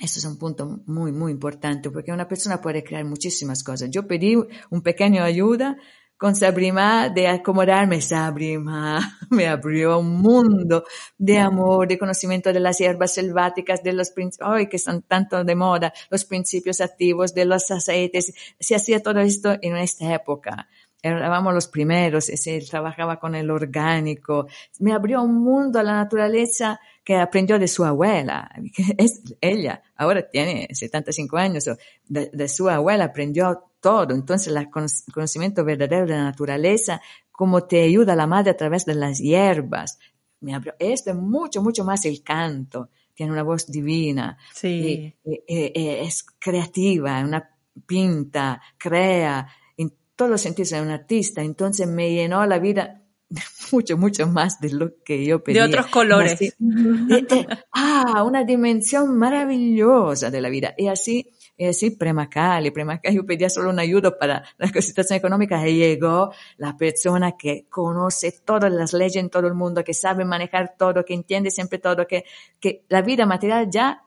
eso 0.00 0.20
es 0.20 0.24
un 0.24 0.38
punto 0.38 0.80
muy, 0.86 1.12
muy 1.12 1.32
importante 1.32 1.90
porque 1.90 2.12
una 2.12 2.26
persona 2.26 2.62
puede 2.62 2.82
crear 2.82 3.04
muchísimas 3.04 3.62
cosas. 3.62 3.90
Yo 3.90 4.06
pedí 4.06 4.36
un 4.70 4.80
pequeño 4.80 5.22
ayuda 5.22 5.76
con 6.18 6.34
Sabrima 6.34 7.08
de 7.08 7.28
acomodarme. 7.28 8.02
Sabrima 8.02 9.18
me 9.30 9.46
abrió 9.46 10.00
un 10.00 10.20
mundo 10.20 10.84
de 11.16 11.38
amor, 11.38 11.86
de 11.86 11.96
conocimiento 11.96 12.52
de 12.52 12.60
las 12.60 12.78
hierbas 12.78 13.14
selváticas, 13.14 13.82
de 13.82 13.92
los 13.92 14.10
principios, 14.10 14.50
hoy 14.50 14.68
que 14.68 14.78
son 14.78 15.02
tanto 15.02 15.42
de 15.44 15.54
moda, 15.54 15.92
los 16.10 16.24
principios 16.24 16.80
activos, 16.80 17.32
de 17.32 17.44
los 17.44 17.70
aceites. 17.70 18.34
Se 18.58 18.74
hacía 18.74 19.00
todo 19.00 19.20
esto 19.20 19.56
en 19.62 19.76
esta 19.76 20.12
época. 20.12 20.68
Éramos 21.00 21.54
los 21.54 21.68
primeros, 21.68 22.24
se 22.24 22.60
trabajaba 22.62 23.20
con 23.20 23.36
el 23.36 23.52
orgánico. 23.52 24.48
Me 24.80 24.92
abrió 24.92 25.22
un 25.22 25.40
mundo 25.44 25.78
a 25.78 25.84
la 25.84 25.92
naturaleza 25.92 26.80
que 27.08 27.16
aprendió 27.16 27.58
de 27.58 27.68
su 27.68 27.86
abuela. 27.86 28.50
Es 28.98 29.22
ella, 29.40 29.82
ahora 29.96 30.28
tiene 30.28 30.68
75 30.70 31.38
años, 31.38 31.64
de, 32.04 32.28
de 32.30 32.48
su 32.48 32.68
abuela 32.68 33.04
aprendió 33.04 33.64
todo. 33.80 34.12
Entonces, 34.12 34.54
el 34.54 34.68
conocimiento 34.70 35.64
verdadero 35.64 36.04
de 36.04 36.12
la 36.12 36.24
naturaleza, 36.24 37.00
como 37.32 37.64
te 37.64 37.82
ayuda 37.82 38.14
la 38.14 38.26
madre 38.26 38.50
a 38.50 38.56
través 38.58 38.84
de 38.84 38.94
las 38.94 39.20
hierbas. 39.20 39.98
Me 40.40 40.54
abrió, 40.54 40.74
esto 40.78 41.12
es 41.12 41.16
mucho, 41.16 41.62
mucho 41.62 41.82
más 41.82 42.04
el 42.04 42.22
canto. 42.22 42.90
Tiene 43.14 43.32
una 43.32 43.42
voz 43.42 43.66
divina. 43.68 44.36
Sí. 44.52 45.14
Y, 45.24 45.32
y, 45.32 45.72
y, 45.80 45.88
es 46.04 46.26
creativa, 46.38 47.20
una 47.20 47.56
pinta, 47.86 48.60
crea, 48.76 49.48
en 49.78 49.94
todos 50.14 50.30
los 50.30 50.42
sentidos 50.42 50.72
es 50.72 50.82
un 50.82 50.90
artista. 50.90 51.40
Entonces 51.40 51.88
me 51.88 52.12
llenó 52.12 52.44
la 52.44 52.58
vida 52.58 53.02
mucho, 53.72 53.96
mucho 53.96 54.26
más 54.26 54.60
de 54.60 54.70
lo 54.70 55.02
que 55.04 55.24
yo 55.24 55.42
pedía. 55.42 55.62
De 55.62 55.68
otros 55.68 55.86
colores. 55.88 56.32
Así, 56.32 56.52
de, 56.58 57.22
de, 57.22 57.48
ah, 57.72 58.22
una 58.24 58.44
dimensión 58.44 59.16
maravillosa 59.18 60.30
de 60.30 60.40
la 60.40 60.48
vida. 60.48 60.74
Y 60.76 60.88
así, 60.88 61.34
y 61.56 61.66
así 61.66 61.90
Premacali, 61.90 62.70
Premacali, 62.70 63.16
yo 63.16 63.26
pedía 63.26 63.50
solo 63.50 63.70
una 63.70 63.82
ayuda 63.82 64.16
para 64.18 64.44
la 64.56 64.68
situación 64.80 65.18
económica 65.18 65.66
y 65.68 65.76
llegó 65.76 66.32
la 66.56 66.76
persona 66.76 67.36
que 67.36 67.66
conoce 67.68 68.32
todas 68.44 68.72
las 68.72 68.92
leyes 68.92 69.16
en 69.16 69.30
todo 69.30 69.46
el 69.46 69.54
mundo, 69.54 69.84
que 69.84 69.94
sabe 69.94 70.24
manejar 70.24 70.74
todo, 70.78 71.04
que 71.04 71.14
entiende 71.14 71.50
siempre 71.50 71.78
todo, 71.78 72.06
que, 72.06 72.24
que 72.58 72.84
la 72.88 73.02
vida 73.02 73.26
material 73.26 73.68
ya 73.70 74.04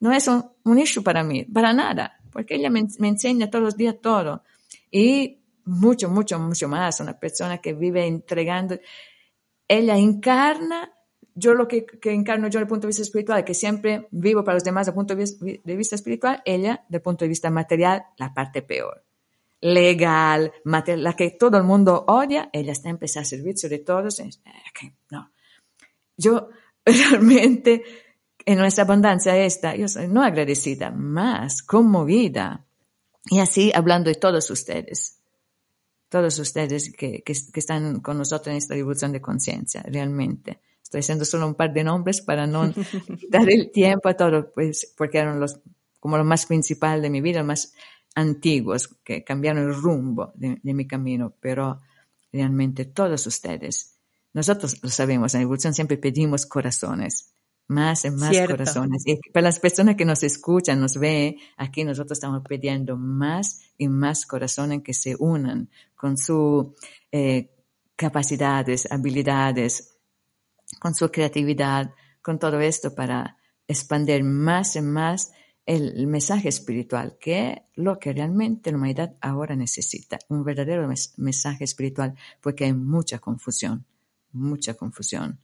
no 0.00 0.12
es 0.12 0.26
un, 0.28 0.44
un 0.64 0.78
issue 0.78 1.02
para 1.02 1.22
mí, 1.22 1.44
para 1.44 1.72
nada, 1.72 2.18
porque 2.32 2.56
ella 2.56 2.70
me, 2.70 2.86
me 2.98 3.08
enseña 3.08 3.48
todos 3.48 3.64
los 3.64 3.76
días 3.76 3.96
todo. 4.00 4.42
Y 4.90 5.40
mucho, 5.66 6.08
mucho, 6.08 6.38
mucho 6.38 6.68
más. 6.68 7.00
Una 7.00 7.18
persona 7.18 7.58
que 7.58 7.74
vive 7.74 8.06
entregando. 8.06 8.78
Ella 9.68 9.96
encarna, 9.96 10.92
yo 11.34 11.54
lo 11.54 11.68
que, 11.68 11.84
que 11.84 12.12
encarno 12.12 12.46
yo 12.46 12.58
desde 12.58 12.60
el 12.60 12.68
punto 12.68 12.86
de 12.86 12.88
vista 12.88 13.02
espiritual, 13.02 13.44
que 13.44 13.54
siempre 13.54 14.08
vivo 14.10 14.42
para 14.42 14.54
los 14.54 14.64
demás 14.64 14.86
desde 14.86 14.92
el 14.92 14.94
punto 14.94 15.14
de 15.14 15.76
vista, 15.76 15.94
espiritual, 15.94 16.42
ella, 16.44 16.84
desde 16.88 16.96
el 16.96 17.02
punto 17.02 17.24
de 17.24 17.28
vista 17.28 17.50
material, 17.50 18.04
la 18.16 18.32
parte 18.32 18.62
peor. 18.62 19.04
Legal, 19.60 20.52
material, 20.64 21.02
la 21.02 21.12
que 21.14 21.30
todo 21.30 21.56
el 21.58 21.64
mundo 21.64 22.04
odia, 22.08 22.48
ella 22.52 22.72
está 22.72 22.88
empezando 22.88 23.22
a 23.22 23.28
servicio 23.28 23.68
de 23.68 23.78
todos. 23.80 24.22
No. 25.10 25.30
Yo 26.16 26.48
realmente, 26.84 27.82
en 28.44 28.58
nuestra 28.58 28.84
abundancia 28.84 29.36
esta, 29.36 29.74
yo 29.74 29.88
soy 29.88 30.06
no 30.08 30.22
agradecida, 30.22 30.90
más 30.90 31.62
conmovida 31.62 32.64
Y 33.28 33.40
así 33.40 33.72
hablando 33.74 34.08
de 34.08 34.14
todos 34.14 34.50
ustedes, 34.50 35.18
todos 36.16 36.38
ustedes 36.38 36.90
que, 36.96 37.22
que, 37.22 37.34
que 37.52 37.60
están 37.60 38.00
con 38.00 38.16
nosotros 38.16 38.48
en 38.48 38.56
esta 38.56 38.72
revolución 38.72 39.12
de 39.12 39.20
conciencia, 39.20 39.82
realmente. 39.82 40.62
Estoy 40.82 41.00
haciendo 41.00 41.26
solo 41.26 41.46
un 41.46 41.54
par 41.54 41.74
de 41.74 41.84
nombres 41.84 42.22
para 42.22 42.46
no 42.46 42.72
dar 43.28 43.50
el 43.50 43.70
tiempo 43.70 44.08
a 44.08 44.14
todo, 44.14 44.50
pues, 44.54 44.94
porque 44.96 45.18
eran 45.18 45.38
los, 45.38 45.60
como 46.00 46.16
lo 46.16 46.24
más 46.24 46.46
principal 46.46 47.02
de 47.02 47.10
mi 47.10 47.20
vida, 47.20 47.40
los 47.40 47.48
más 47.48 47.74
antiguos, 48.14 48.88
que 49.04 49.24
cambiaron 49.24 49.62
el 49.62 49.74
rumbo 49.74 50.32
de, 50.36 50.58
de 50.62 50.72
mi 50.72 50.86
camino, 50.86 51.34
pero 51.38 51.82
realmente 52.32 52.86
todos 52.86 53.26
ustedes, 53.26 53.98
nosotros 54.32 54.82
lo 54.82 54.88
sabemos, 54.88 55.34
en 55.34 55.40
la 55.40 55.44
evolución 55.44 55.74
siempre 55.74 55.98
pedimos 55.98 56.46
corazones, 56.46 57.34
más 57.68 58.04
y 58.04 58.10
más 58.10 58.30
Cierto. 58.30 58.56
corazones. 58.56 59.02
Y 59.06 59.16
para 59.32 59.44
las 59.44 59.58
personas 59.58 59.96
que 59.96 60.04
nos 60.04 60.22
escuchan, 60.22 60.80
nos 60.80 60.98
ven, 60.98 61.36
aquí 61.56 61.84
nosotros 61.84 62.16
estamos 62.16 62.42
pidiendo 62.48 62.96
más 62.96 63.62
y 63.78 63.88
más 63.88 64.26
corazones 64.26 64.82
que 64.82 64.94
se 64.94 65.16
unan 65.18 65.68
con 65.94 66.16
sus 66.16 66.66
eh, 67.10 67.50
capacidades, 67.96 68.90
habilidades, 68.90 69.96
con 70.78 70.94
su 70.94 71.10
creatividad, 71.10 71.92
con 72.22 72.38
todo 72.38 72.60
esto 72.60 72.94
para 72.94 73.36
expandir 73.68 74.22
más 74.24 74.76
y 74.76 74.82
más 74.82 75.32
el, 75.64 75.96
el 75.96 76.06
mensaje 76.06 76.48
espiritual, 76.48 77.16
que 77.20 77.50
es 77.50 77.58
lo 77.74 77.98
que 77.98 78.12
realmente 78.12 78.70
la 78.70 78.76
humanidad 78.76 79.16
ahora 79.20 79.56
necesita, 79.56 80.18
un 80.28 80.44
verdadero 80.44 80.86
mes- 80.86 81.14
mensaje 81.16 81.64
espiritual, 81.64 82.14
porque 82.40 82.64
hay 82.64 82.72
mucha 82.72 83.18
confusión, 83.18 83.84
mucha 84.32 84.74
confusión. 84.74 85.40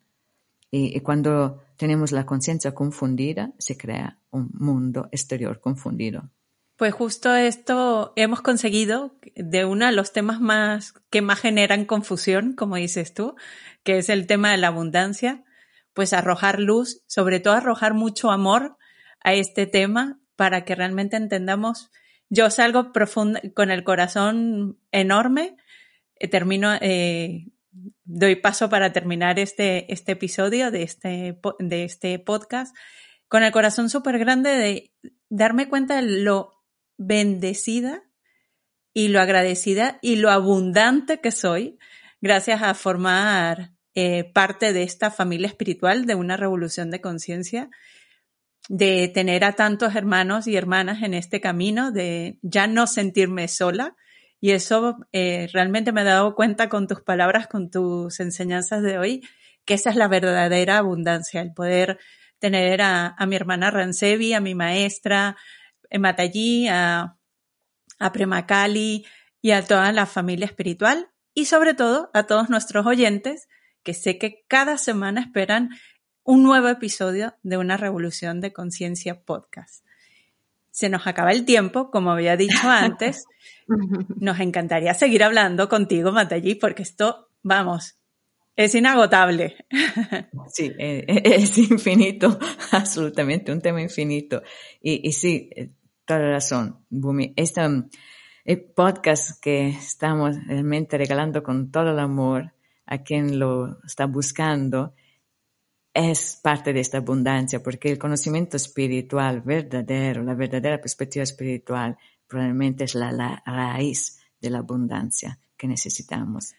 Y, 0.74 0.98
cuando 1.00 1.62
tenemos 1.76 2.12
la 2.12 2.24
conciencia 2.24 2.74
confundida, 2.74 3.52
se 3.58 3.76
crea 3.76 4.18
un 4.30 4.50
mundo 4.54 5.08
exterior 5.12 5.60
confundido. 5.60 6.30
Pues 6.76 6.94
justo 6.94 7.34
esto 7.34 8.14
hemos 8.16 8.40
conseguido 8.40 9.14
de 9.36 9.66
uno 9.66 9.84
de 9.84 9.92
los 9.92 10.12
temas 10.12 10.40
más 10.40 10.94
que 11.10 11.20
más 11.20 11.40
generan 11.40 11.84
confusión, 11.84 12.54
como 12.54 12.76
dices 12.76 13.12
tú, 13.12 13.36
que 13.84 13.98
es 13.98 14.08
el 14.08 14.26
tema 14.26 14.50
de 14.50 14.56
la 14.56 14.68
abundancia, 14.68 15.44
pues 15.92 16.14
arrojar 16.14 16.58
luz, 16.58 17.02
sobre 17.06 17.38
todo 17.38 17.52
arrojar 17.52 17.92
mucho 17.92 18.30
amor 18.30 18.78
a 19.22 19.34
este 19.34 19.66
tema 19.66 20.20
para 20.36 20.64
que 20.64 20.74
realmente 20.74 21.18
entendamos. 21.18 21.90
Yo 22.30 22.48
salgo 22.48 22.92
profunda, 22.94 23.42
con 23.54 23.70
el 23.70 23.84
corazón 23.84 24.78
enorme, 24.90 25.58
eh, 26.16 26.28
termino, 26.28 26.72
eh, 26.80 27.51
doy 28.04 28.36
paso 28.36 28.68
para 28.68 28.92
terminar 28.92 29.38
este, 29.38 29.92
este 29.92 30.12
episodio 30.12 30.70
de 30.70 30.82
este, 30.82 31.38
de 31.58 31.84
este 31.84 32.18
podcast 32.18 32.76
con 33.28 33.42
el 33.42 33.52
corazón 33.52 33.88
súper 33.88 34.18
grande 34.18 34.50
de 34.50 34.92
darme 35.28 35.68
cuenta 35.68 35.96
de 35.96 36.02
lo 36.02 36.62
bendecida 36.98 38.02
y 38.92 39.08
lo 39.08 39.20
agradecida 39.20 39.98
y 40.02 40.16
lo 40.16 40.30
abundante 40.30 41.20
que 41.20 41.30
soy 41.30 41.78
gracias 42.20 42.62
a 42.62 42.74
formar 42.74 43.72
eh, 43.94 44.24
parte 44.32 44.72
de 44.72 44.84
esta 44.84 45.10
familia 45.10 45.48
espiritual 45.48 46.06
de 46.06 46.14
una 46.14 46.38
revolución 46.38 46.90
de 46.90 47.02
conciencia, 47.02 47.68
de 48.68 49.08
tener 49.08 49.44
a 49.44 49.52
tantos 49.52 49.94
hermanos 49.94 50.46
y 50.46 50.56
hermanas 50.56 51.02
en 51.02 51.12
este 51.12 51.42
camino, 51.42 51.90
de 51.90 52.38
ya 52.40 52.66
no 52.66 52.86
sentirme 52.86 53.48
sola. 53.48 53.96
Y 54.42 54.50
eso 54.50 54.96
eh, 55.12 55.48
realmente 55.52 55.92
me 55.92 56.00
he 56.00 56.04
dado 56.04 56.34
cuenta 56.34 56.68
con 56.68 56.88
tus 56.88 57.00
palabras, 57.00 57.46
con 57.46 57.70
tus 57.70 58.18
enseñanzas 58.18 58.82
de 58.82 58.98
hoy, 58.98 59.22
que 59.64 59.74
esa 59.74 59.90
es 59.90 59.94
la 59.94 60.08
verdadera 60.08 60.78
abundancia, 60.78 61.40
el 61.40 61.54
poder 61.54 62.00
tener 62.40 62.82
a, 62.82 63.14
mi 63.24 63.36
hermana 63.36 63.70
Ransevi, 63.70 64.32
a 64.32 64.40
mi 64.40 64.56
maestra 64.56 65.36
eh, 65.88 66.68
a, 66.68 67.16
a 68.00 68.12
Premakali 68.12 69.06
y 69.40 69.52
a 69.52 69.64
toda 69.64 69.92
la 69.92 70.06
familia 70.06 70.46
espiritual 70.46 71.08
y 71.34 71.44
sobre 71.44 71.74
todo 71.74 72.10
a 72.12 72.24
todos 72.24 72.50
nuestros 72.50 72.84
oyentes 72.84 73.46
que 73.84 73.94
sé 73.94 74.18
que 74.18 74.44
cada 74.48 74.76
semana 74.76 75.20
esperan 75.20 75.70
un 76.24 76.42
nuevo 76.42 76.66
episodio 76.66 77.36
de 77.44 77.58
una 77.58 77.76
revolución 77.76 78.40
de 78.40 78.52
conciencia 78.52 79.22
podcast. 79.22 79.84
Se 80.72 80.88
nos 80.88 81.06
acaba 81.06 81.30
el 81.30 81.44
tiempo, 81.44 81.90
como 81.90 82.10
había 82.10 82.36
dicho 82.36 82.68
antes. 82.68 83.26
Nos 84.16 84.40
encantaría 84.40 84.94
seguir 84.94 85.22
hablando 85.22 85.68
contigo, 85.68 86.10
Matallí, 86.10 86.56
porque 86.56 86.82
esto, 86.82 87.28
vamos, 87.42 87.96
es 88.56 88.74
inagotable. 88.74 89.56
Sí, 90.48 90.70
eh, 90.78 91.04
es 91.24 91.56
infinito, 91.56 92.38
absolutamente, 92.72 93.52
un 93.52 93.60
tema 93.60 93.80
infinito. 93.80 94.42
Y, 94.80 95.08
y 95.08 95.12
sí, 95.12 95.48
eh, 95.54 95.70
toda 96.04 96.20
la 96.20 96.30
razón, 96.32 96.84
Bumi. 96.90 97.32
Este 97.36 97.62
el 98.44 98.60
podcast 98.60 99.40
que 99.40 99.68
estamos 99.68 100.36
realmente 100.46 100.98
regalando 100.98 101.42
con 101.42 101.70
todo 101.70 101.92
el 101.92 101.98
amor 101.98 102.52
a 102.86 102.98
quien 102.98 103.38
lo 103.38 103.78
está 103.84 104.06
buscando 104.06 104.94
es 105.94 106.38
parte 106.42 106.72
de 106.72 106.80
esta 106.80 106.98
abundancia, 106.98 107.62
porque 107.62 107.90
el 107.90 107.98
conocimiento 107.98 108.56
espiritual 108.56 109.42
verdadero, 109.42 110.22
la 110.22 110.34
verdadera 110.34 110.80
perspectiva 110.80 111.22
espiritual, 111.22 111.96
probablemente 112.26 112.84
es 112.84 112.94
la, 112.94 113.12
la 113.12 113.42
raíz 113.44 114.18
de 114.40 114.50
la 114.50 114.58
abundancia 114.58 115.38
que 115.56 115.68
necesitamos. 115.68 116.54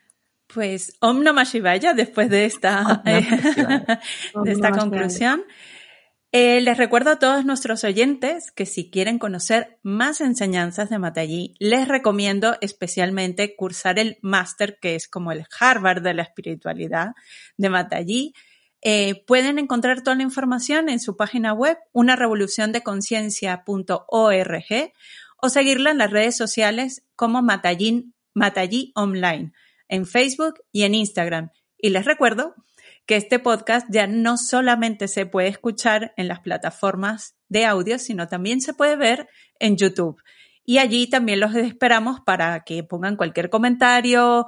Pues 0.53 0.95
Om 0.99 1.23
Namah 1.23 1.45
Shivaya, 1.45 1.93
después 1.93 2.29
de 2.29 2.45
esta, 2.45 3.01
de 3.05 4.51
esta 4.51 4.71
conclusión. 4.71 5.43
Eh, 6.31 6.61
les 6.61 6.77
recuerdo 6.77 7.11
a 7.11 7.19
todos 7.19 7.45
nuestros 7.45 7.83
oyentes 7.83 8.51
que 8.51 8.65
si 8.65 8.89
quieren 8.89 9.19
conocer 9.19 9.77
más 9.83 10.19
enseñanzas 10.19 10.89
de 10.89 10.97
Matallí, 10.97 11.55
les 11.59 11.87
recomiendo 11.87 12.57
especialmente 12.59 13.55
cursar 13.55 13.99
el 13.99 14.17
máster 14.21 14.79
que 14.79 14.95
es 14.95 15.07
como 15.07 15.31
el 15.31 15.45
Harvard 15.59 16.01
de 16.01 16.15
la 16.15 16.23
espiritualidad 16.23 17.09
de 17.57 17.69
Matallí. 17.69 18.33
Eh, 18.85 19.23
pueden 19.25 19.59
encontrar 19.59 20.01
toda 20.01 20.17
la 20.17 20.23
información 20.23 20.89
en 20.89 20.99
su 20.99 21.15
página 21.15 21.53
web, 21.53 21.77
unarevoluciondeconciencia.org 21.93 24.93
o 25.41 25.49
seguirla 25.49 25.91
en 25.91 25.97
las 25.97 26.11
redes 26.11 26.35
sociales 26.35 27.05
como 27.15 27.41
Matallín, 27.41 28.13
Matallí 28.33 28.91
Online, 28.95 29.53
en 29.87 30.05
Facebook 30.05 30.55
y 30.73 30.83
en 30.83 30.95
Instagram. 30.95 31.51
Y 31.77 31.91
les 31.91 32.03
recuerdo 32.03 32.55
que 33.05 33.15
este 33.15 33.39
podcast 33.39 33.87
ya 33.89 34.05
no 34.05 34.37
solamente 34.37 35.07
se 35.07 35.25
puede 35.25 35.47
escuchar 35.47 36.13
en 36.17 36.27
las 36.27 36.41
plataformas 36.41 37.37
de 37.47 37.65
audio, 37.65 37.97
sino 37.99 38.27
también 38.27 38.59
se 38.59 38.73
puede 38.73 38.97
ver 38.97 39.29
en 39.59 39.77
YouTube. 39.77 40.21
Y 40.65 40.79
allí 40.79 41.09
también 41.09 41.39
los 41.39 41.55
esperamos 41.55 42.19
para 42.19 42.65
que 42.65 42.83
pongan 42.83 43.15
cualquier 43.15 43.49
comentario, 43.49 44.45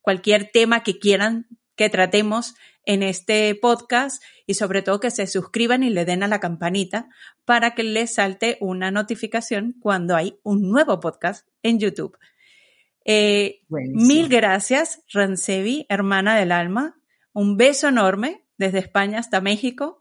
cualquier 0.00 0.52
tema 0.52 0.84
que 0.84 1.00
quieran 1.00 1.48
que 1.76 1.90
tratemos 1.90 2.54
en 2.84 3.02
este 3.02 3.54
podcast 3.54 4.22
y 4.46 4.54
sobre 4.54 4.82
todo 4.82 5.00
que 5.00 5.10
se 5.10 5.26
suscriban 5.26 5.82
y 5.82 5.90
le 5.90 6.04
den 6.04 6.22
a 6.22 6.28
la 6.28 6.40
campanita 6.40 7.08
para 7.44 7.74
que 7.74 7.82
les 7.82 8.14
salte 8.14 8.58
una 8.60 8.90
notificación 8.90 9.74
cuando 9.80 10.16
hay 10.16 10.38
un 10.42 10.68
nuevo 10.68 11.00
podcast 11.00 11.48
en 11.62 11.78
YouTube. 11.78 12.18
Eh, 13.04 13.60
mil 13.68 14.28
gracias, 14.28 15.02
Ransevi, 15.12 15.86
hermana 15.88 16.36
del 16.36 16.52
alma. 16.52 16.96
Un 17.32 17.56
beso 17.56 17.88
enorme 17.88 18.44
desde 18.56 18.78
España 18.78 19.18
hasta 19.18 19.40
México. 19.40 20.00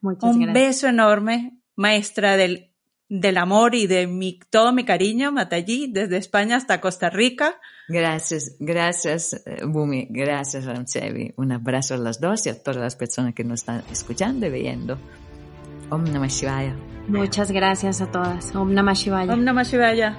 Muchas 0.00 0.30
Un 0.30 0.40
gracias. 0.40 0.54
beso 0.54 0.88
enorme, 0.88 1.58
maestra 1.76 2.36
del, 2.36 2.69
del 3.10 3.38
amor 3.38 3.74
y 3.74 3.88
de 3.88 4.06
mi, 4.06 4.38
todo 4.50 4.72
mi 4.72 4.84
cariño, 4.84 5.32
Matallí, 5.32 5.88
desde 5.92 6.16
España 6.16 6.56
hasta 6.56 6.80
Costa 6.80 7.10
Rica. 7.10 7.56
Gracias, 7.88 8.56
gracias, 8.60 9.34
eh, 9.44 9.64
Bumi, 9.66 10.06
gracias, 10.08 10.64
Ramsevi. 10.64 11.34
Un 11.36 11.50
abrazo 11.50 11.94
a 11.94 11.96
las 11.98 12.20
dos 12.20 12.46
y 12.46 12.50
a 12.50 12.62
todas 12.62 12.80
las 12.80 12.94
personas 12.94 13.34
que 13.34 13.42
nos 13.42 13.60
están 13.60 13.82
escuchando 13.90 14.46
y 14.46 14.50
viendo. 14.50 14.96
Om 15.90 16.04
Namah 16.04 16.28
Shivaya. 16.28 16.76
Muchas 17.08 17.50
gracias 17.50 18.00
a 18.00 18.06
todas. 18.12 18.54
Om 18.54 18.72
Namah 18.72 18.94
Shivaya. 18.94 19.34
Om 19.34 19.42
Namah 19.42 19.64
Shivaya. 19.64 20.16